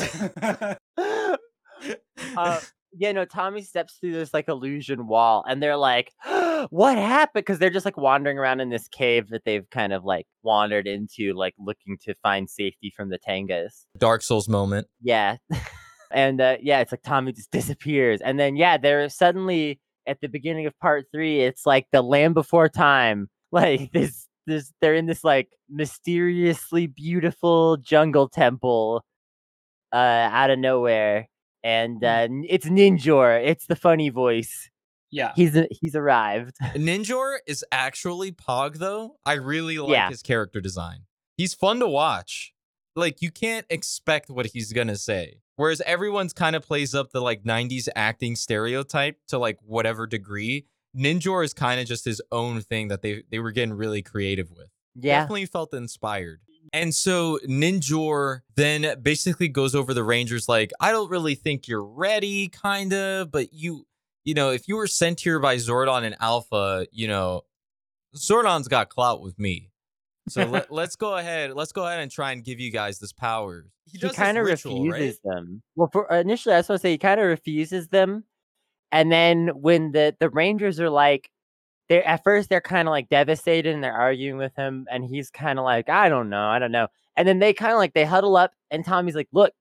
uh, 2.37 2.61
yeah, 2.99 3.13
no. 3.13 3.25
Tommy 3.25 3.63
steps 3.63 3.99
through 4.01 4.13
this 4.13 4.33
like 4.35 4.49
illusion 4.49 5.07
wall, 5.07 5.45
and 5.49 5.63
they're 5.63 5.77
like, 5.77 6.13
"What 6.71 6.97
happened?" 6.99 7.45
Because 7.45 7.59
they're 7.59 7.71
just 7.71 7.85
like 7.85 7.97
wandering 7.97 8.39
around 8.39 8.61
in 8.61 8.71
this 8.71 8.89
cave 8.89 9.29
that 9.31 9.43
they've 9.45 9.69
kind 9.71 9.93
of 9.93 10.05
like 10.05 10.27
wandered 10.43 10.87
into, 10.87 11.35
like 11.35 11.55
looking 11.59 11.99
to 12.03 12.15
find 12.23 12.49
safety 12.49 12.93
from 12.97 13.11
the 13.11 13.19
Tengas. 13.19 13.85
Dark 13.99 14.23
Souls 14.23 14.49
moment. 14.49 14.87
Yeah. 15.03 15.37
and 16.11 16.41
uh, 16.41 16.57
yeah, 16.61 16.81
it's 16.81 16.93
like 16.93 17.03
Tommy 17.03 17.33
just 17.33 17.51
disappears. 17.53 18.21
And 18.21 18.39
then, 18.39 18.57
yeah, 18.57 18.77
they're 18.79 19.09
suddenly 19.09 19.81
at 20.07 20.21
the 20.21 20.29
beginning 20.29 20.67
of 20.67 20.79
part 20.79 21.07
three, 21.13 21.41
it's 21.43 21.67
like 21.67 21.87
the 21.93 22.03
land 22.03 22.35
before 22.35 22.69
time. 22.69 23.29
Like 23.53 23.93
this, 23.93 24.27
this, 24.47 24.73
they're 24.81 24.95
in 24.97 25.07
this 25.07 25.23
like 25.25 25.49
mysteriously 25.71 26.89
beautiful 26.89 27.77
jungle 27.79 28.29
temple 28.29 29.05
uh, 29.93 29.97
out 29.97 30.51
of 30.51 30.59
nowhere. 30.59 31.29
And 31.63 32.03
uh, 32.05 32.27
it's 32.49 32.67
Ninjor. 32.67 33.43
It's 33.47 33.67
the 33.67 33.77
funny 33.77 34.09
voice. 34.11 34.69
yeah, 35.11 35.33
He's 35.37 35.57
he's 35.81 35.95
arrived. 35.95 36.57
Ninjor 36.75 37.39
is 37.47 37.65
actually 37.73 38.33
Pog 38.33 38.79
though. 38.79 39.17
I 39.25 39.35
really 39.35 39.79
like 39.79 39.91
Yeah. 39.93 40.09
his 40.11 40.23
character 40.23 40.61
design. 40.61 41.01
He's 41.37 41.55
fun 41.55 41.79
to 41.81 41.89
watch. 41.89 42.53
Like 42.95 43.23
you 43.23 43.31
can't 43.31 43.67
expect 43.71 44.29
what 44.29 44.47
he's 44.47 44.73
gonna 44.73 44.97
say. 44.97 45.39
Whereas 45.57 45.81
everyone's 45.83 46.33
kind 46.33 46.55
of 46.55 46.63
plays 46.63 46.95
up 46.95 47.11
the 47.11 47.21
like 47.21 47.43
90s 47.43 47.89
acting 47.97 48.37
stereotype 48.37 49.19
to 49.29 49.39
like 49.39 49.59
whatever 49.63 50.07
degree. 50.07 50.67
Ninjor 50.97 51.45
is 51.45 51.53
kind 51.53 51.81
of 51.81 51.87
just 51.87 52.05
his 52.05 52.23
own 52.33 52.61
thing 52.61 52.89
that 52.89 53.03
they 53.03 53.23
they 53.31 53.39
were 53.39 53.53
getting 53.53 53.75
really 53.75 54.03
creative 54.03 54.51
with. 54.51 54.69
Yeah. 54.95 55.21
Definitely 55.21 55.47
felt 55.47 55.75
inspired. 55.75 56.41
And 56.73 56.95
so 56.95 57.39
Ninjor 57.47 58.41
then 58.57 59.01
basically 59.01 59.49
goes 59.49 59.75
over 59.75 59.95
the 59.95 60.03
Rangers 60.03 60.49
like, 60.49 60.73
I 60.81 60.91
don't 60.91 61.11
really 61.11 61.35
think 61.35 61.69
you're 61.69 61.85
ready, 61.85 62.49
kind 62.49 62.93
of, 62.93 63.31
but 63.31 63.53
you, 63.53 63.87
you 64.25 64.35
know, 64.35 64.51
if 64.51 64.67
you 64.69 64.77
were 64.77 64.87
sent 64.87 65.21
here 65.21 65.39
by 65.39 65.57
Zordon 65.57 66.05
and 66.05 66.17
Alpha, 66.21 66.87
you 66.91 67.09
know, 67.09 67.43
Zordon's 68.17 68.69
got 68.69 68.89
clout 68.89 69.23
with 69.23 69.39
me. 69.39 69.71
So 70.29 70.45
let, 70.47 70.73
let's 70.73 70.97
go 70.97 71.17
ahead. 71.17 71.55
Let's 71.55 71.73
go 71.73 71.87
ahead 71.87 72.01
and 72.01 72.11
try 72.11 72.33
and 72.33 72.45
give 72.45 72.61
you 72.61 72.71
guys 72.71 72.99
this 72.99 73.13
power. 73.13 73.67
he 73.85 73.99
does 73.99 74.11
this 74.11 74.19
kind 74.19 74.39
of 74.39 74.47
ritual, 74.47 74.85
refuses 74.85 75.21
them. 75.25 75.63
Well, 75.75 75.89
for 75.93 76.09
initially, 76.11 76.55
I 76.55 76.59
was 76.59 76.67
supposed 76.67 76.83
to 76.83 76.89
say 76.89 76.93
he 76.93 76.99
kind 76.99 77.21
of 77.21 77.27
refuses 77.27 77.89
them, 77.89 78.25
and 78.93 79.11
then 79.11 79.49
when 79.49 79.93
the 79.93 80.17
the 80.19 80.31
Rangers 80.31 80.81
are 80.81 80.91
like, 80.91 81.31
they 81.89 82.01
are 82.03 82.07
at 82.07 82.25
first 82.25 82.49
they're 82.49 82.61
kind 82.61 82.89
of 82.89 82.93
like 82.93 83.09
devastated 83.09 83.75
and 83.75 83.83
they're 83.83 83.93
arguing 83.93 84.39
with 84.39 84.55
him, 84.57 84.87
and 84.91 85.05
he's 85.05 85.31
kind 85.31 85.59
of 85.59 85.65
like, 85.65 85.89
I 85.89 86.09
don't 86.09 86.29
know, 86.29 86.49
I 86.49 86.59
don't 86.59 86.73
know, 86.73 86.89
and 87.17 87.27
then 87.27 87.39
they 87.39 87.53
kind 87.53 87.73
of 87.73 87.79
like 87.79 87.95
they 87.95 88.05
huddle 88.05 88.37
up, 88.37 88.53
and 88.71 88.85
Tommy's 88.85 89.15
like, 89.15 89.29
look, 89.33 89.53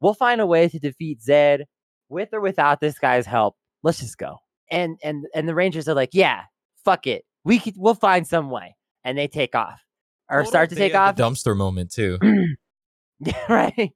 we'll 0.00 0.14
find 0.14 0.40
a 0.40 0.46
way 0.46 0.68
to 0.68 0.78
defeat 0.78 1.22
Zed 1.22 1.66
with 2.08 2.28
or 2.32 2.40
without 2.40 2.80
this 2.80 2.98
guy's 2.98 3.26
help. 3.26 3.56
Let's 3.82 4.00
just 4.00 4.18
go. 4.18 4.38
And 4.70 4.98
and 5.02 5.26
and 5.34 5.48
the 5.48 5.54
Rangers 5.54 5.88
are 5.88 5.94
like, 5.94 6.10
yeah, 6.12 6.42
fuck 6.84 7.06
it, 7.06 7.24
we 7.44 7.58
could, 7.58 7.74
we'll 7.76 7.94
find 7.94 8.26
some 8.26 8.50
way, 8.50 8.76
and 9.04 9.16
they 9.16 9.28
take 9.28 9.54
off 9.54 9.85
or 10.30 10.40
Total 10.40 10.50
start 10.50 10.70
to 10.70 10.76
take 10.76 10.94
off. 10.94 11.16
dumpster 11.16 11.56
moment 11.56 11.90
too. 11.92 12.18
Yeah, 13.18 13.32
right. 13.48 13.92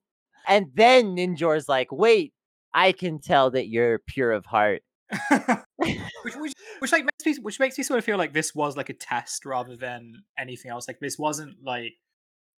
And 0.49 0.69
then 0.75 1.15
Ninjor's 1.15 1.69
like, 1.69 1.93
wait, 1.93 2.33
I 2.73 2.93
can 2.93 3.21
tell 3.21 3.51
that 3.51 3.69
you're 3.69 3.99
pure 3.99 4.33
of 4.33 4.47
heart. 4.47 4.83
which, 5.77 5.99
which 6.37 6.53
which 6.79 6.93
like 6.93 7.05
makes 7.05 7.27
me 7.27 7.43
which 7.43 7.61
makes 7.61 7.77
me 7.77 7.85
sort 7.85 7.99
of 7.99 8.05
feel 8.05 8.17
like 8.17 8.33
this 8.33 8.55
was 8.55 8.77
like 8.77 8.89
a 8.89 8.95
test 8.95 9.45
rather 9.45 9.77
than 9.77 10.15
anything 10.39 10.71
else. 10.71 10.89
Like 10.89 11.01
this 11.01 11.19
wasn't 11.19 11.57
like 11.65 11.95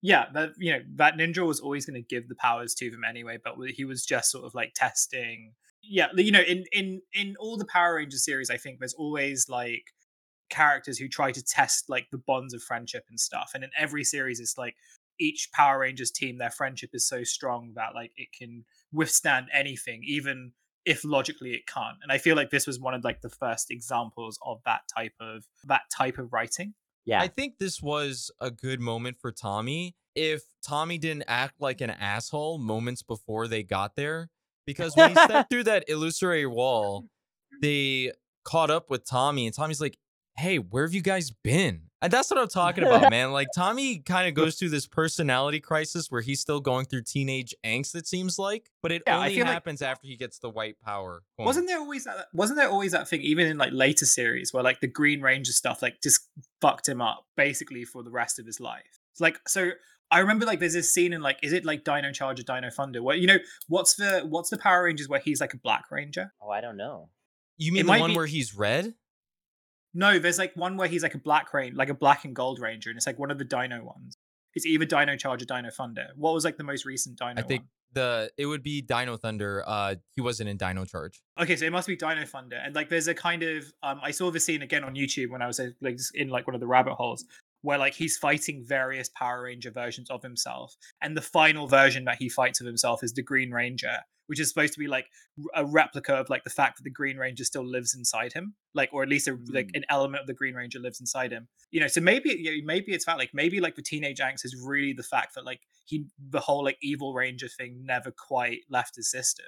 yeah, 0.02 0.26
that 0.34 0.50
you 0.58 0.72
know 0.72 0.80
that 0.96 1.16
Ninjor 1.16 1.46
was 1.46 1.60
always 1.60 1.86
going 1.86 2.00
to 2.02 2.06
give 2.06 2.28
the 2.28 2.34
powers 2.34 2.74
to 2.74 2.90
them 2.90 3.02
anyway, 3.08 3.38
but 3.42 3.54
he 3.68 3.84
was 3.84 4.04
just 4.04 4.30
sort 4.30 4.44
of 4.44 4.54
like 4.54 4.74
testing. 4.74 5.52
Yeah, 5.82 6.08
you 6.14 6.32
know, 6.32 6.42
in 6.42 6.64
in 6.72 7.00
in 7.14 7.36
all 7.40 7.56
the 7.56 7.64
Power 7.64 7.94
Rangers 7.96 8.24
series, 8.24 8.50
I 8.50 8.56
think 8.56 8.80
there's 8.80 8.94
always 8.94 9.48
like 9.48 9.84
characters 10.52 10.98
who 10.98 11.08
try 11.08 11.32
to 11.32 11.42
test 11.42 11.88
like 11.88 12.08
the 12.12 12.18
bonds 12.18 12.52
of 12.52 12.62
friendship 12.62 13.04
and 13.08 13.18
stuff. 13.18 13.52
And 13.54 13.64
in 13.64 13.70
every 13.76 14.04
series, 14.04 14.38
it's 14.38 14.58
like 14.58 14.76
each 15.18 15.50
Power 15.52 15.80
Rangers 15.80 16.10
team, 16.10 16.38
their 16.38 16.50
friendship 16.50 16.90
is 16.92 17.06
so 17.06 17.24
strong 17.24 17.72
that 17.74 17.94
like 17.94 18.12
it 18.16 18.28
can 18.36 18.64
withstand 18.92 19.46
anything, 19.52 20.02
even 20.06 20.52
if 20.84 21.04
logically 21.04 21.52
it 21.52 21.66
can't. 21.66 21.96
And 22.02 22.12
I 22.12 22.18
feel 22.18 22.36
like 22.36 22.50
this 22.50 22.66
was 22.66 22.78
one 22.78 22.94
of 22.94 23.02
like 23.02 23.22
the 23.22 23.30
first 23.30 23.70
examples 23.70 24.38
of 24.44 24.60
that 24.66 24.82
type 24.94 25.14
of 25.20 25.44
that 25.64 25.82
type 25.96 26.18
of 26.18 26.32
writing. 26.32 26.74
Yeah. 27.04 27.20
I 27.20 27.28
think 27.28 27.54
this 27.58 27.82
was 27.82 28.30
a 28.40 28.50
good 28.50 28.80
moment 28.80 29.16
for 29.20 29.32
Tommy. 29.32 29.96
If 30.14 30.42
Tommy 30.62 30.98
didn't 30.98 31.24
act 31.26 31.54
like 31.60 31.80
an 31.80 31.90
asshole 31.90 32.58
moments 32.58 33.02
before 33.02 33.48
they 33.48 33.62
got 33.62 33.96
there, 33.96 34.28
because 34.66 34.94
when 34.94 35.10
he 35.10 35.14
stepped 35.16 35.50
through 35.50 35.64
that 35.64 35.84
illusory 35.88 36.46
wall, 36.46 37.06
they 37.60 38.12
caught 38.44 38.70
up 38.70 38.90
with 38.90 39.04
Tommy, 39.04 39.46
and 39.46 39.54
Tommy's 39.54 39.80
like, 39.80 39.98
"Hey, 40.36 40.58
where 40.58 40.84
have 40.84 40.94
you 40.94 41.02
guys 41.02 41.30
been?" 41.30 41.82
And 42.00 42.12
that's 42.12 42.30
what 42.32 42.38
I'm 42.40 42.48
talking 42.48 42.82
about, 42.82 43.10
man. 43.10 43.30
Like 43.30 43.46
Tommy 43.54 43.98
kind 44.00 44.26
of 44.26 44.34
goes 44.42 44.56
through 44.56 44.70
this 44.70 44.88
personality 44.88 45.60
crisis 45.60 46.10
where 46.10 46.20
he's 46.20 46.40
still 46.40 46.58
going 46.58 46.86
through 46.86 47.02
teenage 47.02 47.54
angst. 47.64 47.94
It 47.94 48.08
seems 48.08 48.40
like, 48.40 48.70
but 48.82 48.90
it 48.90 49.02
Yeah, 49.06 49.18
only 49.18 49.36
feel 49.36 49.44
like- 49.44 49.52
happens 49.52 49.82
after 49.82 50.08
he 50.08 50.16
gets 50.16 50.40
the 50.40 50.50
white 50.50 50.80
power. 50.80 51.22
coin. 51.36 51.46
Wasn't 51.46 51.68
there 51.68 51.78
always 51.78 52.04
that? 52.04 52.26
Wasn't 52.32 52.58
there 52.58 52.68
always 52.68 52.90
that 52.90 53.06
thing, 53.08 53.20
even 53.20 53.46
in 53.46 53.56
like 53.56 53.70
later 53.72 54.04
series, 54.04 54.52
where 54.52 54.64
like 54.64 54.80
the 54.80 54.88
Green 54.88 55.20
Ranger 55.20 55.52
stuff 55.52 55.80
like 55.80 56.00
just 56.02 56.28
fucked 56.60 56.88
him 56.88 57.00
up 57.00 57.24
basically 57.36 57.84
for 57.84 58.02
the 58.02 58.10
rest 58.10 58.40
of 58.40 58.46
his 58.46 58.58
life? 58.58 58.98
It's 59.12 59.20
like 59.20 59.38
so. 59.46 59.70
I 60.10 60.18
remember 60.18 60.44
like 60.44 60.58
there's 60.58 60.74
this 60.74 60.92
scene 60.92 61.12
in 61.12 61.22
like 61.22 61.38
is 61.42 61.52
it 61.52 61.64
like 61.64 61.84
Dino 61.84 62.10
Charge 62.12 62.40
or 62.40 62.42
Dino 62.42 62.68
Thunder? 62.68 63.00
Where 63.02 63.16
you 63.16 63.28
know 63.28 63.38
what's 63.68 63.94
the 63.94 64.26
what's 64.28 64.50
the 64.50 64.58
Power 64.58 64.82
Rangers 64.84 65.08
where 65.08 65.20
he's 65.20 65.40
like 65.40 65.54
a 65.54 65.58
Black 65.58 65.84
Ranger? 65.90 66.32
oh, 66.42 66.50
I 66.50 66.60
don't 66.60 66.76
know. 66.76 67.10
You 67.58 67.70
mean 67.72 67.84
the 67.86 67.92
might 67.92 68.00
one 68.00 68.10
be- 68.10 68.16
where 68.16 68.26
he's 68.26 68.54
red? 68.56 68.94
No, 69.94 70.18
there's 70.18 70.38
like 70.38 70.54
one 70.54 70.76
where 70.76 70.88
he's 70.88 71.02
like 71.02 71.14
a 71.14 71.18
Black 71.18 71.52
Ranger, 71.52 71.76
like 71.76 71.88
a 71.88 71.94
Black 71.94 72.24
and 72.24 72.34
Gold 72.34 72.60
Ranger, 72.60 72.90
and 72.90 72.96
it's 72.96 73.06
like 73.06 73.18
one 73.18 73.30
of 73.30 73.38
the 73.38 73.44
Dino 73.44 73.84
ones. 73.84 74.16
It's 74.54 74.66
either 74.66 74.84
Dino 74.84 75.16
Charge 75.16 75.42
or 75.42 75.46
Dino 75.46 75.70
Thunder. 75.70 76.08
What 76.16 76.34
was 76.34 76.44
like 76.44 76.56
the 76.56 76.64
most 76.64 76.84
recent 76.84 77.18
Dino? 77.18 77.34
I 77.36 77.42
think 77.42 77.62
one? 77.62 77.68
the 77.94 78.30
it 78.36 78.46
would 78.46 78.62
be 78.62 78.82
Dino 78.82 79.16
Thunder. 79.16 79.62
Uh, 79.66 79.96
he 80.14 80.20
wasn't 80.20 80.48
in 80.48 80.56
Dino 80.56 80.84
Charge. 80.84 81.22
Okay, 81.40 81.56
so 81.56 81.64
it 81.64 81.72
must 81.72 81.86
be 81.86 81.96
Dino 81.96 82.24
Thunder, 82.24 82.56
and 82.56 82.74
like 82.74 82.88
there's 82.88 83.08
a 83.08 83.14
kind 83.14 83.42
of 83.42 83.64
um, 83.82 84.00
I 84.02 84.10
saw 84.10 84.30
the 84.30 84.40
scene 84.40 84.62
again 84.62 84.84
on 84.84 84.94
YouTube 84.94 85.30
when 85.30 85.42
I 85.42 85.46
was 85.46 85.60
like 85.80 85.98
in 86.14 86.28
like 86.28 86.46
one 86.46 86.54
of 86.54 86.60
the 86.60 86.66
rabbit 86.66 86.94
holes 86.94 87.24
where 87.62 87.78
like 87.78 87.94
he's 87.94 88.16
fighting 88.16 88.62
various 88.64 89.08
Power 89.08 89.42
Ranger 89.42 89.70
versions 89.70 90.10
of 90.10 90.22
himself, 90.22 90.76
and 91.00 91.16
the 91.16 91.22
final 91.22 91.66
version 91.66 92.04
that 92.04 92.18
he 92.18 92.28
fights 92.28 92.60
of 92.60 92.66
himself 92.66 93.02
is 93.02 93.12
the 93.14 93.22
Green 93.22 93.50
Ranger, 93.52 93.98
which 94.26 94.40
is 94.40 94.48
supposed 94.48 94.72
to 94.74 94.78
be 94.78 94.88
like 94.88 95.06
a 95.54 95.64
replica 95.64 96.14
of 96.14 96.28
like 96.28 96.44
the 96.44 96.50
fact 96.50 96.76
that 96.76 96.82
the 96.84 96.90
Green 96.90 97.16
Ranger 97.16 97.44
still 97.44 97.64
lives 97.64 97.94
inside 97.94 98.32
him, 98.32 98.54
like 98.74 98.90
or 98.92 99.02
at 99.02 99.08
least 99.08 99.28
a, 99.28 99.38
like 99.50 99.68
Mm. 99.68 99.76
an 99.78 99.84
element 99.88 100.20
of 100.20 100.26
the 100.26 100.34
Green 100.34 100.54
Ranger 100.54 100.78
lives 100.80 101.00
inside 101.00 101.32
him. 101.32 101.48
You 101.70 101.80
know, 101.80 101.86
so 101.86 102.00
maybe 102.00 102.62
maybe 102.64 102.92
it's 102.92 103.06
that 103.06 103.16
like 103.18 103.30
maybe 103.32 103.60
like 103.60 103.76
the 103.76 103.82
teenage 103.82 104.18
angst 104.18 104.44
is 104.44 104.56
really 104.62 104.92
the 104.92 105.02
fact 105.02 105.34
that 105.36 105.44
like 105.44 105.60
he 105.84 106.06
the 106.30 106.40
whole 106.40 106.64
like 106.64 106.78
evil 106.82 107.14
Ranger 107.14 107.48
thing 107.48 107.82
never 107.84 108.10
quite 108.10 108.60
left 108.68 108.96
his 108.96 109.10
system, 109.10 109.46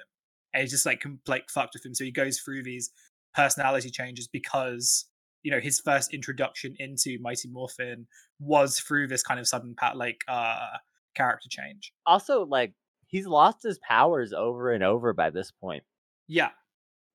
and 0.53 0.61
he's 0.61 0.71
just 0.71 0.85
like 0.85 1.01
com- 1.01 1.19
like 1.27 1.49
fucked 1.49 1.73
with 1.73 1.85
him. 1.85 1.93
So 1.93 2.03
he 2.03 2.11
goes 2.11 2.39
through 2.39 2.63
these 2.63 2.89
personality 3.33 3.89
changes 3.89 4.27
because 4.29 5.05
you 5.45 5.51
know 5.51 5.59
his 5.61 5.79
first 5.79 6.13
introduction 6.13 6.75
into 6.79 7.17
Mighty 7.21 7.47
Morphin 7.47 8.07
was 8.39 8.79
through 8.79 9.07
this 9.07 9.23
kind 9.23 9.39
of 9.39 9.47
sudden 9.47 9.75
pat 9.77 9.95
like 9.95 10.19
uh 10.27 10.77
character 11.15 11.47
change. 11.49 11.93
Also, 12.05 12.45
like 12.45 12.73
he's 13.07 13.25
lost 13.27 13.63
his 13.63 13.79
powers 13.87 14.33
over 14.33 14.71
and 14.73 14.83
over 14.83 15.13
by 15.13 15.29
this 15.29 15.51
point. 15.51 15.83
Yeah, 16.27 16.49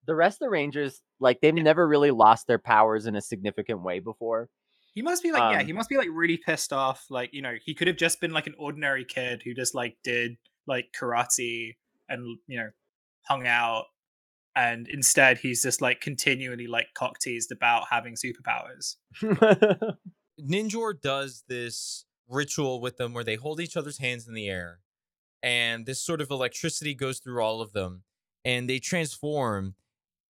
The 0.07 0.15
rest 0.15 0.37
of 0.37 0.47
the 0.47 0.51
Rangers, 0.51 1.03
like 1.19 1.41
they've 1.41 1.57
Yeah. 1.57 1.63
never 1.65 1.87
really 1.87 2.11
lost 2.13 2.47
their 2.47 2.59
powers 2.59 3.05
in 3.07 3.17
a 3.17 3.21
significant 3.21 3.83
way 3.83 3.99
before. 3.99 4.49
he 4.95 5.03
must 5.03 5.23
be 5.23 5.31
like 5.33 5.53
yeah 5.53 5.61
Um, 5.61 5.67
he 5.67 5.73
must 5.73 5.89
be 5.91 5.97
like 5.97 6.09
really 6.13 6.37
pissed 6.39 6.73
off. 6.73 7.05
Like 7.11 7.31
you 7.33 7.43
know 7.43 7.55
he 7.67 7.75
could 7.75 7.89
have 7.89 7.97
just 7.97 8.21
been 8.21 8.33
like 8.33 8.47
an 8.47 8.55
ordinary 8.59 9.05
kid 9.05 9.43
who 9.45 9.53
just 9.55 9.75
like 9.75 9.97
did 10.05 10.37
like 10.67 10.87
karate 10.99 11.77
and 12.09 12.39
you 12.47 12.59
know 12.61 12.71
hung 13.29 13.47
out. 13.47 13.85
And 14.61 14.89
instead, 14.89 15.39
he's 15.39 15.63
just 15.63 15.81
like 15.81 16.03
continually 16.03 16.67
like 16.67 16.89
cock 16.93 17.19
teased 17.19 17.51
about 17.51 17.87
having 17.91 18.15
superpowers. 18.15 18.97
Ninjor 20.39 21.01
does 21.01 21.45
this 21.49 22.05
ritual 22.29 22.79
with 22.83 22.99
them 22.99 23.15
where 23.15 23.25
they 23.25 23.37
hold 23.37 23.59
each 23.59 23.75
other's 23.75 23.97
hands 23.97 24.29
in 24.29 24.35
the 24.35 24.49
air, 24.49 24.81
and 25.43 25.87
this 25.87 26.03
sort 26.03 26.21
of 26.21 26.31
electricity 26.31 26.95
goes 26.95 27.21
through 27.21 27.43
all 27.43 27.63
of 27.63 27.73
them, 27.73 28.03
and 28.45 28.69
they 28.69 28.79
transform 28.79 29.77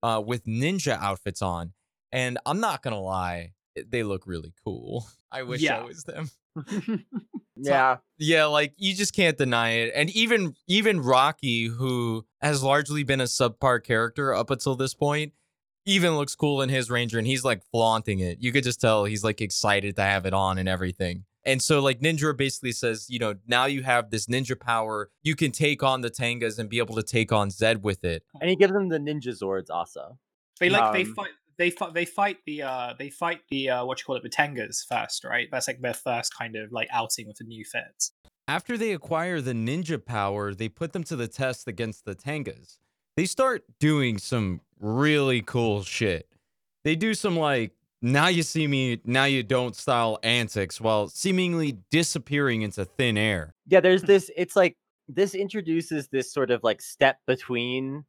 uh, 0.00 0.22
with 0.24 0.44
ninja 0.44 0.96
outfits 1.00 1.42
on. 1.42 1.72
And 2.12 2.38
I'm 2.46 2.60
not 2.60 2.82
gonna 2.84 3.00
lie, 3.00 3.54
they 3.88 4.02
look 4.02 4.26
really 4.26 4.52
cool. 4.64 5.06
I 5.32 5.42
wish 5.44 5.60
Yeah. 5.60 5.78
I 5.78 5.84
was 5.84 6.04
them. 6.04 6.30
yeah. 7.56 7.98
Yeah, 8.18 8.46
like 8.46 8.74
you 8.76 8.94
just 8.94 9.14
can't 9.14 9.36
deny 9.38 9.70
it. 9.70 9.92
And 9.94 10.10
even 10.10 10.54
even 10.66 11.00
Rocky, 11.00 11.66
who 11.66 12.26
has 12.40 12.62
largely 12.62 13.02
been 13.04 13.20
a 13.20 13.24
subpar 13.24 13.82
character 13.84 14.34
up 14.34 14.50
until 14.50 14.74
this 14.74 14.94
point, 14.94 15.32
even 15.86 16.16
looks 16.16 16.34
cool 16.34 16.62
in 16.62 16.68
his 16.68 16.90
Ranger 16.90 17.18
and 17.18 17.26
he's 17.26 17.44
like 17.44 17.62
flaunting 17.70 18.20
it. 18.20 18.38
You 18.40 18.52
could 18.52 18.64
just 18.64 18.80
tell 18.80 19.04
he's 19.04 19.24
like 19.24 19.40
excited 19.40 19.96
to 19.96 20.02
have 20.02 20.26
it 20.26 20.34
on 20.34 20.58
and 20.58 20.68
everything. 20.68 21.24
And 21.44 21.62
so 21.62 21.80
like 21.80 22.00
Ninjor 22.00 22.36
basically 22.36 22.72
says, 22.72 23.06
you 23.08 23.18
know, 23.18 23.34
now 23.46 23.64
you 23.64 23.82
have 23.82 24.10
this 24.10 24.26
ninja 24.26 24.58
power. 24.60 25.10
You 25.22 25.34
can 25.34 25.52
take 25.52 25.82
on 25.82 26.02
the 26.02 26.10
Tengas 26.10 26.58
and 26.58 26.68
be 26.68 26.78
able 26.78 26.96
to 26.96 27.02
take 27.02 27.32
on 27.32 27.48
Zed 27.50 27.82
with 27.82 28.04
it. 28.04 28.22
And 28.40 28.50
he 28.50 28.56
gives 28.56 28.74
them 28.74 28.88
the 28.90 28.98
Ninja 28.98 29.28
Zords 29.28 29.70
also. 29.70 30.18
They 30.58 30.68
like 30.68 30.82
Um, 30.82 30.92
they 30.92 31.04
fight 31.04 31.30
they 31.60 32.04
fight 32.04 32.38
the 32.46 32.62
uh 32.62 32.94
they 32.98 33.10
fight 33.10 33.40
the 33.50 33.70
uh 33.70 33.84
what 33.84 33.98
you 34.00 34.04
call 34.04 34.16
it 34.16 34.22
the 34.22 34.30
Tengas 34.30 34.84
first, 34.88 35.24
right? 35.24 35.48
That's 35.50 35.68
like 35.68 35.80
their 35.80 35.94
first 35.94 36.36
kind 36.36 36.56
of 36.56 36.72
like 36.72 36.88
outing 36.92 37.26
with 37.26 37.36
the 37.36 37.44
new 37.44 37.64
fits. 37.64 38.12
After 38.48 38.76
they 38.76 38.92
acquire 38.92 39.40
the 39.40 39.52
ninja 39.52 40.04
power, 40.04 40.54
they 40.54 40.68
put 40.68 40.92
them 40.92 41.04
to 41.04 41.16
the 41.16 41.28
test 41.28 41.68
against 41.68 42.04
the 42.04 42.14
Tengas. 42.14 42.78
They 43.16 43.26
start 43.26 43.62
doing 43.78 44.18
some 44.18 44.60
really 44.80 45.42
cool 45.42 45.82
shit. 45.84 46.26
They 46.84 46.96
do 46.96 47.14
some 47.14 47.36
like 47.36 47.72
now 48.02 48.28
you 48.28 48.42
see 48.42 48.66
me, 48.66 49.00
now 49.04 49.24
you 49.24 49.42
don't 49.42 49.76
style 49.76 50.18
antics 50.22 50.80
while 50.80 51.08
seemingly 51.08 51.76
disappearing 51.90 52.62
into 52.62 52.86
thin 52.86 53.18
air. 53.18 53.54
Yeah, 53.66 53.80
there's 53.80 54.02
this 54.02 54.30
it's 54.36 54.56
like 54.56 54.76
this 55.08 55.34
introduces 55.34 56.08
this 56.08 56.32
sort 56.32 56.50
of 56.50 56.64
like 56.64 56.80
step 56.80 57.18
between 57.26 58.04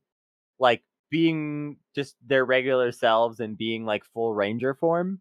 like 0.59 0.83
being 1.11 1.77
just 1.93 2.15
their 2.25 2.43
regular 2.43 2.91
selves 2.91 3.39
and 3.39 3.55
being 3.57 3.85
like 3.85 4.03
full 4.03 4.33
ranger 4.33 4.73
form. 4.73 5.19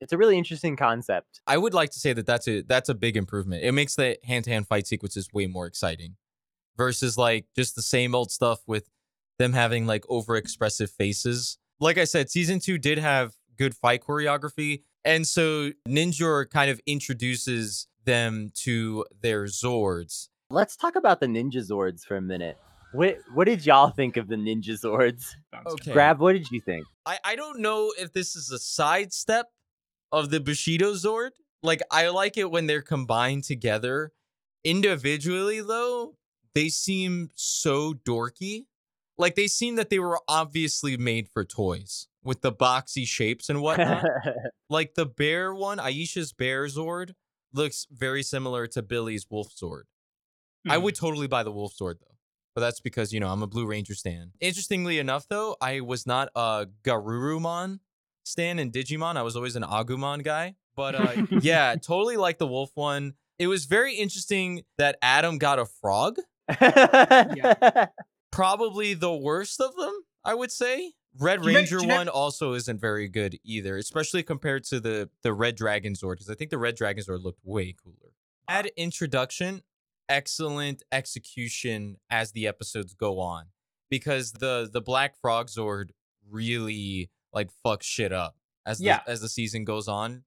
It's 0.00 0.12
a 0.12 0.18
really 0.18 0.38
interesting 0.38 0.74
concept. 0.74 1.40
I 1.46 1.58
would 1.58 1.74
like 1.74 1.90
to 1.90 1.98
say 2.00 2.12
that 2.12 2.26
that's 2.26 2.48
a 2.48 2.62
that's 2.62 2.88
a 2.88 2.94
big 2.94 3.16
improvement. 3.16 3.62
It 3.62 3.72
makes 3.72 3.94
the 3.94 4.16
hand 4.24 4.44
to 4.46 4.50
hand 4.50 4.66
fight 4.66 4.86
sequences 4.86 5.28
way 5.32 5.46
more 5.46 5.66
exciting 5.66 6.16
versus 6.76 7.18
like 7.18 7.46
just 7.54 7.76
the 7.76 7.82
same 7.82 8.14
old 8.14 8.30
stuff 8.30 8.60
with 8.66 8.88
them 9.38 9.52
having 9.52 9.86
like 9.86 10.04
over 10.08 10.36
expressive 10.36 10.90
faces. 10.90 11.58
Like 11.78 11.98
I 11.98 12.04
said, 12.04 12.30
season 12.30 12.58
two 12.58 12.78
did 12.78 12.98
have 12.98 13.34
good 13.56 13.74
fight 13.74 14.02
choreography, 14.02 14.82
and 15.04 15.26
so 15.26 15.70
Ninjor 15.86 16.48
kind 16.48 16.70
of 16.70 16.80
introduces 16.86 17.88
them 18.04 18.50
to 18.54 19.04
their 19.20 19.44
Zords. 19.44 20.28
Let's 20.50 20.76
talk 20.76 20.96
about 20.96 21.20
the 21.20 21.26
Ninja 21.26 21.56
Zords 21.56 22.04
for 22.04 22.16
a 22.16 22.22
minute. 22.22 22.56
What 22.92 23.18
what 23.34 23.44
did 23.44 23.66
y'all 23.66 23.90
think 23.90 24.16
of 24.16 24.28
the 24.28 24.36
Ninja 24.36 24.70
Zords? 24.70 25.34
Okay. 25.66 25.92
Grav, 25.92 26.20
what 26.20 26.32
did 26.32 26.50
you 26.50 26.60
think? 26.60 26.86
I, 27.04 27.18
I 27.24 27.36
don't 27.36 27.60
know 27.60 27.92
if 27.98 28.12
this 28.12 28.34
is 28.34 28.50
a 28.50 28.58
sidestep 28.58 29.46
of 30.10 30.30
the 30.30 30.40
Bushido 30.40 30.92
Zord. 30.92 31.30
Like 31.62 31.82
I 31.90 32.08
like 32.08 32.36
it 32.36 32.50
when 32.50 32.66
they're 32.66 32.82
combined 32.82 33.44
together. 33.44 34.12
Individually 34.64 35.60
though, 35.60 36.14
they 36.54 36.68
seem 36.68 37.30
so 37.34 37.92
dorky. 37.92 38.66
Like 39.18 39.34
they 39.34 39.48
seem 39.48 39.76
that 39.76 39.90
they 39.90 39.98
were 39.98 40.20
obviously 40.28 40.96
made 40.96 41.28
for 41.28 41.44
toys 41.44 42.08
with 42.22 42.40
the 42.40 42.52
boxy 42.52 43.06
shapes 43.06 43.48
and 43.48 43.60
whatnot. 43.60 44.04
like 44.70 44.94
the 44.94 45.06
bear 45.06 45.54
one, 45.54 45.78
Aisha's 45.78 46.32
bear 46.32 46.66
Zord, 46.66 47.12
looks 47.52 47.86
very 47.90 48.22
similar 48.22 48.66
to 48.68 48.82
Billy's 48.82 49.26
wolf 49.28 49.52
Zord. 49.54 49.82
I 50.68 50.78
would 50.78 50.96
hmm. 50.96 51.06
totally 51.06 51.26
buy 51.26 51.42
the 51.42 51.52
wolf 51.52 51.74
Zord 51.80 51.96
though. 52.00 52.17
But 52.58 52.64
that's 52.64 52.80
because, 52.80 53.12
you 53.12 53.20
know, 53.20 53.28
I'm 53.28 53.40
a 53.40 53.46
Blue 53.46 53.66
Ranger 53.66 53.94
stan. 53.94 54.32
Interestingly 54.40 54.98
enough 54.98 55.28
though, 55.28 55.54
I 55.60 55.78
was 55.78 56.08
not 56.08 56.28
a 56.34 56.66
Garurumon 56.82 57.78
stan 58.24 58.58
in 58.58 58.72
Digimon. 58.72 59.16
I 59.16 59.22
was 59.22 59.36
always 59.36 59.54
an 59.54 59.62
Agumon 59.62 60.24
guy. 60.24 60.56
But 60.74 60.96
uh 60.96 61.26
yeah, 61.40 61.76
totally 61.80 62.16
like 62.16 62.38
the 62.38 62.48
wolf 62.48 62.72
one. 62.74 63.14
It 63.38 63.46
was 63.46 63.66
very 63.66 63.94
interesting 63.94 64.64
that 64.76 64.98
Adam 65.02 65.38
got 65.38 65.60
a 65.60 65.66
frog. 65.66 66.16
Probably 68.32 68.94
the 68.94 69.14
worst 69.14 69.60
of 69.60 69.76
them, 69.76 69.92
I 70.24 70.34
would 70.34 70.50
say. 70.50 70.94
Red 71.16 71.42
Do 71.42 71.46
you 71.46 71.52
know- 71.52 71.58
Ranger 71.60 71.80
know- 71.86 71.94
one 71.96 72.08
also 72.08 72.54
isn't 72.54 72.80
very 72.80 73.08
good 73.08 73.38
either, 73.44 73.76
especially 73.76 74.24
compared 74.24 74.64
to 74.64 74.80
the 74.80 75.10
the 75.22 75.32
Red 75.32 75.54
Dragon 75.54 75.92
Zord, 75.94 76.14
because 76.14 76.28
I 76.28 76.34
think 76.34 76.50
the 76.50 76.58
Red 76.58 76.74
Dragon 76.74 77.04
Zord 77.04 77.22
looked 77.22 77.40
way 77.44 77.72
cooler. 77.84 78.14
At 78.48 78.66
introduction, 78.76 79.62
excellent 80.08 80.82
execution 80.92 81.96
as 82.10 82.32
the 82.32 82.46
episodes 82.46 82.94
go 82.94 83.18
on, 83.20 83.46
because 83.90 84.32
the 84.32 84.68
the 84.72 84.80
Black 84.80 85.16
Frog 85.20 85.48
Zord 85.48 85.90
really 86.28 87.10
like 87.32 87.50
fucks 87.64 87.82
shit 87.84 88.12
up 88.12 88.36
as 88.66 88.80
Yeah. 88.80 89.00
the, 89.06 89.10
as 89.12 89.20
the 89.20 89.28
season 89.28 89.64
goes 89.64 89.88
on. 89.88 90.24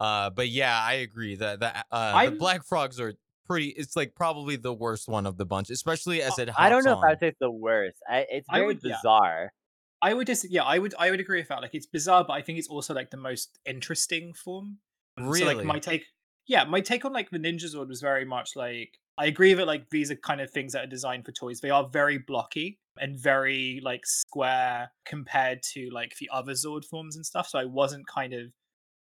Uh, 0.00 0.30
but 0.30 0.48
yeah, 0.48 0.78
I 0.80 0.94
agree 0.94 1.34
that 1.36 1.60
the 1.60 1.72
uh, 1.90 2.24
the 2.26 2.36
Black 2.36 2.64
Frogs 2.64 3.00
are 3.00 3.14
pretty. 3.46 3.68
It's 3.68 3.96
like 3.96 4.14
probably 4.14 4.56
the 4.56 4.72
worst 4.72 5.08
one 5.08 5.26
of 5.26 5.36
the 5.36 5.44
bunch, 5.46 5.70
especially 5.70 6.22
as 6.22 6.38
it. 6.38 6.48
Uh, 6.50 6.52
I 6.56 6.68
don't 6.68 6.84
hops 6.86 7.02
know 7.02 7.08
if. 7.08 7.12
I'd 7.12 7.20
say 7.20 7.28
it's 7.28 7.38
the 7.40 7.50
worst. 7.50 7.98
I, 8.08 8.26
it's 8.30 8.46
I 8.50 8.58
very 8.58 8.66
would- 8.68 8.80
yeah. 8.82 8.96
bizarre. 8.96 9.52
I 10.00 10.14
would 10.14 10.28
just 10.28 10.48
yeah, 10.48 10.62
I 10.62 10.78
would 10.78 10.94
I 10.96 11.10
would 11.10 11.18
agree 11.18 11.40
with 11.40 11.48
that. 11.48 11.60
Like 11.60 11.74
it's 11.74 11.86
bizarre, 11.86 12.24
but 12.24 12.34
I 12.34 12.42
think 12.42 12.60
it's 12.60 12.68
also 12.68 12.94
like 12.94 13.10
the 13.10 13.16
most 13.16 13.58
interesting 13.66 14.32
form. 14.32 14.78
So 15.18 15.24
Really? 15.24 15.56
like 15.56 15.64
my 15.66 15.80
take 15.80 16.04
yeah, 16.46 16.62
my 16.62 16.80
take 16.80 17.04
on 17.04 17.12
like 17.12 17.30
the 17.30 17.38
Ninja 17.40 17.64
Zord 17.74 17.88
was 17.88 18.00
very 18.00 18.24
much 18.24 18.54
like 18.54 19.00
I 19.18 19.26
agree 19.26 19.52
that 19.52 19.66
like 19.66 19.90
these 19.90 20.10
are 20.12 20.16
kind 20.16 20.40
of 20.40 20.50
things 20.50 20.72
that 20.72 20.84
are 20.84 20.88
designed 20.88 21.24
for 21.24 21.32
toys. 21.32 21.60
They 21.60 21.70
are 21.70 21.88
very 21.88 22.18
blocky 22.18 22.78
and 23.00 23.18
very 23.18 23.80
like 23.82 24.06
square 24.06 24.92
compared 25.04 25.62
to 25.74 25.90
like 25.90 26.14
the 26.20 26.30
other 26.32 26.52
Zord 26.52 26.84
forms 26.84 27.16
and 27.16 27.26
stuff. 27.26 27.48
So 27.48 27.58
I 27.58 27.64
wasn't 27.64 28.06
kind 28.06 28.32
of 28.32 28.52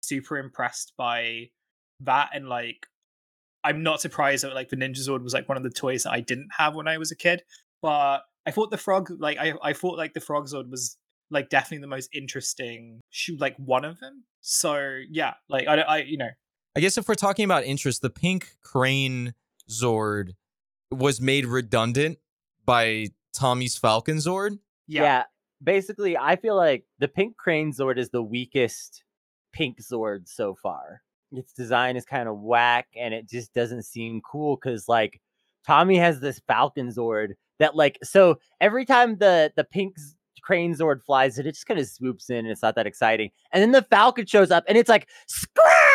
super 0.03 0.39
impressed 0.39 0.93
by 0.97 1.49
that 2.01 2.31
and 2.33 2.49
like 2.49 2.87
I'm 3.65 3.83
not 3.83 4.01
surprised 4.01 4.45
that 4.45 4.55
like 4.55 4.69
the 4.69 4.77
Ninja 4.77 4.99
Zord 4.99 5.25
was 5.25 5.35
like 5.35 5.49
one 5.49 5.57
of 5.57 5.65
the 5.65 5.71
toys 5.71 6.05
that 6.05 6.13
I 6.13 6.21
didn't 6.21 6.51
have 6.57 6.75
when 6.75 6.87
I 6.87 6.99
was 6.99 7.11
a 7.11 7.17
kid. 7.17 7.43
But 7.83 8.21
I 8.47 8.51
thought 8.53 8.71
the 8.71 8.79
frog 8.79 9.11
like 9.19 9.39
I, 9.39 9.55
I 9.63 9.73
thought 9.73 9.99
like 9.99 10.15
the 10.15 10.21
frog 10.21 10.47
Zord 10.47 10.71
was 10.71 10.97
like 11.31 11.49
definitely 11.49 11.79
the 11.79 11.89
most 11.89 12.11
interesting 12.15 13.01
like 13.39 13.57
one 13.57 13.85
of 13.85 13.99
them. 13.99 14.23
So 14.43 15.01
yeah, 15.11 15.35
like 15.49 15.67
I 15.67 15.81
I 15.81 15.99
you 16.03 16.19
know 16.19 16.31
I 16.77 16.81
guess 16.81 16.99
if 16.99 17.09
we're 17.09 17.15
talking 17.15 17.45
about 17.45 17.65
interest, 17.65 18.03
the 18.03 18.11
pink 18.11 18.51
crane 18.63 19.35
Zord 19.71 20.31
was 20.91 21.21
made 21.21 21.47
redundant 21.47 22.19
by 22.65 23.07
Tommy's 23.33 23.77
Falcon 23.77 24.19
Zord. 24.19 24.59
yeah. 25.03 25.25
Basically, 25.63 26.17
I 26.17 26.37
feel 26.37 26.57
like 26.57 26.85
the 26.99 27.09
pink 27.09 27.37
crane 27.37 27.73
Zord 27.73 27.97
is 27.97 28.11
the 28.11 28.23
weakest 28.23 29.03
pink 29.53 29.79
Zord 29.81 30.29
so 30.29 30.55
far. 30.55 31.01
Its 31.33 31.53
design 31.53 31.97
is 31.97 32.05
kind 32.05 32.29
of 32.29 32.39
whack 32.41 32.89
and 32.95 33.15
it 33.15 33.29
just 33.29 33.55
doesn't 33.55 33.85
seem 33.85 34.21
cool 34.21 34.57
because, 34.57 34.89
like, 34.89 35.21
Tommy 35.67 35.97
has 35.97 36.21
this 36.21 36.41
Falcon 36.47 36.89
Zord 36.89 37.31
that 37.59 37.77
like 37.77 37.99
so 38.03 38.39
every 38.61 38.85
time 38.85 39.17
the 39.17 39.53
the 39.57 39.65
pink 39.65 39.97
crane 40.43 40.75
Zord 40.75 41.03
flies 41.03 41.39
it, 41.39 41.47
it 41.47 41.53
just 41.53 41.67
kind 41.67 41.81
of 41.81 41.87
swoops 41.87 42.29
in 42.29 42.39
and 42.39 42.49
it's 42.49 42.63
not 42.63 42.75
that 42.75 42.87
exciting. 42.87 43.31
And 43.53 43.63
then 43.63 43.73
the 43.73 43.83
Falcon 43.83 44.27
shows 44.27 44.51
up 44.51 44.65
and 44.69 44.77
it's 44.77 44.89
like 44.89 45.09
square 45.27 45.65
square 45.65 45.94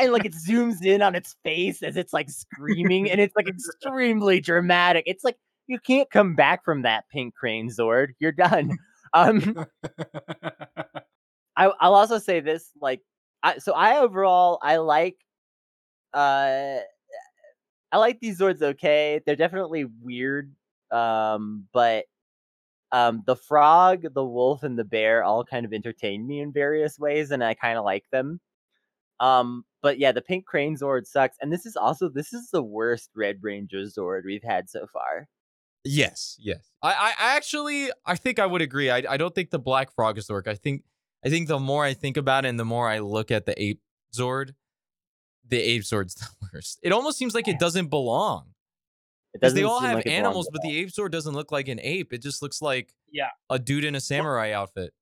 and 0.00 0.12
like 0.12 0.24
it 0.24 0.34
zooms 0.34 0.84
in 0.84 1.02
on 1.02 1.14
its 1.14 1.36
face 1.44 1.82
as 1.82 1.96
it's 1.96 2.12
like 2.12 2.30
screaming 2.30 3.10
and 3.10 3.20
it's 3.20 3.36
like 3.36 3.48
extremely 3.50 4.40
dramatic. 4.40 5.04
It's 5.06 5.24
like 5.24 5.36
you 5.66 5.78
can't 5.80 6.10
come 6.10 6.34
back 6.34 6.64
from 6.64 6.82
that 6.82 7.04
pink 7.10 7.34
crane 7.34 7.70
Zord. 7.70 8.08
You're 8.20 8.32
done. 8.32 8.78
Um 9.14 9.66
I, 11.56 11.72
I'll 11.80 11.94
also 11.94 12.18
say 12.18 12.40
this, 12.40 12.70
like, 12.80 13.00
I, 13.42 13.58
so 13.58 13.72
I 13.72 13.98
overall 13.98 14.58
I 14.62 14.76
like, 14.76 15.16
uh, 16.14 16.78
I 17.92 17.98
like 17.98 18.20
these 18.20 18.38
Zords. 18.40 18.62
Okay, 18.62 19.20
they're 19.26 19.36
definitely 19.36 19.86
weird, 20.02 20.52
um, 20.90 21.66
but 21.72 22.04
um, 22.92 23.22
the 23.26 23.36
frog, 23.36 24.04
the 24.14 24.24
wolf, 24.24 24.62
and 24.62 24.78
the 24.78 24.84
bear 24.84 25.24
all 25.24 25.44
kind 25.44 25.66
of 25.66 25.72
entertain 25.72 26.26
me 26.26 26.40
in 26.40 26.52
various 26.52 26.98
ways, 26.98 27.30
and 27.30 27.44
I 27.44 27.54
kind 27.54 27.78
of 27.78 27.84
like 27.84 28.04
them. 28.12 28.40
Um, 29.20 29.64
but 29.82 29.98
yeah, 29.98 30.12
the 30.12 30.22
pink 30.22 30.46
crane 30.46 30.76
Zord 30.76 31.06
sucks, 31.06 31.36
and 31.40 31.52
this 31.52 31.64
is 31.66 31.76
also 31.76 32.08
this 32.08 32.32
is 32.32 32.50
the 32.50 32.62
worst 32.62 33.10
Red 33.14 33.38
Ranger 33.42 33.82
Zord 33.82 34.22
we've 34.24 34.42
had 34.42 34.68
so 34.68 34.86
far. 34.92 35.28
Yes, 35.84 36.36
yes. 36.40 36.70
I, 36.82 36.92
I 36.92 37.08
I 37.18 37.36
actually 37.36 37.90
I 38.04 38.16
think 38.16 38.38
I 38.38 38.46
would 38.46 38.62
agree. 38.62 38.90
I 38.90 39.04
I 39.08 39.16
don't 39.16 39.34
think 39.34 39.50
the 39.50 39.58
Black 39.58 39.92
Frog 39.94 40.18
is 40.18 40.26
the 40.26 40.32
work. 40.32 40.48
I 40.48 40.54
think 40.54 40.82
I 41.24 41.30
think 41.30 41.48
the 41.48 41.58
more 41.58 41.84
I 41.84 41.94
think 41.94 42.16
about 42.16 42.44
it 42.44 42.48
and 42.48 42.58
the 42.60 42.64
more 42.64 42.88
I 42.88 42.98
look 42.98 43.30
at 43.30 43.46
the 43.46 43.60
ape 43.62 43.80
Zord, 44.14 44.54
the 45.46 45.58
ape 45.58 45.82
Zord's 45.82 46.14
the 46.14 46.28
worst. 46.52 46.80
It 46.82 46.92
almost 46.92 47.18
seems 47.18 47.34
like 47.34 47.48
it 47.48 47.58
doesn't 47.58 47.88
belong. 47.88 48.46
It 49.32 49.40
Because 49.40 49.54
they 49.54 49.60
doesn't 49.60 49.72
all 49.72 49.80
have 49.80 49.96
like 49.98 50.06
animals, 50.08 50.48
but 50.52 50.62
the 50.62 50.76
ape 50.78 50.88
Zord 50.88 51.10
doesn't 51.10 51.34
look 51.34 51.52
like 51.52 51.68
an 51.68 51.78
ape. 51.80 52.12
It 52.12 52.22
just 52.22 52.42
looks 52.42 52.60
like 52.60 52.92
Yeah. 53.12 53.28
a 53.50 53.58
dude 53.58 53.84
in 53.84 53.94
a 53.94 54.00
samurai 54.00 54.52
outfit. 54.52 54.92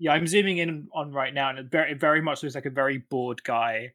Yeah, 0.00 0.12
I'm 0.14 0.26
zooming 0.26 0.56
in 0.58 0.88
on 0.92 1.12
right 1.12 1.32
now, 1.32 1.50
and 1.50 1.58
it 1.58 1.66
very, 1.66 1.92
it 1.92 2.00
very 2.00 2.22
much 2.22 2.42
looks 2.42 2.54
like 2.54 2.64
a 2.64 2.70
very 2.70 2.98
bored 2.98 3.44
guy, 3.44 3.92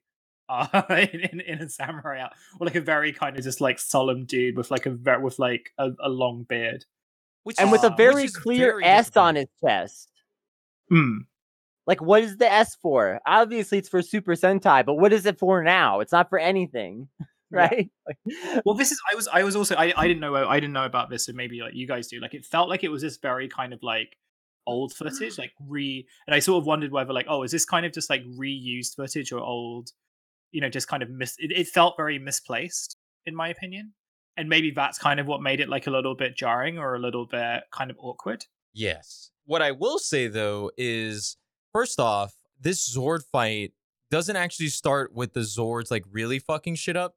uh, 0.47 0.83
in, 0.89 1.19
in 1.19 1.41
in 1.41 1.61
a 1.63 1.67
samurai 1.67 2.19
out, 2.21 2.33
or 2.59 2.67
like 2.67 2.75
a 2.75 2.81
very 2.81 3.11
kind 3.11 3.35
of 3.35 3.43
just 3.43 3.59
like 3.59 3.79
solemn 3.79 4.23
dude 4.25 4.55
with 4.55 4.69
like 4.69 4.85
a 4.85 4.91
ver- 4.91 5.19
with 5.19 5.39
like 5.39 5.71
a, 5.79 5.89
a 5.99 6.07
long 6.09 6.43
beard. 6.43 6.85
Which 7.43 7.59
and 7.59 7.69
is, 7.69 7.71
with 7.71 7.83
a 7.83 7.95
very 7.95 8.27
clear 8.27 8.73
very 8.73 8.85
S 8.85 9.05
difficult. 9.07 9.25
on 9.25 9.35
his 9.35 9.47
chest. 9.63 10.11
Hmm. 10.89 11.17
Like, 11.87 12.01
what 12.01 12.23
is 12.23 12.37
the 12.37 12.51
S 12.51 12.75
for? 12.81 13.19
Obviously, 13.25 13.77
it's 13.79 13.89
for 13.89 14.01
Super 14.01 14.33
Sentai, 14.33 14.85
but 14.85 14.95
what 14.95 15.11
is 15.13 15.25
it 15.25 15.37
for 15.39 15.63
now? 15.63 15.99
It's 15.99 16.11
not 16.11 16.29
for 16.29 16.39
anything, 16.39 17.07
right? 17.51 17.89
Like, 18.07 18.17
Well, 18.65 18.75
this 18.75 18.91
is 18.91 18.99
I 19.11 19.15
was 19.15 19.27
I 19.27 19.43
was 19.43 19.55
also 19.55 19.75
I, 19.75 19.91
I 19.97 20.07
didn't 20.07 20.21
know 20.21 20.35
I 20.35 20.59
didn't 20.59 20.73
know 20.73 20.85
about 20.85 21.09
this, 21.09 21.27
and 21.27 21.35
maybe 21.37 21.61
like 21.61 21.73
you 21.73 21.87
guys 21.87 22.07
do. 22.07 22.19
Like 22.19 22.35
it 22.35 22.45
felt 22.45 22.69
like 22.69 22.83
it 22.83 22.89
was 22.89 23.01
this 23.01 23.17
very 23.17 23.47
kind 23.47 23.73
of 23.73 23.81
like 23.81 24.17
old 24.67 24.93
footage, 24.93 25.37
like 25.37 25.51
re. 25.67 26.05
And 26.27 26.35
I 26.35 26.39
sort 26.39 26.61
of 26.61 26.67
wondered 26.67 26.91
whether 26.91 27.13
like 27.13 27.27
oh, 27.29 27.43
is 27.43 27.51
this 27.51 27.65
kind 27.65 27.85
of 27.85 27.93
just 27.93 28.09
like 28.09 28.23
reused 28.37 28.95
footage 28.95 29.31
or 29.31 29.39
old, 29.39 29.91
you 30.51 30.61
know, 30.61 30.69
just 30.69 30.87
kind 30.87 31.03
of 31.03 31.09
mis. 31.09 31.35
It, 31.39 31.51
it 31.51 31.67
felt 31.67 31.95
very 31.97 32.19
misplaced 32.19 32.97
in 33.25 33.35
my 33.35 33.49
opinion, 33.49 33.93
and 34.37 34.49
maybe 34.49 34.71
that's 34.71 34.97
kind 34.97 35.19
of 35.19 35.27
what 35.27 35.41
made 35.41 35.59
it 35.59 35.69
like 35.69 35.87
a 35.87 35.91
little 35.91 36.15
bit 36.15 36.35
jarring 36.35 36.77
or 36.77 36.95
a 36.95 36.99
little 36.99 37.25
bit 37.25 37.63
kind 37.71 37.89
of 37.89 37.97
awkward. 37.99 38.45
Yes. 38.73 39.31
What 39.45 39.61
I 39.61 39.71
will 39.71 39.99
say 39.99 40.27
though 40.27 40.71
is 40.77 41.37
first 41.71 41.99
off, 41.99 42.33
this 42.59 42.95
Zord 42.95 43.23
fight 43.23 43.73
doesn't 44.11 44.35
actually 44.35 44.67
start 44.67 45.13
with 45.13 45.33
the 45.33 45.41
Zords 45.41 45.91
like 45.91 46.03
really 46.11 46.39
fucking 46.39 46.75
shit 46.75 46.97
up. 46.97 47.15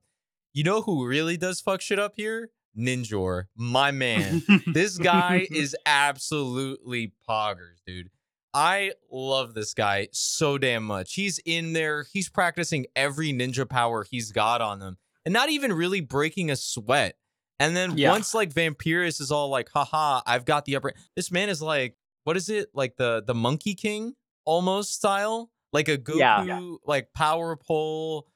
You 0.53 0.65
know 0.65 0.83
who 0.83 1.07
really 1.07 1.37
does 1.37 1.61
fuck 1.61 1.81
shit 1.81 1.99
up 1.99 2.15
here? 2.17 2.51
Ninjor, 2.79 3.45
my 3.57 3.91
man. 3.91 4.43
this 4.67 4.99
guy 4.99 5.47
is 5.51 5.75
absolutely 5.87 7.13
poggers, 7.29 7.83
dude. 7.87 8.09
I 8.55 8.93
love 9.11 9.55
this 9.55 9.75
guy 9.75 10.09
so 10.13 10.59
damn 10.59 10.85
much. 10.85 11.15
He's 11.15 11.39
in 11.45 11.75
there, 11.75 12.07
he's 12.13 12.29
practicing 12.29 12.87
every 12.97 13.33
ninja 13.33 13.69
power 13.69 14.05
he's 14.11 14.33
got 14.33 14.61
on 14.61 14.79
them 14.79 14.97
and 15.25 15.33
not 15.33 15.51
even 15.51 15.73
really 15.73 16.01
breaking 16.01 16.51
a 16.51 16.57
sweat. 16.57 17.17
And 17.61 17.77
then 17.77 17.99
Yeah. 17.99 18.11
once 18.13 18.35
like 18.35 18.53
Vampirus 18.55 19.21
is 19.21 19.31
all 19.31 19.49
like, 19.51 19.69
haha, 19.71 20.23
I've 20.27 20.45
got 20.45 20.65
the 20.65 20.77
upper 20.77 20.93
this 21.15 21.31
man 21.31 21.49
is 21.49 21.61
like, 21.61 21.97
what 22.25 22.37
is 22.37 22.49
it? 22.49 22.69
Like 22.73 22.97
the 22.97 23.23
the 23.27 23.35
Monkey 23.35 23.75
King 23.75 24.15
almost 24.45 24.95
style? 24.95 25.51
Like 25.73 25.89
a 25.89 25.99
Goku, 25.99 26.19
Yeah. 26.19 26.61
like 26.87 27.13
power 27.15 27.55
pole, 27.57 28.27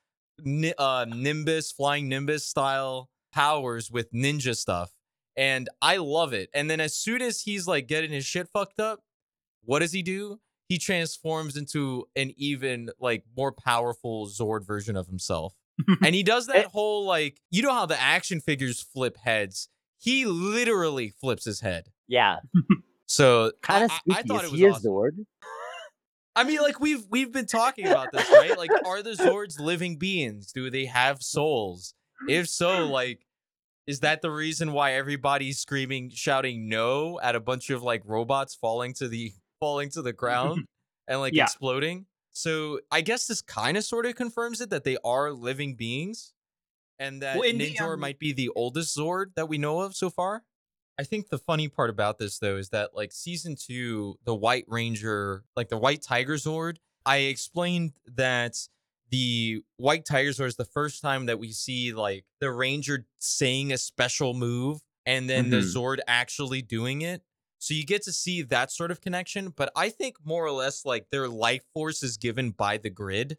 ni- 0.45 0.75
uh, 0.77 1.07
Nimbus, 1.09 1.73
flying 1.73 2.09
Nimbus 2.09 2.45
style 2.45 3.09
powers 3.33 3.91
with 3.91 4.13
ninja 4.13 4.57
stuff. 4.57 4.93
And 5.37 5.69
I 5.81 5.97
love 5.97 6.33
it. 6.33 6.51
And 6.53 6.71
then 6.71 6.81
as 6.81 6.95
soon 6.95 7.23
as 7.23 7.41
he's 7.41 7.67
like 7.67 7.89
getting 7.89 8.11
his 8.11 8.25
shit 8.27 8.49
fucked 8.49 8.79
up, 8.81 9.01
what 9.65 9.79
does 9.79 9.93
he 9.93 10.03
do? 10.03 10.41
He 10.69 10.79
transforms 10.79 11.57
into 11.57 12.07
an 12.17 12.33
even 12.37 12.91
like 13.01 13.25
more 13.37 13.53
powerful 13.53 14.27
Zord 14.29 14.67
version 14.67 14.97
of 14.97 15.07
himself. 15.07 15.55
and 16.05 16.15
he 16.15 16.23
does 16.23 16.47
that 16.49 16.67
whole 16.67 17.07
like, 17.07 17.41
you 17.51 17.63
know 17.63 17.73
how 17.73 17.87
the 17.87 18.01
action 18.01 18.41
figures 18.41 18.81
flip 18.83 19.17
heads? 19.17 19.69
He 19.99 20.25
literally 20.27 21.15
flips 21.21 21.45
his 21.45 21.61
head. 21.61 21.85
yeah, 22.09 22.39
So 23.07 23.53
kind 23.63 23.85
of 23.85 23.91
I- 23.91 23.95
I- 23.95 23.99
spooky. 23.99 24.19
I, 24.19 24.23
thought 24.23 24.45
Is 24.45 24.49
it 24.49 24.53
was 24.53 24.61
he 24.61 24.69
awesome. 24.69 24.91
Zord? 24.91 25.11
I 26.37 26.45
mean, 26.45 26.61
like 26.63 26.81
we've 26.81 27.05
we've 27.11 27.31
been 27.33 27.47
talking 27.47 27.87
about 27.87 28.11
this, 28.13 28.31
right? 28.31 28.57
Like, 28.57 28.71
are 28.87 29.03
the 29.03 29.11
Zords 29.11 29.61
living 29.61 29.97
beings? 29.99 30.51
Do 30.53 30.71
they 30.71 30.87
have 30.87 31.23
souls? 31.23 31.95
If 32.27 32.49
so, 32.49 32.89
like, 32.89 33.27
is 33.87 34.01
that 34.01 34.23
the 34.23 34.31
reason 34.31 34.73
why 34.73 34.93
everybody's 34.95 35.59
screaming, 35.59 36.11
shouting 36.11 36.69
no 36.69 37.21
at 37.21 37.35
a 37.35 37.41
bunch 37.41 37.71
of 37.71 37.83
like 37.83 38.03
robots 38.05 38.55
falling 38.55 38.95
to 38.95 39.09
the 39.09 39.33
falling 39.61 39.91
to 39.91 40.03
the 40.03 40.13
ground 40.13 40.65
and 41.09 41.21
like 41.21 41.35
Yeah. 41.35 41.45
exploding? 41.45 42.07
So 42.33 42.81
I 42.91 43.01
guess 43.03 43.27
this 43.27 43.43
kind 43.43 43.77
of 43.77 43.85
sort 43.85 44.07
of 44.07 44.15
confirms 44.15 44.61
it 44.61 44.71
that 44.71 44.85
they 44.85 44.97
are 45.05 45.33
living 45.33 45.75
beings, 45.75 46.33
and 46.99 47.23
that 47.23 47.39
Well, 47.39 47.49
in 47.49 47.59
the, 47.59 47.75
Ninjor 47.75 47.95
um, 47.95 48.01
might 48.01 48.19
be 48.19 48.33
the 48.33 48.51
oldest 48.51 48.97
Zord 48.97 49.35
that 49.35 49.49
we 49.49 49.59
know 49.59 49.81
of 49.81 49.95
so 49.95 50.09
far. 50.11 50.45
I 50.99 51.05
think 51.05 51.29
the 51.29 51.39
funny 51.39 51.69
part 51.69 51.91
about 51.91 52.19
this 52.19 52.39
though 52.39 52.57
is 52.57 52.69
that 52.71 52.95
like 52.95 53.13
season 53.13 53.57
two, 53.57 54.19
the 54.25 54.35
White 54.35 54.65
Ranger, 54.69 55.45
like 55.57 55.69
the 55.69 55.79
White 55.79 56.03
Tiger 56.03 56.35
Zord, 56.35 56.77
I 57.05 57.19
explained 57.19 57.93
that 58.07 58.57
the 59.13 59.63
White 59.77 60.05
Tiger 60.07 60.31
Zord 60.31 60.47
is 60.49 60.57
the 60.57 60.65
first 60.65 61.03
time 61.03 61.27
that 61.27 61.39
we 61.39 61.53
see 61.53 61.93
like 61.93 62.25
the 62.41 62.51
Ranger 62.51 63.07
saying 63.21 63.73
a 63.73 63.79
special 63.79 64.35
move 64.35 64.81
and 65.07 65.31
then 65.31 65.51
the 65.51 65.59
Mhm. 65.59 65.75
Zord 65.75 65.99
actually 66.09 66.63
doing 66.63 67.03
it. 67.03 67.23
So 67.61 67.75
you 67.75 67.85
get 67.87 68.03
to 68.05 68.13
see 68.13 68.43
that 68.43 68.73
sort 68.73 68.91
of 68.91 69.01
connection. 69.01 69.51
But 69.51 69.71
I 69.77 69.91
think 69.91 70.17
more 70.25 70.45
or 70.45 70.51
less 70.53 70.85
like 70.85 71.11
their 71.11 71.29
life 71.29 71.63
force 71.75 72.03
is 72.03 72.17
given 72.17 72.53
by 72.53 72.79
the 72.79 72.91
grid 72.91 73.39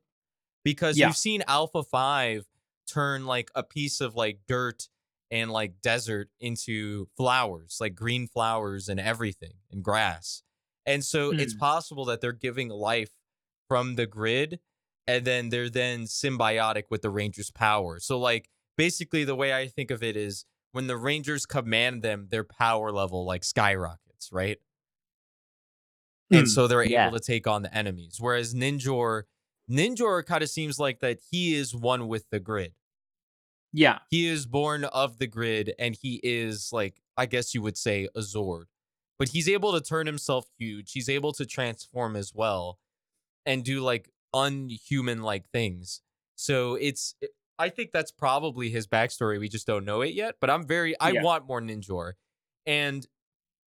because 0.64 0.98
Yeah. 0.98 1.08
you've 1.08 1.18
seen 1.18 1.44
Alpha 1.48 1.84
5 1.84 2.46
turn 2.88 3.26
like 3.26 3.52
a 3.56 3.64
piece 3.64 4.02
of 4.02 4.16
like 4.16 4.42
dirt 4.48 4.90
and 5.32 5.52
like 5.52 5.82
desert 5.82 6.30
into 6.40 7.10
flowers, 7.18 7.78
like 7.82 7.96
green 7.96 8.28
flowers 8.28 8.90
and 8.90 9.00
everything 9.00 9.56
and 9.72 9.84
grass. 9.84 10.44
And 10.86 11.04
so 11.04 11.32
it's 11.32 11.56
Mm. 11.56 11.60
possible 11.60 12.06
that 12.06 12.22
they're 12.22 12.32
giving 12.34 12.70
life 12.70 13.12
from 13.68 13.96
the 13.96 14.06
grid 14.06 14.60
and 15.08 15.26
then 15.26 15.50
they're 15.50 15.70
then 15.70 16.04
symbiotic 16.04 16.84
with 16.90 17.02
the 17.02 17.10
Rangers' 17.10 17.52
power. 17.52 18.00
So 18.00 18.20
like 18.20 18.50
basically 18.78 19.24
the 19.24 19.36
way 19.36 19.54
I 19.54 19.68
think 19.68 19.92
of 19.92 20.02
it 20.04 20.16
is 20.16 20.46
when 20.72 20.88
the 20.88 20.98
Rangers 20.98 21.46
command 21.46 22.02
them, 22.02 22.28
their 22.32 22.44
power 22.44 22.92
level 22.92 23.26
like 23.26 23.44
skyrockets, 23.44 24.30
right? 24.32 24.58
Hmm. 26.32 26.38
And 26.38 26.50
so 26.50 26.68
they're 26.68 26.84
Yeah. 26.84 27.08
able 27.08 27.20
to 27.20 27.24
take 27.26 27.48
on 27.48 27.62
the 27.64 27.74
enemies. 27.76 28.18
Whereas 28.20 28.54
Ninjor, 28.54 29.24
Ninjor 29.70 30.26
kind 30.26 30.44
of 30.44 30.50
seems 30.50 30.80
like 30.80 31.00
that 31.00 31.20
he 31.32 31.54
is 31.56 31.76
one 31.76 32.08
with 32.08 32.30
the 32.30 32.40
grid 32.40 32.74
Yeah. 33.72 34.00
he 34.10 34.28
is 34.28 34.46
born 34.46 34.84
of 34.86 35.20
the 35.20 35.28
grid 35.28 35.74
and 35.80 35.96
he 36.00 36.20
is 36.24 36.70
like 36.74 37.02
i 37.18 37.26
guess 37.26 37.54
you 37.56 37.62
would 37.62 37.78
say 37.78 38.08
a 38.16 38.20
zord 38.20 38.66
but 39.18 39.30
he's 39.30 39.48
able 39.48 39.72
to 39.72 39.80
turn 39.80 40.06
himself 40.06 40.48
huge 40.60 40.92
he's 40.92 41.08
able 41.08 41.32
to 41.34 41.46
transform 41.46 42.16
as 42.18 42.34
well 42.36 42.78
and 43.46 43.64
do 43.64 43.80
like 43.80 44.10
unhuman 44.34 45.22
like 45.22 45.50
things. 45.50 46.02
So 46.36 46.76
it's 46.76 47.16
it- 47.22 47.32
i 47.60 47.70
think 47.70 47.92
that's 47.92 48.12
probably 48.12 48.72
his 48.72 48.88
backstory 48.88 49.40
we 49.40 49.48
just 49.48 49.68
don't 49.68 49.86
know 49.86 50.02
it 50.02 50.16
yet 50.16 50.34
but 50.42 50.50
i'm 50.50 50.66
very 50.66 51.00
i 51.00 51.12
Yeah. 51.12 51.22
want 51.22 51.46
more 51.48 51.62
ninjor. 51.62 52.14
And 52.66 53.06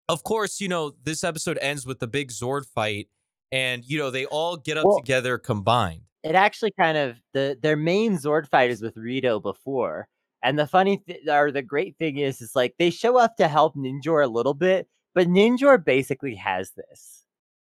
of 0.09 0.22
course 0.22 0.61
you 0.61 0.68
know 0.68 0.92
this 1.02 1.24
episode 1.24 1.59
ends 1.61 1.84
with 1.84 1.98
the 1.98 2.07
big 2.07 2.30
zord 2.30 2.66
fight 2.66 3.09
and 3.50 3.84
you 3.84 3.98
know 3.98 4.11
they 4.12 4.26
all 4.26 4.57
get 4.57 4.76
up 4.78 4.86
Well- 4.86 5.00
together 5.00 5.38
combined. 5.38 6.02
It 6.22 6.36
actually 6.36 6.70
kind 6.78 6.96
of 6.96 7.16
the 7.34 7.59
their 7.61 7.76
main 7.76 8.16
Zord 8.16 8.48
fight 8.48 8.70
is 8.70 8.80
with 8.80 8.96
Rito 8.96 9.40
before, 9.40 10.09
and 10.42 10.59
the 10.59 10.66
funny 10.66 10.96
th- 11.07 11.26
or 11.28 11.50
the 11.52 11.61
great 11.61 11.98
thing 11.98 12.16
is, 12.16 12.40
is 12.40 12.57
like 12.57 12.76
they 12.78 12.88
show 12.90 13.18
up 13.18 13.36
to 13.36 13.46
help 13.48 13.74
Ninjor 13.76 14.24
a 14.24 14.28
little 14.28 14.55
bit, 14.55 14.88
but 15.14 15.26
Ninjor 15.26 15.84
basically 15.84 16.36
has 16.36 16.70
this, 16.76 17.24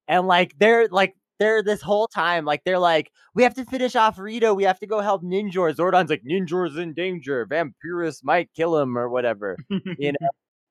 and 0.08 0.26
like 0.28 0.58
they're 0.58 0.88
like 0.88 1.16
they're 1.40 1.64
this 1.64 1.82
whole 1.82 2.08
time 2.08 2.46
like 2.46 2.64
they're 2.66 2.80
like, 2.80 3.12
we 3.34 3.44
have 3.44 3.54
to 3.56 3.66
finish 3.66 3.96
off 3.96 4.20
Rito. 4.20 4.54
We 4.54 4.64
have 4.64 4.80
to 4.80 4.88
go 4.88 5.00
help 5.00 5.24
Ninjor. 5.24 5.76
Zordon's 5.76 6.10
like, 6.10 6.24
Ninjor's 6.24 6.78
in 6.78 6.94
danger. 6.94 7.46
Vampirus 7.46 8.24
might 8.24 8.50
kill 8.56 8.78
him 8.78 8.98
or 8.98 9.10
whatever. 9.10 9.58
You 9.70 10.14
know. 10.22 10.30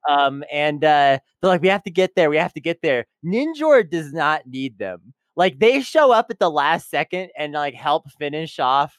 Um, 0.09 0.45
and 0.51 0.85
uh, 0.85 1.19
they're 1.41 1.51
like, 1.51 1.63
we 1.63 1.69
have 1.69 1.83
to 1.83 1.91
get 1.91 2.15
there. 2.15 2.31
We 2.31 2.37
have 2.37 2.55
to 2.55 2.61
get 2.61 2.81
there. 2.83 3.07
Ninjor 3.25 3.89
does 3.89 4.13
not 4.13 4.47
need 4.47 4.79
them. 4.79 5.15
Like 5.37 5.59
they 5.59 5.81
show 5.81 6.13
up 6.13 6.27
at 6.31 6.39
the 6.39 6.51
last 6.51 6.91
second 6.91 7.31
and 7.37 7.53
like 7.53 7.75
help 7.75 8.11
finish 8.19 8.59
off 8.59 8.99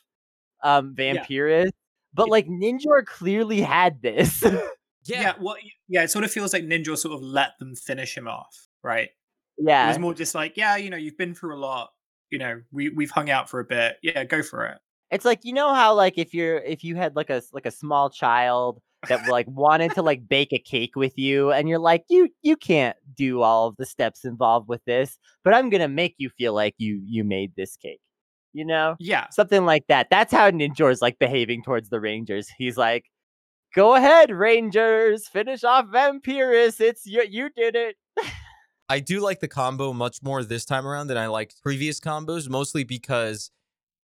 um 0.63 0.95
Vampirus. 0.95 1.71
But 2.13 2.29
like 2.29 2.47
Ninjor 2.47 3.05
clearly 3.05 3.61
had 3.61 4.01
this. 4.01 4.41
yeah. 4.43 4.59
Yeah. 5.05 5.33
well, 5.41 5.55
yeah, 5.87 6.03
it 6.03 6.11
sort 6.11 6.25
of 6.25 6.31
feels 6.31 6.53
like 6.53 6.63
Ninjor 6.63 6.97
sort 6.97 7.15
of 7.15 7.21
let 7.21 7.51
them 7.59 7.75
finish 7.75 8.15
him 8.15 8.27
off, 8.27 8.67
right? 8.83 9.09
It 9.85 9.89
was 9.89 9.99
more 9.99 10.13
just 10.13 10.35
like, 10.35 10.57
yeah, 10.57 10.77
you 10.77 10.89
know, 10.89 10.97
you've 10.97 11.17
been 11.17 11.35
through 11.35 11.55
a 11.55 11.59
lot. 11.59 11.89
You 12.29 12.39
know, 12.39 12.61
we 12.71 12.89
we've 12.89 13.11
hung 13.11 13.29
out 13.29 13.49
for 13.49 13.59
a 13.59 13.65
bit. 13.65 13.97
Yeah, 14.01 14.23
go 14.23 14.43
for 14.43 14.65
it. 14.65 14.77
It's 15.11 15.25
like 15.25 15.39
you 15.43 15.53
know 15.53 15.73
how 15.73 15.93
like 15.95 16.17
if 16.17 16.33
you're 16.33 16.59
if 16.59 16.83
you 16.83 16.95
had 16.95 17.15
like 17.15 17.29
a 17.29 17.41
like 17.51 17.65
a 17.65 17.71
small 17.71 18.09
child 18.09 18.79
that 19.07 19.27
like 19.27 19.47
wanted 19.49 19.93
to 19.93 20.01
like 20.01 20.27
bake 20.27 20.51
a 20.51 20.59
cake 20.59 20.95
with 20.95 21.17
you 21.17 21.51
and 21.51 21.69
you're 21.69 21.79
like 21.79 22.03
you 22.09 22.29
you 22.41 22.55
can't 22.57 22.97
do 23.15 23.41
all 23.41 23.67
of 23.67 23.75
the 23.77 23.85
steps 23.85 24.25
involved 24.25 24.67
with 24.67 24.83
this, 24.85 25.17
but 25.43 25.53
I'm 25.53 25.69
going 25.69 25.81
to 25.81 25.87
make 25.87 26.15
you 26.17 26.29
feel 26.29 26.53
like 26.53 26.75
you 26.77 27.01
you 27.05 27.23
made 27.23 27.53
this 27.55 27.77
cake. 27.77 28.01
You 28.53 28.65
know? 28.65 28.95
Yeah, 28.99 29.27
Something 29.29 29.65
like 29.65 29.85
that. 29.87 30.07
That's 30.09 30.33
how 30.33 30.49
Ninjor's 30.49 31.01
like 31.01 31.19
behaving 31.19 31.63
towards 31.63 31.89
the 31.89 31.99
Rangers. 31.99 32.47
He's 32.57 32.77
like, 32.77 33.05
"Go 33.75 33.95
ahead, 33.95 34.31
Rangers, 34.31 35.27
finish 35.27 35.63
off 35.63 35.85
Vampirus. 35.85 36.81
It's 36.81 37.05
you 37.05 37.23
you 37.29 37.49
did 37.55 37.75
it." 37.75 37.95
I 38.89 38.99
do 38.99 39.19
like 39.19 39.39
the 39.39 39.47
combo 39.47 39.93
much 39.93 40.23
more 40.23 40.43
this 40.43 40.65
time 40.65 40.87
around 40.87 41.07
than 41.07 41.17
I 41.17 41.27
liked 41.27 41.61
previous 41.61 41.99
combos, 41.99 42.49
mostly 42.49 42.83
because 42.83 43.51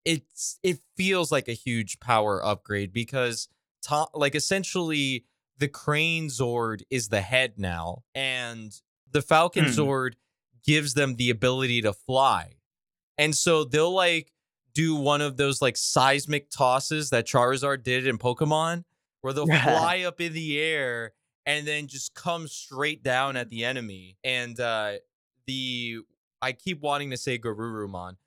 it's 0.06 0.60
it 0.62 0.78
feels 0.96 1.32
like 1.32 1.48
a 1.48 1.54
huge 1.54 2.00
power 2.00 2.44
upgrade 2.46 2.94
because 2.94 3.50
to, 3.84 4.06
like 4.14 4.36
essentially 4.36 5.26
the 5.58 5.68
Crane 5.68 6.28
Zord 6.28 6.84
is 6.92 7.10
the 7.10 7.22
head 7.22 7.54
now, 7.58 8.04
and 8.14 8.72
the 9.12 9.22
Falcon 9.22 9.66
Hmm. 9.66 9.72
Zord 9.72 10.14
gives 10.64 10.94
them 10.94 11.16
the 11.16 11.30
ability 11.30 11.82
to 11.82 11.94
fly. 11.94 12.58
And 13.18 13.34
so 13.36 13.64
they'll 13.64 13.94
like 13.94 14.32
do 14.74 14.96
one 14.96 15.22
of 15.22 15.38
those 15.38 15.62
like 15.62 15.78
seismic 15.78 16.50
tosses 16.52 17.10
that 17.10 17.26
Charizard 17.26 17.84
did 17.84 18.06
in 18.06 18.18
Pokemon, 18.18 18.84
where 19.22 19.34
they'll 19.34 19.46
fly 19.64 20.04
up 20.06 20.22
in 20.22 20.34
the 20.34 20.60
air 20.60 21.14
and 21.46 21.68
then 21.68 21.88
just 21.88 22.14
come 22.16 22.48
straight 22.48 23.04
down 23.04 23.36
at 23.36 23.50
the 23.50 23.64
enemy. 23.66 24.18
And 24.24 24.60
uh 24.60 24.94
the 25.48 26.00
I 26.42 26.52
keep 26.52 26.82
wanting 26.82 27.12
to 27.12 27.18
say 27.18 27.38
Garurumon. 27.38 28.18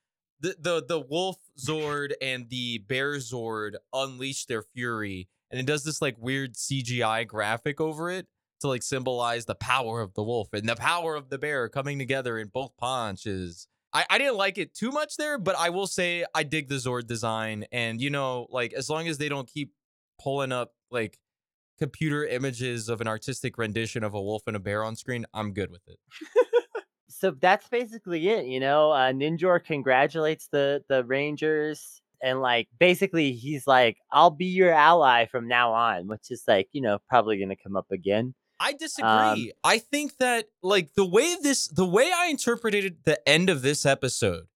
The 0.40 0.56
the 0.58 0.84
the 0.86 1.00
Wolf 1.00 1.38
Zord 1.58 2.12
and 2.22 2.48
the 2.48 2.78
Bear 2.78 3.16
Zord 3.16 3.72
unleash 3.92 4.46
their 4.46 4.62
fury, 4.62 5.28
and 5.50 5.60
it 5.60 5.66
does 5.66 5.84
this 5.84 6.00
like 6.00 6.16
weird 6.18 6.54
CGI 6.54 7.26
graphic 7.26 7.80
over 7.80 8.10
it 8.10 8.26
to 8.60 8.68
like 8.68 8.82
symbolize 8.82 9.44
the 9.44 9.54
power 9.54 10.00
of 10.00 10.14
the 10.14 10.22
wolf 10.22 10.48
and 10.52 10.68
the 10.68 10.76
power 10.76 11.14
of 11.14 11.28
the 11.28 11.38
bear 11.38 11.68
coming 11.68 11.98
together 11.98 12.38
in 12.38 12.48
both 12.48 12.76
punches. 12.76 13.68
I, 13.92 14.04
I 14.10 14.18
didn't 14.18 14.36
like 14.36 14.58
it 14.58 14.74
too 14.74 14.90
much 14.90 15.16
there, 15.16 15.38
but 15.38 15.56
I 15.56 15.70
will 15.70 15.86
say 15.86 16.24
I 16.34 16.42
dig 16.42 16.68
the 16.68 16.74
Zord 16.74 17.06
design. 17.06 17.64
And 17.72 18.00
you 18.00 18.10
know, 18.10 18.46
like 18.50 18.72
as 18.72 18.90
long 18.90 19.08
as 19.08 19.18
they 19.18 19.28
don't 19.28 19.48
keep 19.48 19.72
pulling 20.20 20.52
up 20.52 20.72
like 20.90 21.18
computer 21.78 22.24
images 22.24 22.88
of 22.88 23.00
an 23.00 23.08
artistic 23.08 23.58
rendition 23.58 24.04
of 24.04 24.14
a 24.14 24.20
wolf 24.20 24.42
and 24.46 24.56
a 24.56 24.60
bear 24.60 24.84
on 24.84 24.96
screen, 24.96 25.26
I'm 25.32 25.52
good 25.52 25.70
with 25.70 25.82
it. 25.86 25.98
so 27.08 27.32
that's 27.40 27.68
basically 27.68 28.28
it, 28.28 28.46
you 28.46 28.60
know. 28.60 28.92
Uh, 28.92 29.12
Ninjor 29.12 29.64
congratulates 29.64 30.48
the 30.52 30.82
the 30.88 31.04
Rangers, 31.04 32.00
and 32.22 32.40
like 32.40 32.68
basically 32.78 33.32
he's 33.32 33.66
like, 33.66 33.96
"I'll 34.12 34.30
be 34.30 34.46
your 34.46 34.72
ally 34.72 35.26
from 35.26 35.48
now 35.48 35.72
on," 35.72 36.06
which 36.06 36.30
is 36.30 36.42
like, 36.46 36.68
you 36.72 36.80
know, 36.80 36.98
probably 37.08 37.38
gonna 37.38 37.56
come 37.56 37.76
up 37.76 37.90
again. 37.90 38.34
I 38.60 38.72
disagree. 38.72 39.08
Um, 39.08 39.48
I 39.62 39.78
think 39.78 40.16
that 40.18 40.46
like 40.62 40.94
the 40.94 41.06
way 41.06 41.36
this 41.42 41.68
the 41.68 41.86
way 41.86 42.10
I 42.14 42.26
interpreted 42.26 42.98
the 43.04 43.26
end 43.28 43.50
of 43.50 43.62
this 43.62 43.86
episode, 43.86 44.46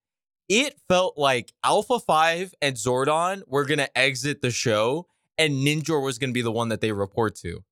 it 0.48 0.74
felt 0.88 1.16
like 1.16 1.52
Alpha 1.64 2.00
5 2.00 2.54
and 2.60 2.76
Zordon 2.76 3.42
were 3.46 3.64
going 3.64 3.78
to 3.78 3.98
exit 3.98 4.42
the 4.42 4.50
show 4.50 5.06
and 5.38 5.66
Ninjor 5.66 6.02
was 6.02 6.18
going 6.18 6.30
to 6.30 6.34
be 6.34 6.42
the 6.42 6.52
one 6.52 6.68
that 6.68 6.80
they 6.80 6.92
report 6.92 7.36
to. 7.36 7.64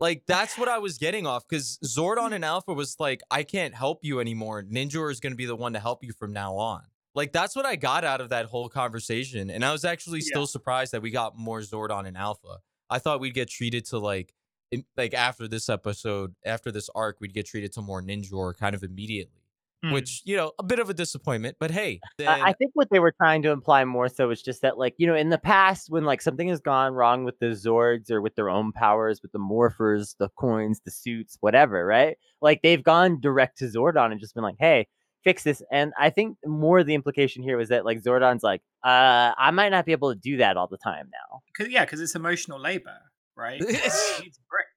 Like 0.00 0.22
that's 0.26 0.56
what 0.56 0.68
I 0.68 0.78
was 0.78 0.98
getting 0.98 1.26
off 1.26 1.46
cuz 1.48 1.78
Zordon 1.84 2.30
mm. 2.30 2.36
and 2.36 2.44
Alpha 2.44 2.72
was 2.72 2.96
like 2.98 3.20
I 3.30 3.42
can't 3.42 3.74
help 3.74 4.04
you 4.04 4.20
anymore. 4.20 4.62
Ninjor 4.62 5.10
is 5.10 5.20
going 5.20 5.32
to 5.32 5.36
be 5.36 5.46
the 5.46 5.56
one 5.56 5.72
to 5.72 5.80
help 5.80 6.04
you 6.04 6.12
from 6.12 6.32
now 6.32 6.54
on. 6.56 6.82
Like 7.14 7.32
that's 7.32 7.56
what 7.56 7.66
I 7.66 7.76
got 7.76 8.04
out 8.04 8.20
of 8.20 8.28
that 8.28 8.46
whole 8.46 8.68
conversation 8.68 9.50
and 9.50 9.64
I 9.64 9.72
was 9.72 9.84
actually 9.84 10.20
Yeah. 10.20 10.26
still 10.30 10.46
surprised 10.46 10.92
that 10.92 11.02
we 11.02 11.10
got 11.10 11.36
more 11.36 11.60
Zordon 11.60 12.06
and 12.06 12.16
Alpha. 12.16 12.60
I 12.88 12.98
thought 12.98 13.20
we'd 13.20 13.34
get 13.34 13.50
treated 13.50 13.84
to 13.86 13.98
like 13.98 14.34
in, 14.70 14.84
like 14.96 15.14
after 15.14 15.48
this 15.48 15.68
episode, 15.68 16.34
after 16.44 16.70
this 16.70 16.88
arc, 16.94 17.20
we'd 17.20 17.34
get 17.34 17.46
treated 17.46 17.72
to 17.72 17.82
more 17.82 18.02
Ninjor 18.02 18.56
kind 18.56 18.74
of 18.74 18.82
immediately. 18.82 19.37
Hmm. 19.84 19.92
Which, 19.92 20.22
you 20.24 20.36
know, 20.36 20.50
a 20.58 20.64
bit 20.64 20.80
of 20.80 20.90
a 20.90 20.94
disappointment, 20.94 21.56
but 21.60 21.70
hey, 21.70 22.00
then 22.18 22.28
I 22.28 22.48
I 22.48 22.52
think 22.52 22.72
what 22.74 22.88
they 22.90 22.98
were 22.98 23.12
trying 23.12 23.42
to 23.42 23.50
imply 23.50 23.84
more 23.84 24.08
so 24.08 24.28
is 24.30 24.42
just 24.42 24.62
that, 24.62 24.76
like, 24.76 24.94
you 24.98 25.06
know, 25.06 25.14
in 25.14 25.28
the 25.30 25.38
past, 25.38 25.88
when 25.88 26.04
like 26.04 26.20
something 26.20 26.48
has 26.48 26.60
gone 26.60 26.94
wrong 26.94 27.24
with 27.24 27.38
the 27.38 27.46
Zords 27.46 28.10
or 28.10 28.20
with 28.20 28.34
their 28.34 28.50
own 28.50 28.72
powers, 28.72 29.20
with 29.22 29.30
the 29.30 29.38
morphers, 29.38 30.16
the 30.18 30.30
coins, 30.30 30.80
the 30.84 30.90
suits, 30.90 31.36
whatever, 31.40 31.86
right? 31.86 32.16
Like 32.42 32.62
they've 32.62 32.82
gone 32.82 33.20
direct 33.20 33.58
to 33.58 33.66
Zordon 33.66 34.10
and 34.10 34.20
just 34.20 34.34
been 34.34 34.42
like, 34.42 34.56
"Hey, 34.58 34.88
fix 35.22 35.44
this." 35.44 35.62
And 35.70 35.92
I 35.98 36.10
think 36.10 36.38
more 36.44 36.82
the 36.82 36.94
implication 36.94 37.44
here 37.44 37.56
was 37.56 37.68
that 37.68 37.84
like 37.84 38.02
Zordon's 38.02 38.42
like, 38.42 38.62
"Uh, 38.82 39.32
I 39.38 39.52
might 39.52 39.68
not 39.70 39.86
be 39.86 39.92
able 39.92 40.12
to 40.12 40.18
do 40.18 40.38
that 40.38 40.56
all 40.56 40.66
the 40.66 40.78
time 40.78 41.08
now. 41.12 41.40
Cause, 41.56 41.68
yeah, 41.70 41.84
because 41.84 42.00
it's 42.00 42.16
emotional 42.16 42.58
labor, 42.60 42.98
right? 43.36 43.60
It 43.68 44.22
needs 44.24 44.38
a 44.38 44.44
break. 44.50 44.67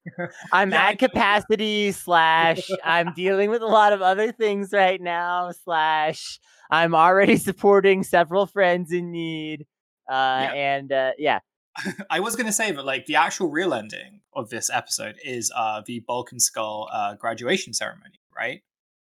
I'm 0.51 0.71
Yeah, 0.71 0.89
at 0.89 0.99
capacity 0.99 1.91
slash 1.91 2.69
I'm 2.83 3.13
dealing 3.13 3.49
with 3.49 3.61
a 3.61 3.67
lot 3.67 3.93
of 3.93 4.01
other 4.01 4.31
things 4.31 4.69
right 4.73 4.99
now 5.01 5.51
slash 5.63 6.39
I'm 6.69 6.95
already 6.95 7.37
supporting 7.49 8.03
several 8.03 8.45
friends 8.45 8.91
in 8.91 9.11
need." 9.11 9.67
Uh, 10.09 10.13
Yeah. 10.49 10.53
and 10.53 10.91
uh, 10.91 11.11
yeah, 11.17 11.39
I 12.09 12.19
was 12.19 12.35
gonna 12.35 12.51
say 12.51 12.71
that 12.71 12.83
like 12.85 13.05
the 13.05 13.15
actual 13.15 13.49
real 13.49 13.73
ending 13.73 14.21
of 14.33 14.49
this 14.49 14.69
episode 14.69 15.15
is 15.23 15.51
uh 15.55 15.81
the 15.85 15.99
Bulk 16.01 16.31
and 16.31 16.41
Skull 16.41 16.89
uh 16.91 17.15
graduation 17.15 17.73
ceremony, 17.73 18.19
right? 18.35 18.61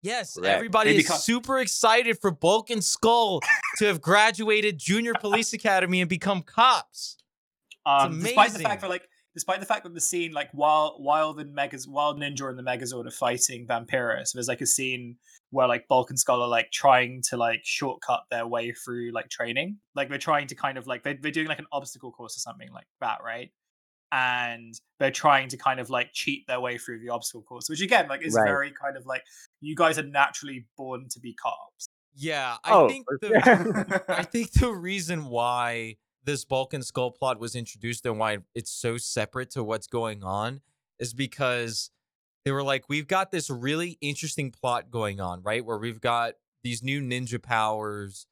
yes, 0.01 0.35
Correct. 0.35 0.53
everybody 0.55 0.91
They 0.91 0.97
is 0.97 1.03
become- 1.05 1.17
super 1.17 1.57
excited 1.59 2.19
for 2.21 2.29
Bulk 2.29 2.69
and 2.69 2.83
Skull 2.83 3.41
to 3.79 3.85
have 3.85 4.01
graduated 4.01 4.77
Junior 4.77 5.13
Police 5.19 5.51
Academy 5.53 5.99
and 6.01 6.07
become 6.09 6.43
cops. 6.43 7.17
Um 7.87 8.19
despite 8.19 8.35
the 8.49 8.55
amazing. 8.55 8.67
fact 8.67 8.81
that 8.81 8.89
like 8.89 9.07
despite 9.35 9.59
the 9.59 9.65
fact 9.65 9.83
that 9.83 9.93
the 9.93 10.01
scene 10.01 10.31
like 10.31 10.49
while 10.53 10.95
while 10.97 11.33
the 11.33 11.45
megas 11.45 11.87
while 11.87 12.15
Ninjor 12.15 12.49
and 12.49 12.57
the 12.57 12.63
Megazord 12.63 13.05
are 13.05 13.11
fighting 13.11 13.67
Vampirus, 13.67 14.31
there's 14.33 14.47
like 14.47 14.61
a 14.61 14.65
scene 14.65 15.17
where 15.51 15.67
like 15.67 15.87
Bulk 15.87 16.09
and 16.09 16.17
Skull 16.19 16.41
are 16.41 16.47
like 16.47 16.71
trying 16.71 17.21
to 17.29 17.37
like 17.37 17.61
shortcut 17.63 18.21
their 18.31 18.47
way 18.47 18.71
through 18.71 19.11
like 19.13 19.29
training. 19.29 19.77
Like 19.93 20.09
they're 20.09 20.17
trying 20.17 20.47
to 20.47 20.55
kind 20.55 20.77
of 20.77 20.87
like 20.87 21.03
they're, 21.03 21.17
they're 21.21 21.31
doing 21.31 21.47
like 21.47 21.59
an 21.59 21.67
obstacle 21.71 22.11
course 22.11 22.35
or 22.35 22.39
something 22.39 22.71
like 22.73 22.87
that, 23.01 23.19
right? 23.23 23.51
And 24.11 24.73
they're 24.99 25.11
trying 25.11 25.49
to 25.49 25.57
kind 25.57 25.79
of 25.79 25.89
like 25.89 26.09
cheat 26.13 26.45
their 26.47 26.59
way 26.61 26.77
through 26.77 26.99
the 26.99 27.09
obstacle 27.09 27.41
course, 27.43 27.67
which 27.69 27.81
again, 27.81 28.07
like 28.07 28.23
is 28.25 28.33
Right. 28.33 28.45
very 28.45 28.71
kind 28.71 28.95
of 28.97 29.05
like 29.05 29.23
you 29.61 29.75
guys 29.75 29.97
are 29.99 30.03
naturally 30.03 30.65
born 30.77 31.07
to 31.09 31.19
be 31.19 31.33
cops. 31.33 31.89
Yeah, 32.15 32.55
I 32.63 32.73
Oh, 32.73 32.87
think 32.87 33.05
the 33.19 33.27
sure. 33.43 34.03
I 34.09 34.23
think 34.23 34.51
the 34.53 34.71
reason 34.71 35.25
why 35.25 35.97
this 36.25 36.43
Bulk 36.45 36.73
and 36.73 36.85
Skull 36.85 37.11
plot 37.11 37.39
was 37.39 37.55
introduced 37.55 38.05
and 38.05 38.19
why 38.19 38.39
it's 38.53 38.71
so 38.71 38.97
separate 38.97 39.49
to 39.51 39.63
what's 39.63 39.87
going 39.87 40.23
on 40.23 40.61
is 40.99 41.13
because 41.13 41.91
they 42.43 42.51
were 42.51 42.63
like, 42.63 42.89
we've 42.89 43.07
got 43.07 43.31
this 43.31 43.49
really 43.49 43.97
interesting 44.01 44.51
plot 44.51 44.91
going 44.91 45.19
on, 45.19 45.41
right? 45.43 45.63
Where 45.65 45.77
we've 45.77 46.01
got 46.01 46.33
these 46.63 46.81
new 46.83 47.01
ninja 47.01 47.41
powers 47.41 48.27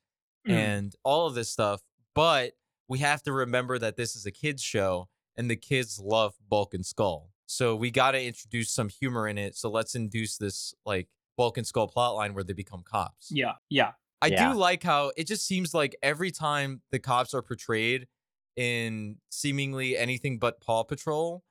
Mm. 0.45 0.51
and 0.51 0.95
all 1.05 1.25
of 1.25 1.35
this 1.35 1.49
stuff, 1.49 1.79
but 2.13 2.51
we 2.89 2.99
have 2.99 3.23
to 3.23 3.31
remember 3.31 3.79
that 3.79 3.95
this 3.95 4.13
is 4.13 4.25
a 4.25 4.31
kids 4.31 4.61
show 4.61 5.07
and 5.37 5.49
the 5.49 5.55
kids 5.55 6.01
love 6.03 6.33
Bulk 6.49 6.73
and 6.73 6.85
Skull. 6.85 7.29
So 7.45 7.77
we 7.77 7.91
got 7.91 8.11
to 8.11 8.21
introduce 8.21 8.69
some 8.69 8.89
humor 8.89 9.25
in 9.29 9.37
it. 9.37 9.55
So 9.55 9.69
let's 9.69 9.95
induce 9.95 10.35
this 10.37 10.73
like 10.85 11.07
Bulk 11.37 11.57
and 11.57 11.65
Skull 11.65 11.89
plotline 11.89 12.33
where 12.33 12.43
they 12.43 12.51
become 12.51 12.83
cops. 12.83 13.29
yeah, 13.31 13.53
yeah. 13.69 13.91
I 14.23 14.27
Yeah. 14.27 14.53
do 14.53 14.57
like 14.59 14.81
how 14.83 15.11
it 15.17 15.27
just 15.27 15.45
seems 15.45 15.73
like 15.73 15.95
every 16.01 16.31
time 16.31 16.81
the 16.91 16.99
cops 16.99 17.33
are 17.33 17.41
portrayed 17.43 18.07
in 18.55 19.17
seemingly 19.29 19.97
anything 19.97 20.39
but 20.39 20.61
Paw 20.61 20.83
Patrol, 20.83 21.43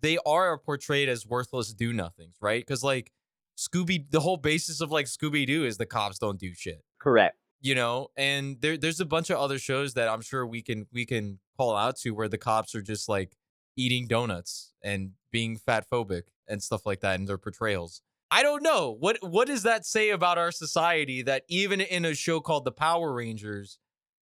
they 0.00 0.18
are 0.26 0.58
portrayed 0.58 1.08
as 1.08 1.26
worthless 1.26 1.74
do 1.74 1.92
nothings, 1.92 2.36
right? 2.40 2.64
Because 2.66 2.82
like 2.84 3.12
Scooby, 3.56 4.08
the 4.10 4.20
whole 4.20 4.36
basis 4.36 4.80
of 4.80 4.90
like 4.92 5.06
Scooby 5.06 5.46
Doo 5.46 5.64
is 5.64 5.76
the 5.78 5.86
cops 5.86 6.18
don't 6.18 6.38
do 6.38 6.54
shit, 6.54 6.82
correct. 7.00 7.36
you 7.60 7.74
know. 7.74 8.08
And 8.16 8.60
there, 8.60 8.76
there's 8.76 9.00
a 9.00 9.04
bunch 9.06 9.30
of 9.30 9.38
other 9.38 9.58
shows 9.58 9.94
that 9.94 10.08
I'm 10.08 10.20
sure 10.20 10.46
we 10.46 10.62
can 10.62 10.86
we 10.92 11.04
can 11.04 11.40
call 11.56 11.74
out 11.76 11.96
to 11.98 12.12
where 12.12 12.28
the 12.28 12.38
cops 12.38 12.74
are 12.76 12.82
just 12.82 13.08
like 13.08 13.36
eating 13.76 14.06
donuts 14.06 14.72
and 14.82 15.12
being 15.32 15.56
fat 15.56 15.86
phobic 15.90 16.28
and 16.48 16.62
stuff 16.62 16.86
like 16.86 17.00
that 17.00 17.18
in 17.18 17.26
their 17.26 17.38
portrayals. 17.38 18.00
I 18.30 18.42
don't 18.42 18.62
know. 18.62 18.94
What 18.98 19.18
what 19.22 19.48
does 19.48 19.62
that 19.62 19.86
say 19.86 20.10
about 20.10 20.38
our 20.38 20.52
society 20.52 21.22
that 21.22 21.44
even 21.48 21.80
in 21.80 22.04
a 22.04 22.14
show 22.14 22.40
called 22.40 22.64
The 22.64 22.72
Power 22.72 23.12
Rangers, 23.12 23.78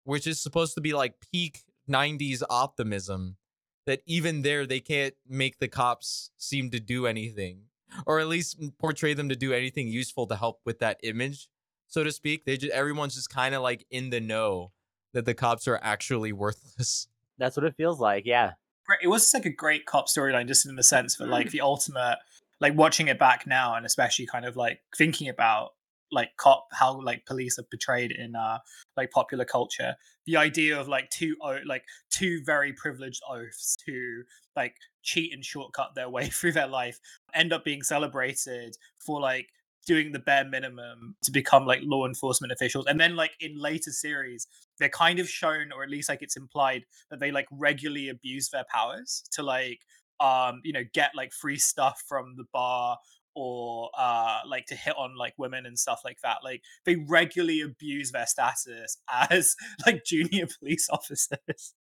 which 0.03 0.27
is 0.27 0.41
supposed 0.41 0.75
to 0.75 0.81
be 0.81 0.93
like 0.93 1.15
peak 1.31 1.61
90s 1.89 2.43
optimism, 2.49 3.37
that 3.85 4.01
even 4.05 4.41
there 4.41 4.65
they 4.65 4.79
can't 4.79 5.13
make 5.27 5.59
the 5.59 5.67
cops 5.67 6.31
seem 6.37 6.69
to 6.71 6.79
do 6.79 7.05
anything 7.05 7.63
or 8.05 8.19
at 8.19 8.27
least 8.27 8.59
portray 8.79 9.13
them 9.13 9.29
to 9.29 9.35
do 9.35 9.53
anything 9.53 9.87
useful 9.87 10.27
to 10.27 10.35
help 10.35 10.59
with 10.65 10.79
that 10.79 10.99
image, 11.03 11.47
so 11.87 12.03
to 12.03 12.11
speak. 12.11 12.45
They 12.45 12.57
just 12.57 12.73
everyone's 12.73 13.15
just 13.15 13.29
kind 13.29 13.55
of 13.55 13.61
like 13.61 13.85
in 13.89 14.09
the 14.09 14.19
know 14.19 14.71
that 15.13 15.25
the 15.25 15.33
cops 15.33 15.67
are 15.67 15.79
actually 15.81 16.33
worthless. 16.33 17.07
That's 17.37 17.57
what 17.57 17.65
it 17.65 17.75
feels 17.75 17.99
like. 17.99 18.25
Yeah. 18.25 18.53
It 19.01 19.07
was 19.07 19.23
just 19.23 19.33
like 19.33 19.45
a 19.45 19.49
great 19.49 19.85
cop 19.85 20.07
storyline, 20.07 20.47
just 20.47 20.65
in 20.65 20.75
the 20.75 20.83
sense 20.83 21.15
that 21.17 21.29
like 21.29 21.49
the 21.51 21.61
ultimate, 21.61 22.17
like 22.63 22.75
watching 22.75 23.09
it 23.09 23.19
back 23.19 23.45
now, 23.45 23.75
and 23.75 23.85
especially 23.85 24.25
kind 24.25 24.45
of 24.45 24.55
like 24.55 24.79
thinking 24.97 25.29
about 25.29 25.71
like 26.11 26.29
cop 26.37 26.67
how 26.71 27.01
like 27.01 27.25
police 27.25 27.59
are 27.59 27.63
portrayed 27.63 28.11
in 28.11 28.35
uh 28.35 28.59
like 28.95 29.09
popular 29.09 29.43
culture 29.43 29.95
the 30.27 30.37
idea 30.37 30.79
of 30.79 30.87
like 30.87 31.09
two 31.09 31.35
like 31.65 31.83
two 32.11 32.39
very 32.45 32.71
privileged 32.71 33.19
oafs 33.27 33.77
who 33.87 34.21
like 34.55 34.75
cheat 35.01 35.33
and 35.33 35.43
shortcut 35.43 35.95
their 35.95 36.07
way 36.07 36.27
through 36.29 36.51
their 36.51 36.67
life 36.67 36.99
end 37.33 37.51
up 37.51 37.65
being 37.65 37.81
celebrated 37.81 38.75
for 39.03 39.19
like 39.19 39.49
doing 39.85 40.11
the 40.11 40.19
bare 40.19 40.45
minimum 40.45 41.15
to 41.23 41.31
become 41.31 41.65
like 41.65 41.81
law 41.83 42.05
enforcement 42.05 42.53
officials. 42.53 42.85
And 42.85 42.99
then 42.99 43.15
like 43.15 43.31
in 43.39 43.59
later 43.59 43.91
series 43.91 44.47
they're 44.79 44.89
kind 44.89 45.19
of 45.19 45.29
shown 45.29 45.71
or 45.71 45.83
at 45.83 45.89
least 45.89 46.09
like 46.09 46.21
it's 46.21 46.37
implied 46.37 46.85
that 47.09 47.19
they 47.19 47.31
like 47.31 47.47
regularly 47.51 48.09
abuse 48.09 48.49
their 48.49 48.65
powers 48.73 49.23
to 49.33 49.43
like 49.43 49.79
um 50.23 50.61
you 50.63 50.73
know 50.73 50.83
get 50.93 51.11
like 51.15 51.31
free 51.31 51.57
stuff 51.57 52.03
from 52.07 52.35
the 52.37 52.45
bar 52.51 52.97
or 53.35 53.89
uh 53.97 54.39
like 54.47 54.65
to 54.65 54.75
hit 54.75 54.95
on 54.97 55.15
like 55.17 55.33
women 55.37 55.65
and 55.65 55.77
stuff 55.77 56.01
like 56.05 56.17
that 56.21 56.37
like 56.43 56.61
they 56.85 56.95
regularly 57.07 57.61
abuse 57.61 58.11
their 58.11 58.27
status 58.27 58.97
as 59.29 59.55
like 59.85 60.03
junior 60.05 60.47
police 60.59 60.87
officers 60.91 61.73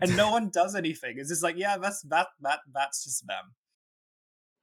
and 0.00 0.16
no 0.16 0.30
one 0.30 0.50
does 0.50 0.74
anything. 0.74 1.16
It's 1.18 1.28
just 1.28 1.42
like 1.42 1.56
yeah 1.56 1.76
that's 1.78 2.02
that 2.02 2.28
that 2.40 2.60
that's 2.72 3.04
just 3.04 3.26
them. 3.26 3.54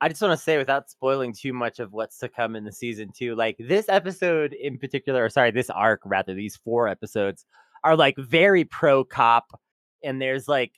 I 0.01 0.09
just 0.09 0.21
want 0.21 0.37
to 0.37 0.43
say, 0.43 0.57
without 0.57 0.89
spoiling 0.89 1.33
too 1.33 1.53
much 1.53 1.79
of 1.79 1.93
what's 1.93 2.17
to 2.19 2.27
come 2.27 2.57
in 2.57 2.65
the 2.65 2.73
season 2.73 3.11
two, 3.15 3.35
like 3.35 3.55
this 3.57 3.87
episode 3.87 4.51
in 4.51 4.77
particular, 4.77 5.23
or 5.23 5.29
sorry, 5.29 5.51
this 5.51 5.69
arc 5.69 6.01
rather, 6.03 6.33
these 6.33 6.57
four 6.57 6.89
episodes 6.89 7.45
are 7.85 7.95
like 7.95 8.17
very 8.17 8.65
pro 8.65 9.05
cop, 9.05 9.59
and 10.03 10.21
there's 10.21 10.47
like 10.47 10.73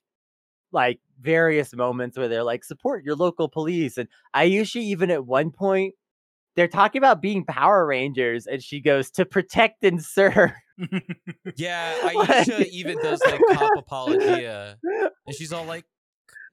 like 0.71 0.99
various 1.21 1.73
moments 1.73 2.17
where 2.17 2.27
they're 2.27 2.43
like 2.43 2.63
support 2.63 3.03
your 3.03 3.15
local 3.15 3.47
police 3.47 3.97
and 3.97 4.09
Aisha 4.35 4.81
even 4.81 5.09
at 5.09 5.25
one 5.25 5.51
point 5.51 5.93
they're 6.55 6.67
talking 6.67 6.99
about 6.99 7.21
being 7.21 7.43
Power 7.43 7.85
Rangers 7.85 8.47
and 8.47 8.63
she 8.63 8.79
goes 8.79 9.11
to 9.11 9.25
protect 9.25 9.83
and 9.83 10.01
serve. 10.01 10.51
yeah, 11.57 11.93
Aisha 12.01 12.65
even 12.71 12.97
does 12.99 13.21
like 13.25 13.41
cop 13.51 13.71
apologia 13.77 14.77
and 14.83 15.35
she's 15.35 15.51
all 15.51 15.65
like 15.65 15.85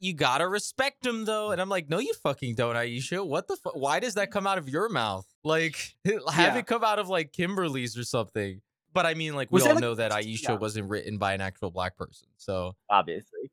you 0.03 0.13
gotta 0.13 0.49
respect 0.49 1.07
him 1.07 1.25
though. 1.25 1.53
And 1.53 1.61
I'm 1.61 1.69
like, 1.69 1.89
no, 1.89 2.01
you 2.01 2.13
fucking 2.25 2.57
don't, 2.57 2.75
Aisha. 2.75 3.25
What 3.25 3.47
the 3.47 3.57
fuck? 3.57 3.77
Why 3.77 4.01
does 4.01 4.15
that 4.15 4.33
come 4.33 4.49
out 4.49 4.59
of 4.59 4.69
your 4.69 4.89
mouth? 4.89 5.25
Like, 5.45 5.95
have 6.05 6.23
yeah. 6.37 6.59
it 6.59 6.67
come 6.67 6.83
out 6.83 6.99
of 6.99 7.09
like 7.09 7.33
Kimberly's 7.33 7.97
or 7.97 8.03
something. 8.03 8.61
But 8.93 9.07
I 9.07 9.15
mean, 9.15 9.35
like, 9.35 9.51
we 9.51 9.57
was 9.57 9.67
all 9.67 9.75
like, 9.75 9.81
know 9.81 9.95
that 9.95 10.11
Aisha 10.13 10.49
yeah. 10.49 10.55
wasn't 10.55 10.91
written 10.91 11.19
by 11.19 11.35
an 11.35 11.41
actual 11.41 11.71
black 11.71 11.97
person. 11.97 12.27
So 12.37 12.75
obviously. 12.91 13.53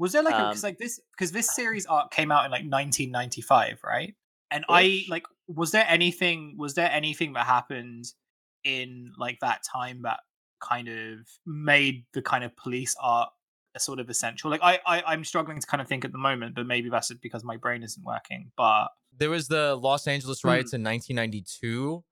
Was 0.00 0.12
there 0.12 0.22
like 0.22 0.34
because 0.34 0.64
um, 0.64 0.68
like 0.68 0.78
this 0.78 0.98
because 1.12 1.30
this 1.30 1.54
series 1.54 1.84
arc 1.84 2.10
came 2.10 2.32
out 2.32 2.46
in 2.46 2.50
like 2.50 2.62
1995, 2.62 3.80
right? 3.84 4.14
And 4.50 4.64
I 4.66 5.04
like 5.10 5.24
was 5.46 5.72
there 5.72 5.84
anything 5.86 6.54
was 6.56 6.72
there 6.72 6.90
anything 6.90 7.34
that 7.34 7.44
happened 7.44 8.06
in 8.64 9.12
like 9.18 9.40
that 9.40 9.60
time 9.62 10.00
that 10.02 10.20
kind 10.58 10.88
of 10.88 11.18
made 11.44 12.06
the 12.14 12.22
kind 12.22 12.44
of 12.44 12.56
police 12.56 12.96
arc 12.98 13.28
a 13.74 13.80
sort 13.80 14.00
of 14.00 14.08
essential? 14.08 14.50
Like 14.50 14.62
I, 14.62 14.80
I 14.86 15.02
I'm 15.06 15.22
struggling 15.22 15.60
to 15.60 15.66
kind 15.66 15.82
of 15.82 15.86
think 15.86 16.06
at 16.06 16.12
the 16.12 16.18
moment, 16.18 16.54
but 16.54 16.66
maybe 16.66 16.88
that's 16.88 17.12
because 17.12 17.44
my 17.44 17.58
brain 17.58 17.82
isn't 17.82 18.02
working. 18.02 18.52
But 18.56 18.88
there 19.18 19.28
was 19.28 19.48
the 19.48 19.76
Los 19.76 20.06
Angeles 20.06 20.42
riots 20.44 20.70
mm. 20.70 20.76
in 20.76 20.84
1992 20.84 22.02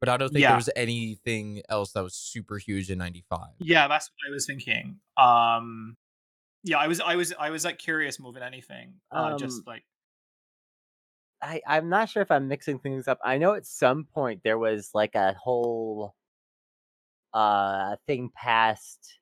but 0.00 0.08
I 0.08 0.16
don't 0.16 0.28
think 0.28 0.42
yeah. 0.42 0.50
there 0.50 0.56
was 0.56 0.70
anything 0.76 1.62
else 1.68 1.90
that 1.92 2.04
was 2.04 2.14
super 2.14 2.56
huge 2.58 2.88
in 2.88 2.98
95. 2.98 3.40
Yeah, 3.58 3.88
that's 3.88 4.08
what 4.08 4.30
I 4.30 4.32
was 4.32 4.46
thinking. 4.46 5.00
Um 5.16 5.96
yeah, 6.68 6.78
I 6.78 6.86
was 6.86 7.00
I 7.00 7.16
was 7.16 7.32
I 7.38 7.50
was 7.50 7.64
like 7.64 7.78
curious 7.78 8.20
more 8.20 8.32
than 8.32 8.42
anything. 8.42 8.94
Uh, 9.10 9.30
um, 9.32 9.38
just 9.38 9.66
like 9.66 9.84
I 11.42 11.62
I'm 11.66 11.88
not 11.88 12.10
sure 12.10 12.22
if 12.22 12.30
I'm 12.30 12.46
mixing 12.46 12.78
things 12.78 13.08
up. 13.08 13.18
I 13.24 13.38
know 13.38 13.54
at 13.54 13.66
some 13.66 14.04
point 14.04 14.42
there 14.44 14.58
was 14.58 14.90
like 14.92 15.14
a 15.14 15.32
whole 15.32 16.14
uh 17.32 17.96
thing 18.06 18.30
passed 18.34 19.18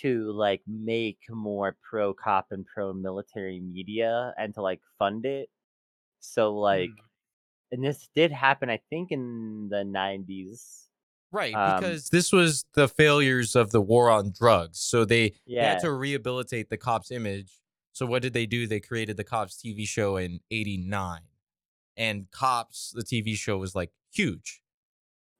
to 0.00 0.32
like 0.32 0.62
make 0.66 1.18
more 1.30 1.76
pro 1.88 2.12
cop 2.12 2.46
and 2.50 2.66
pro 2.66 2.92
military 2.92 3.60
media 3.60 4.34
and 4.36 4.52
to 4.54 4.62
like 4.62 4.80
fund 4.98 5.24
it. 5.26 5.48
So 6.18 6.54
like 6.54 6.90
mm. 6.90 7.72
and 7.72 7.84
this 7.84 8.08
did 8.16 8.32
happen 8.32 8.68
I 8.68 8.80
think 8.90 9.12
in 9.12 9.68
the 9.70 9.84
90s 9.84 10.83
Right, 11.34 11.52
um, 11.52 11.80
because 11.80 12.10
this 12.10 12.32
was 12.32 12.64
the 12.74 12.86
failures 12.86 13.56
of 13.56 13.72
the 13.72 13.80
war 13.80 14.08
on 14.08 14.30
drugs. 14.30 14.78
So 14.78 15.04
they, 15.04 15.32
yeah. 15.46 15.62
they 15.62 15.68
had 15.70 15.80
to 15.80 15.92
rehabilitate 15.92 16.70
the 16.70 16.76
cops' 16.76 17.10
image. 17.10 17.60
So 17.92 18.06
what 18.06 18.22
did 18.22 18.34
they 18.34 18.46
do? 18.46 18.68
They 18.68 18.78
created 18.78 19.16
the 19.16 19.24
cops 19.24 19.60
TV 19.60 19.84
show 19.84 20.16
in 20.16 20.38
89. 20.52 21.22
And 21.96 22.30
Cops, 22.30 22.92
the 22.94 23.02
TV 23.02 23.36
show 23.36 23.58
was 23.58 23.74
like 23.74 23.90
huge. 24.12 24.60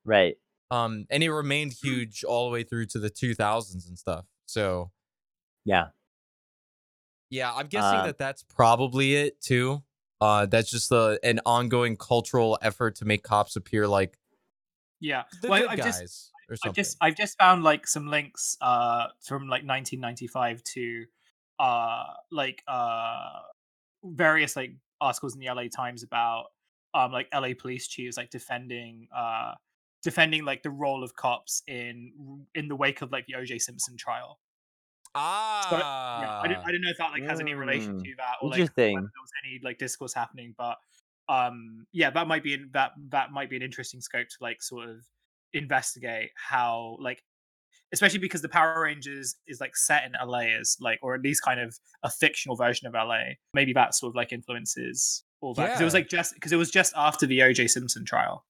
Right. 0.05 0.37
Um 0.71 1.07
and 1.11 1.23
it 1.23 1.31
remained 1.31 1.75
huge 1.81 2.25
all 2.25 2.49
the 2.49 2.53
way 2.53 2.65
through 2.65 2.87
to 2.87 2.99
the 2.99 3.11
2000s 3.11 3.89
and 3.89 3.97
stuff. 3.97 4.27
So 4.47 4.91
yeah. 5.65 5.87
Yeah, 7.31 7.53
I'm 7.53 7.67
guessing 7.67 8.01
uh, 8.01 8.07
that 8.07 8.19
that's 8.19 8.43
probably 8.43 9.15
it 9.15 9.41
too. 9.41 9.83
Uh 10.21 10.47
that's 10.47 10.71
just 10.71 10.91
a, 10.91 11.21
an 11.23 11.41
ongoing 11.47 11.97
cultural 11.97 12.59
effort 12.63 12.97
to 12.97 13.05
make 13.05 13.23
cops 13.23 13.57
appear 13.57 13.87
like 13.87 14.19
yeah, 15.01 15.23
the 15.43 15.49
well, 15.49 15.61
good 15.61 15.71
I've 15.71 15.79
guys. 15.79 16.01
Just, 16.01 16.31
or 16.49 16.57
something. 16.57 16.71
I've 16.71 16.75
just 16.75 16.97
I've 17.01 17.17
just 17.17 17.39
found 17.39 17.65
like 17.65 17.87
some 17.87 18.07
links 18.07 18.57
uh 18.61 19.07
from 19.21 19.43
like 19.43 19.65
1995 19.65 20.63
to 20.63 21.05
uh 21.59 22.05
like 22.31 22.63
uh 22.69 23.41
various 24.05 24.57
like 24.57 24.73
articles 25.01 25.35
in 25.35 25.41
the 25.41 25.47
LA 25.47 25.65
Times 25.75 26.03
about 26.03 26.47
um 26.93 27.13
like 27.13 27.29
LA 27.35 27.51
police 27.59 27.87
chiefs 27.87 28.17
like 28.17 28.31
defending 28.31 29.09
uh 29.17 29.53
defending 30.03 30.45
like 30.45 30.63
the 30.63 30.71
role 30.71 31.03
of 31.03 31.17
cops 31.17 31.63
in 31.67 32.13
in 32.55 32.69
the 32.69 32.77
wake 32.77 33.03
of 33.03 33.11
like 33.11 33.27
the 33.27 33.35
OJ 33.35 33.61
Simpson 33.61 33.97
trial. 33.97 34.39
Ah, 35.17 35.67
so, 35.71 35.77
yeah, 35.77 36.41
I, 36.43 36.49
don't, 36.49 36.67
I 36.67 36.73
don't 36.73 36.81
know 36.81 36.91
if 36.91 36.99
that 36.99 37.13
like 37.13 37.23
has 37.23 37.39
any 37.39 37.55
relation 37.55 38.01
mm, 38.01 38.03
to 38.03 38.11
that 38.17 38.35
or 38.43 38.51
like 38.51 38.59
whether 38.59 38.73
there 38.75 39.01
was 39.01 39.31
any 39.45 39.61
like 39.63 39.79
discourse 39.79 40.13
happening, 40.13 40.57
but 40.59 40.77
um 41.29 41.87
yeah 41.93 42.11
that 42.11 42.29
might 42.29 42.43
be 42.43 42.59
that 42.72 42.93
that 43.09 43.33
might 43.33 43.49
be 43.49 43.57
an 43.57 43.62
interesting 43.62 44.01
scope 44.01 44.29
to 44.29 44.37
like 44.41 44.62
sort 44.62 44.89
of 44.89 44.99
investigate 45.53 46.31
how 46.37 46.97
like 47.01 47.22
especially 47.93 48.18
because 48.18 48.43
the 48.43 48.49
power 48.49 48.83
rangers 48.83 49.37
is 49.47 49.61
like 49.61 49.77
set 49.77 50.05
in 50.05 50.12
la 50.29 50.39
as 50.39 50.77
like 50.81 50.99
or 51.03 51.14
at 51.14 51.22
least 51.22 51.43
kind 51.43 51.61
of 51.61 51.79
a 52.03 52.11
fictional 52.11 52.57
version 52.57 52.87
of 52.87 52.93
la 52.95 53.18
maybe 53.55 53.72
that 53.72 53.95
sort 53.95 54.11
of 54.11 54.16
like 54.16 54.33
influences 54.33 55.25
all 55.41 55.55
that 55.55 55.64
because 55.64 55.81
yeah. 55.81 55.83
it 55.83 55.85
was 55.85 55.95
like 55.95 56.09
just 56.09 56.35
because 56.35 56.53
it 56.53 56.57
was 56.57 56.70
just 56.70 56.93
after 56.97 57.27
the 57.27 57.39
oj 57.41 57.68
simpson 57.68 58.05
trial. 58.05 58.45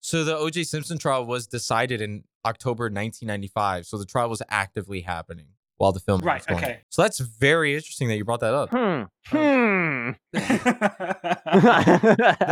So 0.00 0.24
the 0.24 0.36
oj 0.36 0.64
simpson 0.66 0.98
trial 0.98 1.26
was 1.26 1.46
decided 1.46 2.00
in 2.00 2.24
october 2.44 2.84
1995 2.84 3.86
so 3.86 3.98
the 3.98 4.06
trial 4.06 4.28
was 4.28 4.40
actively 4.48 5.00
happening 5.00 5.48
while 5.78 5.92
the 5.92 6.00
film 6.00 6.20
right, 6.20 6.40
was 6.40 6.46
going. 6.46 6.64
Okay. 6.64 6.80
So 6.88 7.02
that's 7.02 7.18
very 7.18 7.74
interesting 7.74 8.08
that 8.08 8.16
you 8.16 8.24
brought 8.24 8.40
that 8.40 8.54
up. 8.54 8.70
Hmm. 8.70 9.36
Um, 9.36 10.16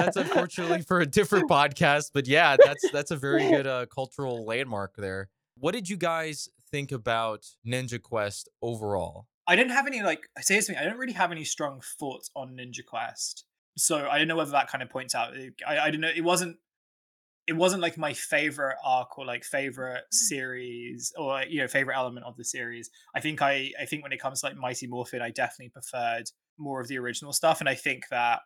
that's 0.01 0.17
unfortunately 0.17 0.83
for 0.83 1.01
a 1.01 1.07
different 1.07 1.49
podcast, 1.51 2.11
but 2.13 2.27
yeah, 2.27 2.57
that's 2.63 2.91
that's 2.91 3.11
a 3.11 3.17
very 3.17 3.49
good 3.49 3.67
uh, 3.67 3.87
cultural 3.87 4.45
landmark 4.45 4.97
there. 4.97 5.29
What 5.57 5.73
did 5.73 5.89
you 5.89 5.97
guys 5.97 6.49
think 6.71 6.93
about 6.93 7.47
Ninja 7.67 8.03
Quest 8.03 8.49
overall? 8.61 9.27
I 9.47 9.57
didn't 9.57 9.73
have 9.73 9.87
any 9.87 10.03
like 10.03 10.29
I 10.37 10.41
say 10.41 10.57
this 10.57 10.67
to 10.67 10.73
me. 10.73 10.79
I 10.79 10.85
don't 10.85 10.99
really 10.99 11.13
have 11.13 11.31
any 11.31 11.45
strong 11.45 11.81
thoughts 11.99 12.31
on 12.35 12.57
Ninja 12.57 12.85
Quest, 12.87 13.45
so 13.77 14.09
I 14.09 14.19
don't 14.19 14.29
know 14.29 14.37
whether 14.37 14.53
that 14.53 14.69
kind 14.69 14.83
of 14.83 14.91
points 14.91 15.15
out. 15.15 15.35
I, 15.67 15.79
I 15.79 15.91
don't 15.91 16.01
know. 16.01 16.11
It 16.15 16.25
wasn't 16.25 16.57
it 17.47 17.53
wasn't 17.53 17.83
like 17.83 17.99
my 17.99 18.13
favorite 18.15 18.77
arc 18.85 19.19
or 19.19 19.27
like 19.27 19.45
favorite 19.45 20.05
series 20.11 21.13
or 21.19 21.43
you 21.43 21.61
know 21.61 21.69
favorite 21.69 21.97
element 21.97 22.25
of 22.25 22.37
the 22.37 22.45
series. 22.45 22.91
I 23.15 23.21
think 23.21 23.43
I 23.43 23.71
I 23.81 23.85
think 23.85 24.03
when 24.03 24.13
it 24.13 24.21
comes 24.21 24.41
to 24.41 24.47
like 24.47 24.57
Mighty 24.57 24.87
Morphin, 24.87 25.21
I 25.23 25.31
definitely 25.31 25.71
preferred 25.71 26.31
more 26.59 26.81
of 26.81 26.89
the 26.89 26.99
original 26.99 27.33
stuff, 27.33 27.61
and 27.61 27.69
I 27.69 27.75
think 27.75 28.05
that 28.11 28.41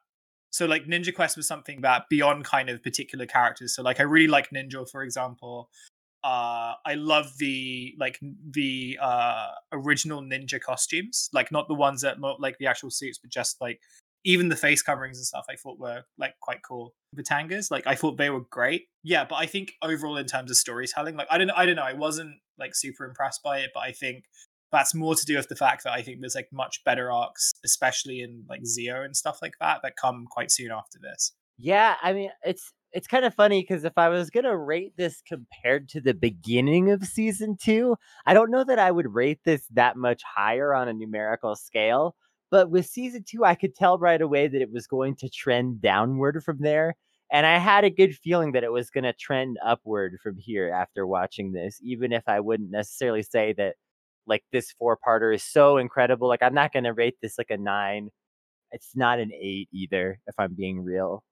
so 0.51 0.66
like 0.66 0.86
Ninja 0.86 1.14
Quest 1.14 1.36
was 1.36 1.46
something 1.46 1.82
that 1.82 2.05
beyond 2.11 2.44
kind 2.44 2.68
of 2.70 2.82
particular 2.82 3.26
characters. 3.26 3.74
So 3.74 3.82
like 3.82 4.01
I 4.01 4.05
really 4.05 4.28
like 4.28 4.51
Ninjor, 4.51 4.90
for 4.90 5.03
example. 5.03 5.70
Uh, 6.24 6.74
I 6.84 6.94
love 6.94 7.38
the 7.38 7.94
like 7.96 8.18
the 8.51 8.99
uh 9.01 9.51
original 9.70 10.20
ninja 10.20 10.61
costumes, 10.61 11.30
like 11.32 11.53
not 11.53 11.68
the 11.68 11.74
ones 11.74 12.03
that 12.03 12.16
like 12.40 12.59
the 12.59 12.66
actual 12.66 12.90
suits, 12.90 13.18
but 13.18 13.30
just 13.30 13.61
like 13.61 13.80
even 14.25 14.49
the 14.49 14.57
face 14.57 14.83
coverings 14.83 15.19
and 15.19 15.27
stuff 15.27 15.47
I 15.49 15.57
thought 15.57 15.79
were 15.79 16.03
like 16.19 16.35
quite 16.41 16.62
cool. 16.62 16.95
Vatangas, 17.16 17.71
like 17.71 17.87
I 17.87 17.95
thought 17.95 18.19
they 18.19 18.31
were 18.31 18.45
great. 18.51 18.87
Yeah, 19.03 19.25
but 19.25 19.37
I 19.37 19.47
think 19.47 19.73
overall 19.83 20.16
in 20.16 20.27
terms 20.27 20.51
of 20.51 20.57
storytelling, 20.57 21.16
like 21.16 21.29
I 21.31 21.39
don't 21.39 21.51
I 21.51 21.66
don't 21.66 21.77
know, 21.77 21.83
I 21.83 21.95
wasn't 21.95 22.35
like 22.59 22.75
super 22.75 23.05
impressed 23.05 23.43
by 23.43 23.59
it, 23.59 23.71
but 23.75 23.81
I 23.81 23.93
think 23.93 24.25
that's 24.71 24.95
more 24.95 25.14
to 25.14 25.25
do 25.25 25.37
with 25.37 25.49
the 25.49 25.57
fact 25.57 25.85
that 25.85 25.93
I 25.93 26.03
think 26.03 26.21
there's 26.21 26.35
like 26.35 26.49
much 26.53 26.83
better 26.85 27.11
arcs, 27.11 27.53
especially 27.64 28.21
in 28.21 28.45
like 28.49 28.62
Zeo 28.62 29.05
and 29.05 29.16
stuff 29.16 29.39
like 29.41 29.55
that, 29.61 29.81
that 29.83 29.95
come 29.97 30.27
quite 30.31 30.51
soon 30.51 30.71
after 30.71 30.99
this. 31.01 31.33
Yeah, 31.57 31.95
I 32.03 32.12
mean, 32.12 32.31
it's 32.45 32.73
it's 32.93 33.07
kind 33.07 33.25
of 33.25 33.35
funny 33.35 33.61
because 33.62 33.85
if 33.85 33.97
I 33.97 34.09
was 34.09 34.31
gonna 34.31 34.57
rate 34.57 34.95
this 34.97 35.23
compared 35.27 35.89
to 35.91 36.01
the 36.01 36.14
beginning 36.14 36.91
of 36.91 37.05
season 37.05 37.57
two, 37.61 37.97
I 38.27 38.35
don't 38.35 38.51
know 38.51 38.64
that 38.64 38.79
I 38.79 38.91
would 38.91 39.14
rate 39.14 39.41
this 39.45 39.66
that 39.73 39.97
much 39.97 40.23
higher 40.23 40.75
on 40.75 40.89
a 40.89 40.93
numerical 40.93 41.57
scale. 41.57 42.14
But 42.51 42.70
with 42.70 42.86
season 42.86 43.24
two, 43.24 43.44
I 43.44 43.55
could 43.55 43.74
tell 43.74 43.99
right 43.99 44.20
away 44.20 44.49
that 44.49 44.62
it 44.62 44.72
was 44.72 44.86
going 44.86 45.16
to 45.16 45.28
trend 45.28 45.82
downward 45.82 46.42
from 46.44 46.59
there. 46.61 46.96
And 47.30 47.46
I 47.46 47.59
had 47.59 47.84
a 47.84 47.90
good 47.90 48.16
feeling 48.16 48.53
that 48.53 48.64
it 48.64 48.72
was 48.72 48.90
going 48.90 49.05
to 49.05 49.12
trend 49.12 49.59
upward 49.64 50.18
from 50.22 50.38
here 50.38 50.70
after 50.70 51.07
watching 51.07 51.53
this, 51.53 51.78
even 51.82 52.12
if 52.12 52.22
I 52.26 52.40
wouldn't 52.40 52.70
necessarily 52.70 53.22
say 53.22 53.53
that 53.55 53.76
like 54.26 54.44
this 54.53 54.72
four 54.78 54.99
parter 55.07 55.34
is 55.34 55.42
so 55.44 55.76
incredible. 55.78 56.28
Like, 56.28 56.42
I'm 56.42 56.55
not 56.55 56.72
going 56.72 56.84
to 56.84 56.94
rate 56.94 57.16
this 57.22 57.38
like 57.38 57.51
a 57.51 57.59
nine. 57.59 58.11
It's 58.72 58.96
not 58.96 59.18
an 59.18 59.32
eight 59.34 59.68
either, 59.72 60.20
if 60.26 60.34
I'm 60.38 60.55
being 60.55 60.82
real. 60.82 61.22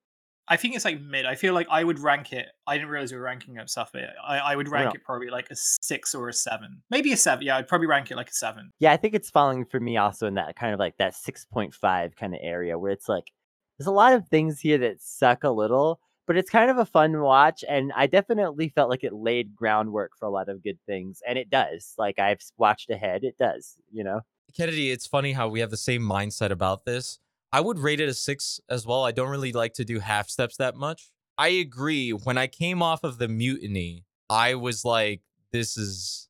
I 0.49 0.57
think 0.57 0.77
it's 0.77 0.85
like 0.85 1.01
mid. 1.01 1.27
I 1.27 1.35
feel 1.35 1.55
like 1.55 1.67
I 1.71 1.83
would 1.83 1.99
rank 1.99 2.33
it. 2.33 2.47
I 2.67 2.77
didn't 2.77 2.91
realize 2.91 3.11
we 3.11 3.19
were 3.19 3.25
ranking 3.25 3.59
up 3.59 3.69
stuff, 3.69 3.91
but 3.93 4.03
I, 4.25 4.39
I 4.39 4.57
would 4.57 4.69
rank 4.69 4.95
it 4.95 5.03
probably 5.03 5.29
like 5.29 5.51
a 5.51 5.57
six 5.57 6.15
or 6.15 6.29
a 6.29 6.33
seven, 6.33 6.83
maybe 6.89 7.13
a 7.13 7.17
seven. 7.17 7.45
Yeah, 7.45 7.57
I'd 7.57 7.67
probably 7.67 7.89
rank 7.89 8.11
it 8.11 8.17
like 8.17 8.31
a 8.31 8.35
seven. 8.35 8.71
Yeah, 8.79 8.93
I 8.93 8.97
think 8.97 9.15
it's 9.15 9.29
falling 9.29 9.65
for 9.65 9.81
me 9.81 9.97
also 9.97 10.27
in 10.27 10.35
that 10.35 10.57
kind 10.57 10.73
of 10.73 10.79
like 10.79 10.99
that 10.99 11.15
six 11.15 11.45
point 11.45 11.75
five 11.75 12.15
kind 12.15 12.33
of 12.33 12.41
area 12.43 12.79
where 12.79 12.93
it's 12.93 13.09
like 13.09 13.33
there's 13.79 13.89
a 13.89 13.93
lot 13.93 14.13
of 14.13 14.29
things 14.29 14.61
here 14.61 14.79
that 14.79 15.03
suck 15.03 15.43
a 15.43 15.51
little, 15.51 16.01
but 16.29 16.37
it's 16.37 16.51
kind 16.51 16.71
of 16.71 16.79
a 16.79 16.87
fun 16.87 17.21
watch, 17.21 17.65
and 17.69 17.93
I 17.97 18.07
definitely 18.07 18.69
felt 18.69 18.89
like 18.89 19.03
it 19.03 19.13
laid 19.13 19.57
groundwork 19.57 20.13
for 20.17 20.27
a 20.27 20.31
lot 20.31 20.49
of 20.49 20.63
good 20.63 20.79
things, 20.87 21.23
and 21.27 21.37
it 21.37 21.51
does. 21.51 21.95
Like 21.99 22.21
I've 22.21 22.41
watched 22.57 22.91
ahead, 22.91 23.25
it 23.25 23.37
does. 23.37 23.75
You 23.91 24.05
know, 24.05 24.21
Kennedy, 24.57 24.93
it's 24.93 25.09
funny 25.09 25.33
how 25.33 25.49
we 25.49 25.59
have 25.59 25.71
the 25.71 25.77
same 25.77 26.03
mindset 26.03 26.51
about 26.53 26.85
this 26.85 27.19
I 27.57 27.61
would 27.61 27.79
rate 27.79 28.01
it 28.01 28.09
a 28.11 28.13
six 28.13 28.61
as 28.69 28.87
well. 28.87 29.03
I 29.03 29.13
don't 29.13 29.31
really 29.31 29.51
like 29.51 29.73
to 29.75 29.85
do 29.87 29.99
half 29.99 30.29
steps 30.29 30.59
that 30.59 30.77
much. 30.77 31.11
I 31.39 31.49
agree. 31.49 32.11
When 32.11 32.37
I 32.37 32.49
came 32.49 32.83
off 32.83 33.03
of 33.03 33.17
the 33.17 33.29
mutiny, 33.29 34.05
I 34.29 34.57
was 34.57 34.85
like, 34.85 35.23
this 35.53 35.79
is 35.79 36.29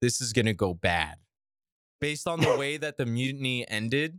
this 0.00 0.22
is 0.22 0.32
gonna 0.32 0.54
go 0.54 0.72
bad. 0.72 1.16
Based 2.00 2.26
on 2.26 2.40
the 2.40 2.56
way 2.56 2.78
that 2.78 2.96
the 2.96 3.04
mutiny 3.04 3.68
ended 3.68 4.18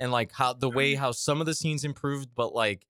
and 0.00 0.10
like 0.10 0.32
how 0.32 0.52
the 0.52 0.68
way 0.68 0.94
mm-hmm. 0.94 1.00
how 1.00 1.12
some 1.12 1.38
of 1.38 1.46
the 1.46 1.54
scenes 1.54 1.84
improved, 1.84 2.30
but 2.34 2.52
like 2.52 2.84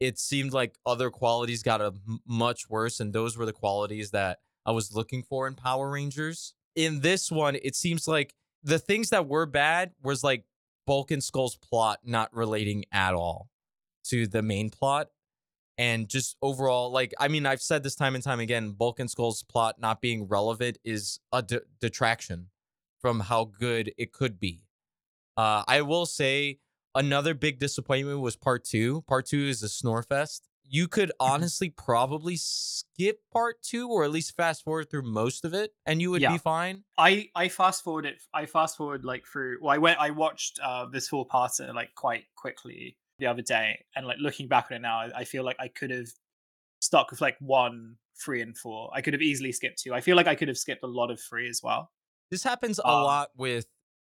it 0.00 0.18
seemed 0.18 0.54
like 0.54 0.78
other 0.86 1.10
qualities 1.10 1.62
got 1.62 1.82
a 1.82 1.92
much 2.26 2.66
worse, 2.70 2.98
and 2.98 3.12
those 3.12 3.36
were 3.36 3.44
the 3.44 3.52
qualities 3.52 4.10
that 4.12 4.38
I 4.64 4.70
was 4.70 4.94
looking 4.94 5.22
for 5.22 5.46
in 5.46 5.54
Power 5.54 5.90
Rangers. 5.90 6.54
In 6.76 7.02
this 7.02 7.30
one, 7.30 7.58
it 7.62 7.76
seems 7.76 8.08
like 8.08 8.34
the 8.62 8.78
things 8.78 9.10
that 9.10 9.28
were 9.28 9.44
bad 9.44 9.90
was 10.02 10.24
like 10.24 10.46
Bulk 10.86 11.10
and 11.10 11.22
Skull's 11.22 11.56
plot 11.56 12.00
not 12.04 12.34
relating 12.34 12.84
at 12.92 13.14
all 13.14 13.48
to 14.04 14.26
the 14.26 14.42
main 14.42 14.70
plot. 14.70 15.08
And 15.78 16.08
just 16.08 16.36
overall, 16.42 16.90
like, 16.90 17.14
I 17.18 17.28
mean, 17.28 17.46
I've 17.46 17.62
said 17.62 17.82
this 17.82 17.94
time 17.94 18.14
and 18.14 18.22
time 18.22 18.40
again 18.40 18.72
Bulk 18.72 19.00
and 19.00 19.10
Skull's 19.10 19.42
plot 19.42 19.80
not 19.80 20.00
being 20.00 20.28
relevant 20.28 20.78
is 20.84 21.18
a 21.32 21.42
detraction 21.80 22.48
from 23.00 23.20
how 23.20 23.44
good 23.44 23.92
it 23.96 24.12
could 24.12 24.38
be. 24.38 24.62
Uh, 25.36 25.64
I 25.66 25.80
will 25.82 26.06
say 26.06 26.58
another 26.94 27.34
big 27.34 27.58
disappointment 27.58 28.20
was 28.20 28.36
part 28.36 28.64
two. 28.64 29.02
Part 29.02 29.26
two 29.26 29.44
is 29.44 29.62
a 29.62 29.68
snore 29.68 30.02
fest 30.02 30.48
you 30.68 30.88
could 30.88 31.10
mm-hmm. 31.10 31.32
honestly 31.32 31.70
probably 31.70 32.36
skip 32.36 33.20
part 33.32 33.62
two 33.62 33.88
or 33.88 34.04
at 34.04 34.10
least 34.10 34.36
fast 34.36 34.64
forward 34.64 34.90
through 34.90 35.02
most 35.02 35.44
of 35.44 35.54
it 35.54 35.72
and 35.86 36.00
you 36.00 36.10
would 36.10 36.22
yeah. 36.22 36.32
be 36.32 36.38
fine 36.38 36.82
i 36.98 37.28
i 37.34 37.48
fast 37.48 37.82
forward 37.84 38.06
it 38.06 38.22
i 38.34 38.46
fast 38.46 38.76
forward 38.76 39.04
like 39.04 39.24
through 39.26 39.58
well 39.60 39.74
i 39.74 39.78
went 39.78 39.98
i 40.00 40.10
watched 40.10 40.58
uh 40.62 40.86
this 40.86 41.08
full 41.08 41.26
parter 41.26 41.74
like 41.74 41.94
quite 41.94 42.24
quickly 42.36 42.96
the 43.18 43.26
other 43.26 43.42
day 43.42 43.84
and 43.96 44.06
like 44.06 44.18
looking 44.18 44.48
back 44.48 44.66
on 44.70 44.76
it 44.76 44.80
now 44.80 44.98
i, 44.98 45.10
I 45.18 45.24
feel 45.24 45.44
like 45.44 45.56
i 45.58 45.68
could 45.68 45.90
have 45.90 46.08
stuck 46.80 47.10
with 47.10 47.20
like 47.20 47.36
one 47.40 47.96
three 48.22 48.40
and 48.40 48.56
four 48.56 48.90
i 48.94 49.00
could 49.00 49.14
have 49.14 49.22
easily 49.22 49.52
skipped 49.52 49.78
two 49.78 49.94
i 49.94 50.00
feel 50.00 50.16
like 50.16 50.26
i 50.26 50.34
could 50.34 50.48
have 50.48 50.58
skipped 50.58 50.82
a 50.82 50.88
lot 50.88 51.10
of 51.10 51.20
three 51.20 51.48
as 51.48 51.60
well 51.62 51.90
this 52.30 52.42
happens 52.42 52.78
a 52.78 52.86
um, 52.86 53.02
lot 53.04 53.30
with 53.36 53.66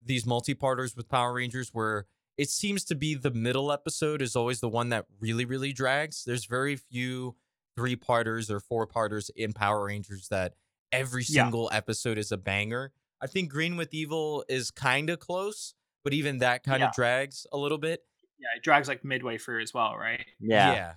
these 0.06 0.26
multi-parters 0.26 0.96
with 0.96 1.10
power 1.10 1.34
rangers 1.34 1.70
where 1.74 2.06
it 2.38 2.50
seems 2.50 2.84
to 2.86 2.96
be 2.96 3.16
the 3.16 3.32
middle 3.32 3.72
episode 3.72 4.22
is 4.22 4.36
always 4.36 4.60
the 4.60 4.70
one 4.70 4.90
that 4.90 5.06
really, 5.20 5.46
really 5.46 5.74
drags. 5.74 6.24
There's 6.24 6.46
very 6.46 6.76
few 6.76 7.36
three 7.76 7.96
parters 7.96 8.50
or 8.50 8.60
four 8.60 8.88
parters 8.88 9.30
in 9.36 9.54
Power 9.54 9.86
Rangers 9.86 10.28
that 10.30 10.56
every 10.92 11.24
single 11.24 11.70
yeah. 11.72 11.78
episode 11.78 12.18
is 12.18 12.32
a 12.32 12.38
banger. 12.38 12.92
I 13.22 13.28
think 13.28 13.50
Green 13.50 13.78
with 13.78 13.94
Evil 13.94 14.44
is 14.50 14.72
kind 14.72 15.10
of 15.10 15.20
close, 15.20 15.74
but 16.04 16.14
even 16.14 16.40
that 16.40 16.64
kind 16.64 16.84
of 16.84 16.88
yeah. 16.88 16.94
drags 16.96 17.48
a 17.52 17.58
little 17.58 17.78
bit. 17.78 18.02
Yeah, 18.40 18.58
it 18.58 18.64
drags 18.64 18.88
like 18.88 19.06
midway 19.06 19.38
through 19.38 19.62
as 19.62 19.74
well, 19.74 19.96
right? 19.96 20.26
Yeah. 20.40 20.74
Yeah. 20.74 20.94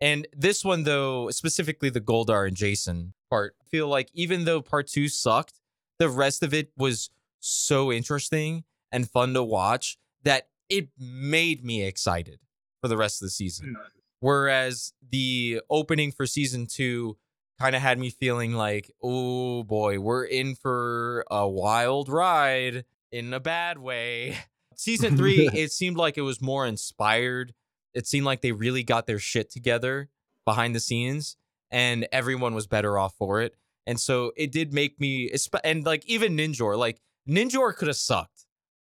And 0.00 0.26
this 0.32 0.64
one, 0.64 0.84
though, 0.84 1.30
specifically 1.30 1.90
the 1.90 2.00
Goldar 2.00 2.46
and 2.46 2.56
Jason 2.56 3.14
part, 3.30 3.56
I 3.60 3.64
feel 3.68 3.88
like 3.88 4.10
even 4.14 4.44
though 4.44 4.60
part 4.62 4.86
two 4.86 5.08
sucked, 5.08 5.60
the 5.98 6.08
rest 6.08 6.42
of 6.42 6.54
it 6.54 6.70
was 6.76 7.10
so 7.40 7.92
interesting 7.92 8.64
and 8.92 9.08
fun 9.08 9.34
to 9.34 9.42
watch 9.42 9.98
that 10.24 10.48
it 10.68 10.88
made 10.98 11.64
me 11.64 11.82
excited 11.84 12.40
for 12.80 12.88
the 12.88 12.96
rest 12.96 13.20
of 13.22 13.26
the 13.26 13.30
season. 13.30 13.76
Whereas 14.20 14.92
the 15.10 15.60
opening 15.70 16.12
for 16.12 16.26
season 16.26 16.66
two 16.66 17.16
kind 17.60 17.74
of 17.74 17.82
had 17.82 17.98
me 17.98 18.10
feeling 18.10 18.54
like, 18.54 18.90
oh 19.02 19.62
boy, 19.64 19.98
we're 20.00 20.24
in 20.24 20.54
for 20.54 21.24
a 21.30 21.48
wild 21.48 22.08
ride 22.08 22.84
in 23.10 23.32
a 23.32 23.40
bad 23.40 23.78
way. 23.78 24.36
Season 24.76 25.16
three, 25.16 25.50
it 25.52 25.72
seemed 25.72 25.96
like 25.96 26.16
it 26.16 26.22
was 26.22 26.40
more 26.40 26.64
inspired. 26.64 27.52
It 27.94 28.06
seemed 28.06 28.26
like 28.26 28.42
they 28.42 28.52
really 28.52 28.84
got 28.84 29.08
their 29.08 29.18
shit 29.18 29.50
together 29.50 30.08
behind 30.44 30.72
the 30.72 30.78
scenes 30.80 31.36
and 31.70 32.06
everyone 32.12 32.54
was 32.54 32.68
better 32.68 32.96
off 32.96 33.14
for 33.18 33.42
it. 33.42 33.56
And 33.88 33.98
so 33.98 34.30
it 34.36 34.52
did 34.52 34.72
make 34.72 35.00
me, 35.00 35.32
and 35.64 35.84
like 35.84 36.06
even 36.06 36.36
Ninjor, 36.36 36.78
like 36.78 37.00
Ninjor 37.28 37.74
could 37.74 37.88
have 37.88 37.96
sucked. 37.96 38.37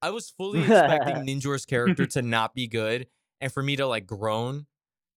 I 0.05 0.11
was 0.11 0.29
fully 0.29 0.61
expecting 0.61 1.17
Ninjor's 1.27 1.65
character 1.65 2.05
to 2.05 2.21
not 2.21 2.55
be 2.55 2.67
good 2.67 3.07
and 3.41 3.51
for 3.51 3.63
me 3.63 3.75
to 3.77 3.87
like 3.87 4.07
groan, 4.07 4.67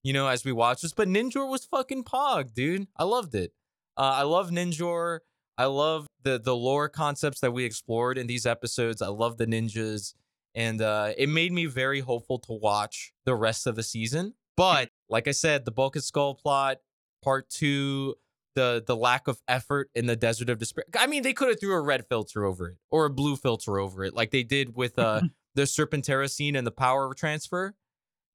you 0.01 0.13
know, 0.13 0.27
as 0.27 0.45
we 0.45 0.53
watch 0.53 0.81
this. 0.81 0.93
But 0.93 1.09
Ninjor 1.09 1.49
was 1.49 1.65
fucking 1.65 2.05
pog, 2.05 2.53
dude. 2.53 2.87
I 2.95 3.03
loved 3.03 3.35
it. 3.35 3.51
Uh, 3.97 4.13
I 4.15 4.23
love 4.23 4.49
Ninjor. 4.49 5.19
I 5.57 5.65
love 5.65 6.07
the 6.23 6.39
the 6.39 6.55
lore 6.55 6.87
concepts 6.87 7.41
that 7.41 7.51
we 7.51 7.65
explored 7.65 8.17
in 8.17 8.27
these 8.27 8.45
episodes. 8.45 9.01
I 9.01 9.07
love 9.07 9.37
the 9.37 9.47
ninjas, 9.47 10.13
and 10.55 10.81
uh, 10.81 11.13
it 11.17 11.27
made 11.27 11.51
me 11.51 11.65
very 11.65 11.99
hopeful 11.99 12.39
to 12.39 12.53
watch 12.53 13.11
the 13.25 13.35
rest 13.35 13.67
of 13.67 13.75
the 13.75 13.83
season. 13.83 14.35
But 14.55 14.89
like 15.09 15.27
I 15.27 15.31
said, 15.31 15.65
the 15.65 15.71
Bulk 15.71 15.95
and 15.95 16.03
Skull 16.03 16.35
plot, 16.35 16.77
part 17.23 17.49
two, 17.49 18.15
the 18.57 18.83
the 18.85 18.95
lack 18.95 19.27
of 19.27 19.39
effort 19.47 19.91
in 19.93 20.07
the 20.07 20.15
desert 20.15 20.49
of 20.49 20.57
despair. 20.57 20.83
I 20.99 21.05
mean, 21.05 21.21
they 21.21 21.33
could 21.33 21.49
have 21.49 21.59
threw 21.59 21.75
a 21.75 21.79
red 21.79 22.07
filter 22.07 22.43
over 22.43 22.69
it 22.69 22.77
or 22.89 23.05
a 23.05 23.09
blue 23.11 23.35
filter 23.35 23.77
over 23.77 24.03
it, 24.03 24.15
like 24.15 24.31
they 24.31 24.41
did 24.41 24.75
with 24.75 24.97
uh 24.97 25.21
the 25.55 25.61
Serpentera 25.61 26.27
scene 26.27 26.55
and 26.55 26.65
the 26.65 26.71
power 26.71 27.13
transfer. 27.13 27.75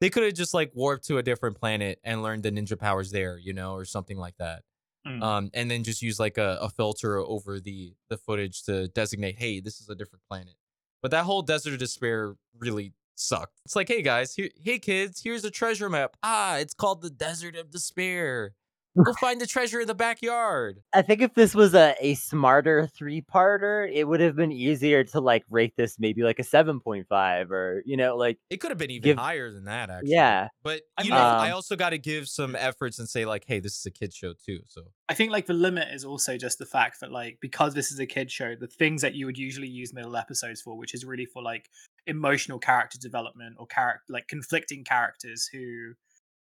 They 0.00 0.10
could 0.10 0.22
have 0.22 0.34
just 0.34 0.54
like 0.54 0.70
warped 0.74 1.06
to 1.06 1.18
a 1.18 1.24
different 1.24 1.58
planet 1.58 1.98
and 2.04 2.22
learned 2.22 2.44
the 2.44 2.52
ninja 2.52 2.78
powers 2.78 3.10
there, 3.10 3.36
you 3.36 3.52
know, 3.52 3.74
or 3.74 3.84
something 3.84 4.16
like 4.16 4.36
that. 4.38 4.62
Mm. 5.06 5.22
Um, 5.22 5.50
and 5.54 5.68
then 5.68 5.82
just 5.82 6.02
use 6.02 6.20
like 6.20 6.38
a, 6.38 6.58
a 6.62 6.70
filter 6.70 7.18
over 7.18 7.58
the 7.58 7.94
the 8.08 8.16
footage 8.16 8.62
to 8.64 8.86
designate, 8.88 9.38
hey, 9.38 9.58
this 9.58 9.80
is 9.80 9.88
a 9.88 9.96
different 9.96 10.22
planet. 10.30 10.54
But 11.02 11.10
that 11.10 11.24
whole 11.24 11.42
desert 11.42 11.72
of 11.72 11.80
despair 11.80 12.36
really 12.56 12.92
sucked. 13.16 13.60
It's 13.64 13.74
like, 13.74 13.88
hey 13.88 14.02
guys, 14.02 14.36
here, 14.36 14.50
hey 14.62 14.78
kids, 14.78 15.20
here's 15.20 15.44
a 15.44 15.50
treasure 15.50 15.90
map. 15.90 16.16
Ah, 16.22 16.58
it's 16.58 16.74
called 16.74 17.02
the 17.02 17.10
Desert 17.10 17.56
of 17.56 17.72
Despair. 17.72 18.54
Go 18.96 19.12
find 19.20 19.40
the 19.40 19.46
treasure 19.46 19.80
in 19.80 19.86
the 19.86 19.94
backyard. 19.94 20.80
I 20.92 21.02
think 21.02 21.22
if 21.22 21.34
this 21.34 21.54
was 21.54 21.74
a, 21.74 21.94
a 22.00 22.14
smarter 22.14 22.86
three 22.86 23.22
parter, 23.22 23.90
it 23.90 24.04
would 24.04 24.20
have 24.20 24.36
been 24.36 24.52
easier 24.52 25.04
to 25.04 25.20
like 25.20 25.44
rate 25.50 25.74
this 25.76 25.98
maybe 25.98 26.22
like 26.22 26.38
a 26.38 26.42
7.5 26.42 27.50
or, 27.50 27.82
you 27.86 27.96
know, 27.96 28.16
like 28.16 28.38
it 28.50 28.58
could 28.58 28.70
have 28.70 28.78
been 28.78 28.90
even 28.90 29.02
give, 29.02 29.18
higher 29.18 29.50
than 29.50 29.64
that, 29.64 29.88
actually. 29.88 30.10
Yeah. 30.12 30.48
But, 30.62 30.82
you 31.02 31.10
know, 31.10 31.16
um, 31.16 31.40
I 31.40 31.52
also 31.52 31.76
got 31.76 31.90
to 31.90 31.98
give 31.98 32.28
some 32.28 32.54
efforts 32.54 32.98
and 32.98 33.08
say, 33.08 33.24
like, 33.24 33.44
hey, 33.46 33.60
this 33.60 33.78
is 33.78 33.86
a 33.86 33.90
kid 33.90 34.12
show 34.12 34.34
too. 34.44 34.60
So 34.66 34.82
I 35.08 35.14
think 35.14 35.32
like 35.32 35.46
the 35.46 35.54
limit 35.54 35.88
is 35.92 36.04
also 36.04 36.36
just 36.36 36.58
the 36.58 36.66
fact 36.66 37.00
that, 37.00 37.10
like, 37.10 37.38
because 37.40 37.74
this 37.74 37.92
is 37.92 37.98
a 37.98 38.06
kid 38.06 38.30
show, 38.30 38.54
the 38.58 38.66
things 38.66 39.02
that 39.02 39.14
you 39.14 39.26
would 39.26 39.38
usually 39.38 39.68
use 39.68 39.94
middle 39.94 40.16
episodes 40.16 40.60
for, 40.60 40.76
which 40.76 40.94
is 40.94 41.04
really 41.04 41.26
for 41.26 41.42
like 41.42 41.70
emotional 42.06 42.58
character 42.58 42.98
development 42.98 43.56
or 43.58 43.66
character, 43.66 44.04
like 44.10 44.28
conflicting 44.28 44.84
characters 44.84 45.48
who 45.50 45.94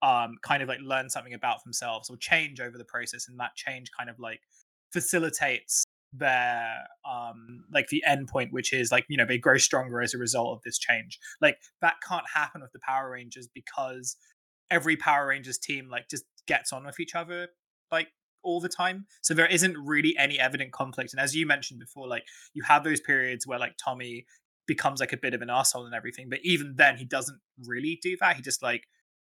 um, 0.02 0.36
kind 0.42 0.62
of 0.62 0.68
like 0.68 0.80
learn 0.82 1.08
something 1.08 1.32
about 1.32 1.62
themselves 1.64 2.10
or 2.10 2.16
change 2.16 2.60
over 2.60 2.76
the 2.76 2.84
process, 2.84 3.28
and 3.28 3.38
that 3.40 3.54
change 3.54 3.88
kind 3.96 4.10
of 4.10 4.18
like 4.18 4.40
facilitates 4.92 5.84
their 6.14 6.74
um 7.10 7.64
like 7.72 7.88
the 7.88 8.02
end 8.06 8.28
point 8.28 8.52
which 8.52 8.74
is 8.74 8.92
like 8.92 9.06
you 9.08 9.16
know 9.16 9.24
they 9.24 9.38
grow 9.38 9.56
stronger 9.56 10.02
as 10.02 10.12
a 10.12 10.18
result 10.18 10.56
of 10.56 10.62
this 10.64 10.78
change. 10.78 11.18
Like 11.40 11.56
that 11.80 11.94
can't 12.06 12.26
happen 12.34 12.60
with 12.60 12.72
the 12.72 12.80
power 12.80 13.10
rangers 13.10 13.48
because 13.54 14.16
every 14.70 14.96
power 14.96 15.26
rangers 15.26 15.58
team 15.58 15.88
like 15.90 16.08
just 16.10 16.24
gets 16.46 16.72
on 16.72 16.84
with 16.84 17.00
each 17.00 17.14
other 17.14 17.48
like 17.90 18.08
all 18.42 18.60
the 18.60 18.68
time. 18.68 19.06
So 19.22 19.34
there 19.34 19.46
isn't 19.46 19.76
really 19.78 20.14
any 20.18 20.38
evident 20.38 20.72
conflict 20.72 21.12
and 21.12 21.20
as 21.20 21.34
you 21.34 21.46
mentioned 21.46 21.80
before 21.80 22.08
like 22.08 22.24
you 22.52 22.64
have 22.64 22.84
those 22.84 23.00
periods 23.00 23.46
where 23.46 23.58
like 23.58 23.74
tommy 23.82 24.26
becomes 24.66 25.00
like 25.00 25.12
a 25.12 25.16
bit 25.16 25.34
of 25.34 25.42
an 25.42 25.50
asshole 25.50 25.86
and 25.86 25.94
everything 25.94 26.28
but 26.28 26.38
even 26.42 26.74
then 26.76 26.96
he 26.96 27.04
doesn't 27.04 27.38
really 27.66 27.98
do 28.02 28.16
that. 28.20 28.36
He 28.36 28.42
just 28.42 28.62
like 28.62 28.84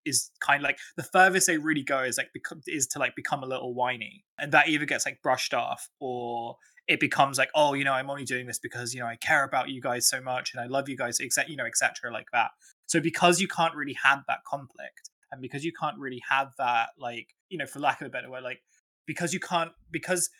is 0.04 0.30
kind 0.40 0.60
of 0.60 0.64
like 0.64 0.78
the 0.96 1.02
furthest 1.02 1.46
they 1.46 1.58
really 1.58 1.82
go 1.82 2.02
is 2.02 2.18
like 2.18 2.32
become 2.32 2.60
is 2.66 2.86
to 2.86 2.98
like 2.98 3.14
become 3.16 3.42
a 3.42 3.46
little 3.46 3.74
whiny 3.74 4.24
and 4.38 4.52
that 4.52 4.68
either 4.68 4.84
gets 4.84 5.06
like 5.06 5.20
brushed 5.22 5.54
off 5.54 5.88
or 6.00 6.56
it 6.86 7.00
becomes 7.00 7.38
like 7.38 7.50
oh 7.54 7.72
you 7.74 7.84
know 7.84 7.92
i'm 7.92 8.10
only 8.10 8.24
doing 8.24 8.46
this 8.46 8.58
because 8.58 8.92
you 8.92 9.00
know 9.00 9.06
i 9.06 9.16
care 9.16 9.44
about 9.44 9.68
you 9.68 9.80
guys 9.80 10.08
so 10.08 10.20
much 10.20 10.52
and 10.52 10.60
i 10.60 10.66
love 10.66 10.88
you 10.88 10.96
guys 10.96 11.20
etc 11.20 11.50
you 11.50 11.56
know 11.56 11.64
etc 11.64 12.12
like 12.12 12.28
that. 12.32 12.50
So 12.86 13.00
because 13.00 13.40
you 13.40 13.48
can't 13.48 13.74
really 13.74 13.96
have 14.02 14.22
that 14.28 14.44
conflict 14.46 15.10
and 15.32 15.40
because 15.40 15.64
you 15.64 15.72
can't 15.72 15.98
really 15.98 16.22
have 16.28 16.52
that 16.58 16.90
like 16.98 17.28
you 17.48 17.58
know 17.58 17.66
for 17.66 17.80
lack 17.80 18.00
of 18.00 18.06
a 18.06 18.10
better 18.10 18.30
word 18.30 18.42
like 18.42 18.60
because 19.06 19.32
you 19.32 19.40
can't 19.40 19.72
because 19.90 20.30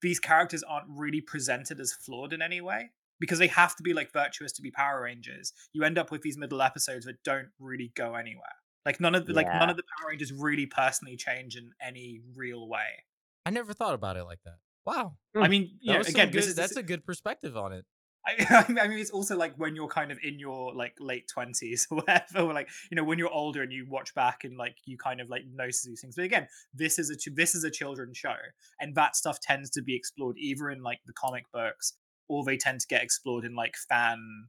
these 0.00 0.20
characters 0.20 0.62
aren't 0.62 0.86
really 0.88 1.20
presented 1.20 1.80
as 1.80 1.92
flawed 1.92 2.32
in 2.32 2.42
any 2.42 2.60
way 2.60 2.90
because 3.20 3.38
they 3.38 3.48
have 3.48 3.74
to 3.76 3.82
be 3.82 3.92
like 3.92 4.12
virtuous 4.12 4.52
to 4.52 4.62
be 4.62 4.70
power 4.70 5.02
rangers 5.02 5.52
you 5.72 5.82
end 5.82 5.98
up 5.98 6.10
with 6.10 6.22
these 6.22 6.38
middle 6.38 6.62
episodes 6.62 7.04
that 7.04 7.22
don't 7.24 7.48
really 7.58 7.90
go 7.96 8.14
anywhere 8.14 8.56
like 8.86 9.00
none 9.00 9.14
of 9.14 9.26
the 9.26 9.32
like 9.32 9.52
none 9.52 9.70
of 9.70 9.76
the 9.76 9.82
Power 9.98 10.08
Rangers 10.10 10.32
really 10.32 10.66
personally 10.66 11.16
change 11.16 11.56
in 11.56 11.72
any 11.80 12.20
real 12.34 12.68
way. 12.68 13.04
I 13.46 13.50
never 13.50 13.72
thought 13.72 13.94
about 13.94 14.16
it 14.16 14.24
like 14.24 14.42
that. 14.44 14.58
Wow. 14.84 15.16
I 15.40 15.46
Hmm. 15.46 15.50
mean, 15.50 15.62
That 15.62 15.70
you 15.82 15.92
know, 15.92 15.98
was 15.98 16.08
some 16.08 16.12
again, 16.12 16.30
good, 16.30 16.40
this 16.40 16.46
is 16.46 16.54
that's 16.54 16.76
a 16.76 16.82
good 16.82 17.04
perspective 17.04 17.56
on 17.56 17.72
it. 17.72 17.84
I, 18.26 18.64
I 18.80 18.88
mean, 18.88 18.98
it's 18.98 19.10
also 19.10 19.36
like 19.36 19.54
when 19.56 19.74
you're 19.74 19.88
kind 19.88 20.10
of 20.12 20.18
in 20.22 20.38
your 20.38 20.74
like 20.74 20.94
late 20.98 21.28
twenties 21.28 21.86
or 21.90 21.98
whatever, 21.98 22.40
or 22.40 22.52
like 22.52 22.68
you 22.90 22.96
know, 22.96 23.04
when 23.04 23.18
you're 23.18 23.30
older 23.32 23.62
and 23.62 23.72
you 23.72 23.86
watch 23.88 24.14
back 24.14 24.44
and 24.44 24.56
like 24.56 24.76
you 24.84 24.98
kind 24.98 25.20
of 25.20 25.28
like 25.28 25.42
notice 25.52 25.82
these 25.82 26.00
things. 26.00 26.16
But 26.16 26.24
again, 26.24 26.48
this 26.74 26.98
is 26.98 27.10
a 27.10 27.30
this 27.30 27.54
is 27.54 27.64
a 27.64 27.70
children's 27.70 28.18
show, 28.18 28.34
and 28.80 28.94
that 28.94 29.16
stuff 29.16 29.40
tends 29.40 29.70
to 29.70 29.82
be 29.82 29.94
explored 29.96 30.36
either 30.38 30.68
in 30.70 30.82
like 30.82 31.00
the 31.06 31.12
comic 31.12 31.44
books 31.52 31.94
or 32.28 32.44
they 32.44 32.56
tend 32.58 32.80
to 32.80 32.86
get 32.86 33.02
explored 33.02 33.44
in 33.44 33.54
like 33.54 33.76
fan 33.88 34.48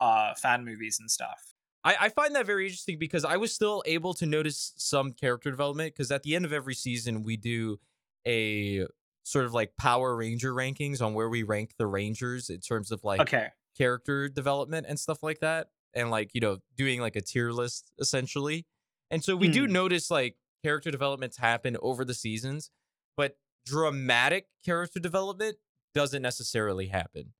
uh 0.00 0.34
fan 0.34 0.64
movies 0.64 0.98
and 1.00 1.10
stuff. 1.10 1.54
I, 1.84 1.96
I 2.00 2.08
find 2.08 2.34
that 2.34 2.46
very 2.46 2.64
interesting 2.66 2.98
because 2.98 3.24
I 3.24 3.36
was 3.36 3.54
still 3.54 3.82
able 3.86 4.14
to 4.14 4.26
notice 4.26 4.72
some 4.76 5.12
character 5.12 5.50
development 5.50 5.94
because 5.94 6.10
at 6.10 6.22
the 6.22 6.34
end 6.34 6.44
of 6.44 6.52
every 6.52 6.74
season 6.74 7.22
we 7.22 7.36
do 7.36 7.78
a 8.26 8.86
sort 9.22 9.44
of 9.44 9.54
like 9.54 9.76
Power 9.76 10.16
Ranger 10.16 10.52
rankings 10.52 11.00
on 11.04 11.14
where 11.14 11.28
we 11.28 11.42
rank 11.42 11.72
the 11.78 11.86
Rangers 11.86 12.50
in 12.50 12.60
terms 12.60 12.90
of 12.90 13.04
like 13.04 13.26
Okay, 13.26 13.50
character 13.76 14.28
development 14.28 14.86
and 14.88 14.98
stuff 14.98 15.22
like 15.22 15.40
that 15.40 15.68
and 15.94 16.10
like 16.10 16.30
you 16.34 16.40
know 16.40 16.58
doing 16.76 17.00
like 17.00 17.16
a 17.16 17.20
tier 17.20 17.50
list 17.52 17.92
essentially. 17.98 18.66
And 19.10 19.22
so 19.24 19.36
we 19.36 19.48
do 19.48 19.66
Hmm. 19.66 19.72
notice 19.72 20.10
like 20.10 20.36
character 20.62 20.90
developments 20.90 21.36
happen 21.38 21.76
over 21.80 22.04
the 22.04 22.14
seasons 22.14 22.70
but 23.16 23.38
dramatic 23.64 24.48
character 24.64 25.00
development 25.00 25.56
doesn't 25.94 26.22
necessarily 26.22 26.86
happen. 26.88 27.34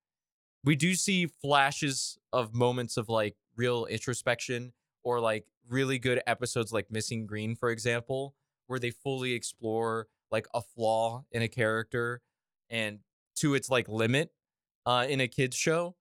We 0.65 0.77
do 0.77 0.95
see 0.95 1.27
flashes 1.27 2.19
of 2.33 2.55
moments 2.55 2.97
of 2.97 3.09
like 3.09 3.37
real 3.59 3.85
introspection 3.85 4.73
or 5.03 5.21
like 5.21 5.45
really 5.69 5.99
good 5.99 6.23
episodes 6.27 6.73
like 6.73 6.91
missing 6.91 7.27
green 7.27 7.55
for 7.55 7.71
example 7.71 8.35
where 8.67 8.79
they 8.79 8.91
fully 8.91 9.33
explore 9.33 10.07
like 10.31 10.47
a 10.55 10.63
flaw 10.63 11.25
in 11.33 11.43
a 11.43 11.49
character 11.49 12.23
and 12.71 13.01
to 13.37 13.55
its 13.55 13.69
like 13.69 13.89
limit 13.89 14.31
uh 14.87 15.05
in 15.09 15.21
a 15.21 15.29
kids 15.29 15.57
show 15.57 15.95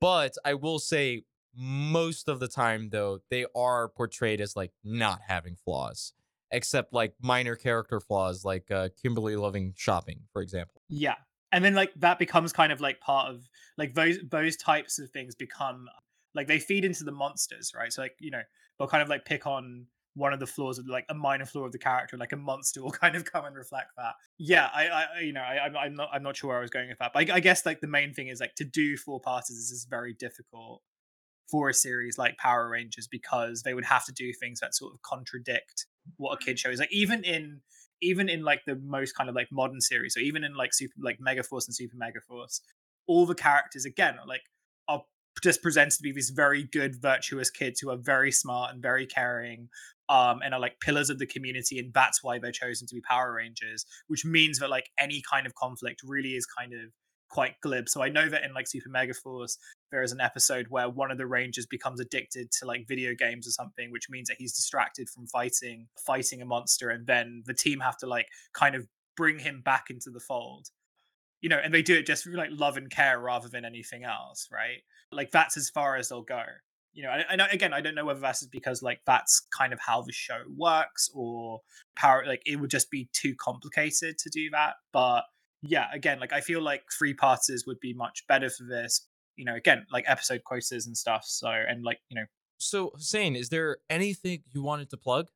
but 0.00 0.34
i 0.44 0.54
will 0.54 0.80
say 0.80 1.22
most 1.56 2.28
of 2.28 2.40
the 2.40 2.48
time 2.48 2.88
though 2.90 3.20
they 3.30 3.46
are 3.54 3.88
portrayed 3.88 4.40
as 4.40 4.56
like 4.56 4.72
not 4.82 5.20
having 5.28 5.54
flaws 5.54 6.12
except 6.50 6.92
like 6.92 7.14
minor 7.20 7.54
character 7.54 8.00
flaws 8.00 8.44
like 8.44 8.70
uh 8.70 8.88
kimberly 9.00 9.36
loving 9.36 9.72
shopping 9.76 10.20
for 10.32 10.42
example 10.42 10.80
Yeah. 10.88 11.16
And 11.52 11.64
then 11.64 11.74
like 11.74 11.92
that 11.96 12.18
becomes 12.18 12.52
kind 12.52 12.72
of 12.72 12.80
like 12.80 13.00
part 13.00 13.30
of 13.30 13.48
like 13.78 13.94
those 13.94 14.18
those 14.28 14.56
types 14.56 14.98
of 14.98 15.10
things 15.10 15.34
become 15.36 15.88
like 16.34 16.48
they 16.48 16.58
feed 16.58 16.84
into 16.84 17.04
the 17.04 17.12
monsters, 17.12 17.72
right? 17.76 17.92
So 17.92 18.02
like, 18.02 18.16
you 18.18 18.30
know, 18.30 18.42
they'll 18.78 18.88
kind 18.88 19.02
of 19.02 19.08
like 19.08 19.24
pick 19.24 19.46
on 19.46 19.86
one 20.14 20.32
of 20.32 20.40
the 20.40 20.46
flaws 20.46 20.78
of 20.78 20.86
like 20.86 21.04
a 21.08 21.14
minor 21.14 21.44
flaw 21.44 21.64
of 21.64 21.72
the 21.72 21.78
character, 21.78 22.16
like 22.16 22.32
a 22.32 22.36
monster 22.36 22.82
will 22.82 22.90
kind 23.02 23.16
of 23.16 23.24
come 23.24 23.44
and 23.44 23.56
reflect 23.56 23.88
that. 23.96 24.14
Yeah, 24.38 24.68
I, 24.72 24.86
I 24.86 25.20
you 25.20 25.32
know, 25.32 25.40
I, 25.40 25.64
I'm, 25.64 25.76
I'm 25.76 25.94
not, 25.94 26.08
I'm 26.12 26.22
not 26.22 26.36
sure 26.36 26.48
where 26.48 26.58
I 26.58 26.62
was 26.62 26.70
going 26.70 26.88
with 26.88 26.98
that, 26.98 27.12
but 27.12 27.30
I, 27.30 27.36
I 27.36 27.40
guess 27.40 27.66
like 27.66 27.80
the 27.80 27.88
main 27.88 28.14
thing 28.14 28.28
is 28.28 28.40
like 28.40 28.54
to 28.56 28.64
do 28.64 28.96
four 28.96 29.20
parts 29.20 29.50
is 29.50 29.70
is 29.70 29.86
very 29.88 30.14
difficult 30.14 30.82
for 31.50 31.68
a 31.68 31.74
series 31.74 32.16
like 32.16 32.36
Power 32.38 32.68
Rangers 32.68 33.06
because 33.06 33.62
they 33.62 33.74
would 33.74 33.84
have 33.84 34.04
to 34.06 34.12
do 34.12 34.32
things 34.32 34.60
that 34.60 34.74
sort 34.74 34.94
of 34.94 35.02
contradict 35.02 35.86
what 36.16 36.34
a 36.40 36.44
kid 36.44 36.56
mm. 36.56 36.58
show 36.58 36.70
is. 36.70 36.80
Like 36.80 36.92
even 36.92 37.24
in 37.24 37.60
even 38.00 38.28
in 38.28 38.42
like 38.42 38.62
the 38.66 38.76
most 38.76 39.12
kind 39.12 39.28
of 39.28 39.34
like 39.34 39.48
modern 39.50 39.80
series, 39.80 40.14
so 40.14 40.20
even 40.20 40.44
in 40.44 40.54
like 40.54 40.72
super 40.72 40.94
like 41.00 41.18
Megaforce 41.18 41.66
and 41.66 41.74
Super 41.74 41.96
Megaforce, 41.96 42.60
all 43.06 43.26
the 43.26 43.34
characters 43.34 43.84
again 43.84 44.16
are 44.18 44.26
like 44.26 44.42
are 44.88 45.02
just 45.42 45.62
presented 45.62 45.96
to 45.96 46.02
be 46.02 46.12
these 46.12 46.30
very 46.30 46.64
good, 46.64 47.00
virtuous 47.00 47.50
kids 47.50 47.80
who 47.80 47.90
are 47.90 47.96
very 47.96 48.32
smart 48.32 48.72
and 48.72 48.82
very 48.82 49.06
caring, 49.06 49.68
um, 50.08 50.40
and 50.44 50.54
are 50.54 50.60
like 50.60 50.80
pillars 50.80 51.10
of 51.10 51.18
the 51.18 51.26
community, 51.26 51.78
and 51.78 51.92
that's 51.92 52.22
why 52.22 52.38
they're 52.38 52.52
chosen 52.52 52.86
to 52.86 52.94
be 52.94 53.00
Power 53.00 53.32
Rangers, 53.34 53.86
which 54.08 54.24
means 54.24 54.58
that 54.58 54.70
like 54.70 54.90
any 54.98 55.22
kind 55.28 55.46
of 55.46 55.54
conflict 55.54 56.00
really 56.04 56.34
is 56.34 56.46
kind 56.46 56.72
of 56.72 56.90
quite 57.30 57.60
glib. 57.62 57.88
So 57.88 58.02
I 58.02 58.10
know 58.10 58.28
that 58.28 58.44
in 58.44 58.52
like 58.54 58.68
Super 58.68 58.90
Megaforce, 58.90 59.56
there 59.94 60.02
is 60.02 60.10
an 60.10 60.20
episode 60.20 60.66
where 60.70 60.88
one 60.88 61.12
of 61.12 61.18
the 61.18 61.26
rangers 61.26 61.66
becomes 61.66 62.00
addicted 62.00 62.50
to 62.50 62.66
like 62.66 62.88
video 62.88 63.14
games 63.14 63.46
or 63.46 63.52
something 63.52 63.92
which 63.92 64.10
means 64.10 64.26
that 64.26 64.36
he's 64.40 64.52
distracted 64.52 65.08
from 65.08 65.24
fighting 65.28 65.86
fighting 66.04 66.42
a 66.42 66.44
monster 66.44 66.90
and 66.90 67.06
then 67.06 67.44
the 67.46 67.54
team 67.54 67.78
have 67.78 67.96
to 67.96 68.04
like 68.04 68.26
kind 68.54 68.74
of 68.74 68.88
bring 69.16 69.38
him 69.38 69.62
back 69.64 69.84
into 69.90 70.10
the 70.10 70.18
fold 70.18 70.66
you 71.40 71.48
know 71.48 71.60
and 71.62 71.72
they 71.72 71.80
do 71.80 71.94
it 71.94 72.06
just 72.06 72.24
through 72.24 72.34
like 72.34 72.50
love 72.50 72.76
and 72.76 72.90
care 72.90 73.20
rather 73.20 73.48
than 73.48 73.64
anything 73.64 74.02
else 74.02 74.48
right 74.52 74.82
like 75.14 75.30
that's 75.30 75.56
as 75.56 75.70
far 75.70 75.96
as 75.96 76.08
they'll 76.08 76.22
go 76.22 76.42
you 76.94 77.02
know 77.02 77.10
and, 77.10 77.40
and 77.40 77.52
again 77.52 77.72
i 77.72 77.80
don't 77.80 77.94
know 77.94 78.04
whether 78.04 78.20
that's 78.20 78.46
because 78.46 78.82
like 78.82 79.00
that's 79.06 79.46
kind 79.56 79.72
of 79.72 79.80
how 79.80 80.00
the 80.02 80.12
show 80.12 80.38
works 80.56 81.10
or 81.14 81.60
power 81.96 82.24
like 82.26 82.42
it 82.46 82.56
would 82.56 82.70
just 82.70 82.90
be 82.90 83.08
too 83.12 83.34
complicated 83.38 84.16
to 84.16 84.30
do 84.30 84.48
that 84.50 84.74
but 84.92 85.24
yeah 85.62 85.86
again 85.92 86.20
like 86.20 86.32
i 86.32 86.40
feel 86.40 86.62
like 86.62 86.82
three 86.96 87.14
parters 87.14 87.64
would 87.66 87.80
be 87.80 87.92
much 87.92 88.24
better 88.28 88.48
for 88.48 88.64
this 88.64 89.06
you 89.36 89.44
know 89.44 89.54
again 89.54 89.84
like 89.92 90.04
episode 90.06 90.42
quotas 90.44 90.86
and 90.86 90.96
stuff 90.96 91.24
so 91.26 91.48
and 91.48 91.84
like 91.84 91.98
you 92.08 92.14
know 92.14 92.26
so 92.58 92.90
hussein 92.94 93.34
is 93.34 93.48
there 93.48 93.78
anything 93.90 94.42
you 94.52 94.62
wanted 94.62 94.88
to 94.88 94.96
plug? 94.96 95.26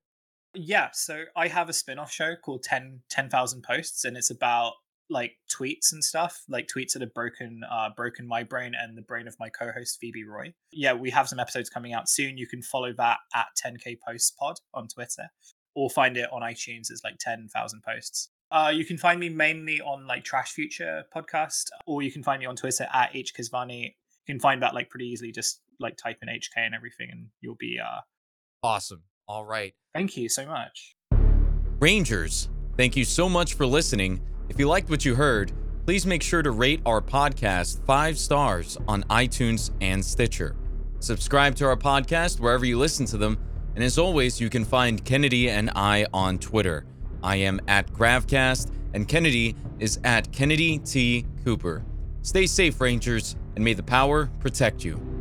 Yeah 0.54 0.88
so 0.92 1.24
i 1.36 1.48
have 1.48 1.68
a 1.68 1.72
spin-off 1.72 2.10
show 2.10 2.34
called 2.36 2.62
10 2.62 3.00
10,000 3.10 3.62
posts 3.62 4.04
and 4.04 4.16
it's 4.16 4.30
about 4.30 4.74
like 5.10 5.32
tweets 5.50 5.92
and 5.92 6.04
stuff 6.04 6.42
like 6.48 6.68
tweets 6.68 6.92
that 6.92 7.02
have 7.02 7.14
broken 7.14 7.62
uh 7.70 7.88
broken 7.96 8.26
my 8.26 8.42
brain 8.42 8.72
and 8.78 8.96
the 8.96 9.02
brain 9.02 9.26
of 9.26 9.34
my 9.40 9.48
co-host 9.48 9.98
phoebe 10.00 10.24
roy 10.24 10.52
yeah 10.70 10.92
we 10.92 11.10
have 11.10 11.28
some 11.28 11.38
episodes 11.38 11.70
coming 11.70 11.92
out 11.92 12.08
soon 12.08 12.36
you 12.36 12.46
can 12.46 12.62
follow 12.62 12.92
that 12.92 13.18
at 13.34 13.46
10k 13.64 13.96
posts 14.06 14.32
pod 14.38 14.56
on 14.74 14.86
twitter 14.86 15.30
or 15.74 15.88
find 15.88 16.16
it 16.16 16.28
on 16.32 16.42
itunes 16.42 16.90
it's 16.90 17.02
like 17.04 17.16
10,000 17.18 17.82
posts 17.82 18.30
uh, 18.50 18.72
you 18.74 18.82
can 18.82 18.96
find 18.96 19.20
me 19.20 19.28
mainly 19.28 19.78
on 19.82 20.06
like 20.06 20.24
Trash 20.24 20.52
Future 20.52 21.04
podcast, 21.14 21.64
or 21.86 22.00
you 22.00 22.10
can 22.10 22.22
find 22.22 22.40
me 22.40 22.46
on 22.46 22.56
Twitter 22.56 22.86
at 22.94 23.12
hkesvani. 23.12 23.82
You 23.82 23.90
can 24.26 24.40
find 24.40 24.62
that 24.62 24.72
like 24.72 24.88
pretty 24.88 25.04
easily. 25.04 25.32
Just 25.32 25.60
like 25.78 25.98
type 25.98 26.16
in 26.22 26.28
HK 26.28 26.56
and 26.56 26.74
everything, 26.74 27.10
and 27.12 27.26
you'll 27.42 27.56
be. 27.56 27.78
uh 27.78 28.00
awesome 28.62 29.02
all 29.28 29.44
right 29.44 29.74
Thank 29.94 30.16
you 30.16 30.28
so 30.28 30.46
much. 30.46 30.94
Rangers, 31.80 32.48
thank 32.76 32.96
you 32.96 33.04
so 33.04 33.28
much 33.28 33.54
for 33.54 33.66
listening. 33.66 34.20
If 34.48 34.58
you 34.58 34.66
liked 34.66 34.88
what 34.88 35.04
you 35.04 35.14
heard, 35.14 35.52
please 35.84 36.06
make 36.06 36.22
sure 36.22 36.42
to 36.42 36.50
rate 36.50 36.80
our 36.86 37.02
podcast 37.02 37.84
five 37.84 38.18
stars 38.18 38.78
on 38.88 39.04
iTunes 39.04 39.70
and 39.80 40.04
Stitcher. 40.04 40.56
Subscribe 41.00 41.54
to 41.56 41.66
our 41.66 41.76
podcast 41.76 42.40
wherever 42.40 42.64
you 42.64 42.78
listen 42.78 43.04
to 43.06 43.18
them. 43.18 43.38
And 43.74 43.84
as 43.84 43.98
always, 43.98 44.40
you 44.40 44.48
can 44.50 44.64
find 44.64 45.04
Kennedy 45.04 45.50
and 45.50 45.70
I 45.76 46.06
on 46.12 46.38
Twitter. 46.38 46.86
I 47.22 47.36
am 47.36 47.60
at 47.68 47.92
Gravcast, 47.92 48.72
and 48.94 49.06
Kennedy 49.06 49.54
is 49.78 50.00
at 50.02 50.32
Kennedy 50.32 50.78
T. 50.78 51.26
Cooper. 51.44 51.84
Stay 52.22 52.46
safe, 52.46 52.80
Rangers, 52.80 53.36
and 53.54 53.64
may 53.64 53.74
the 53.74 53.82
power 53.82 54.26
protect 54.40 54.84
you. 54.84 55.17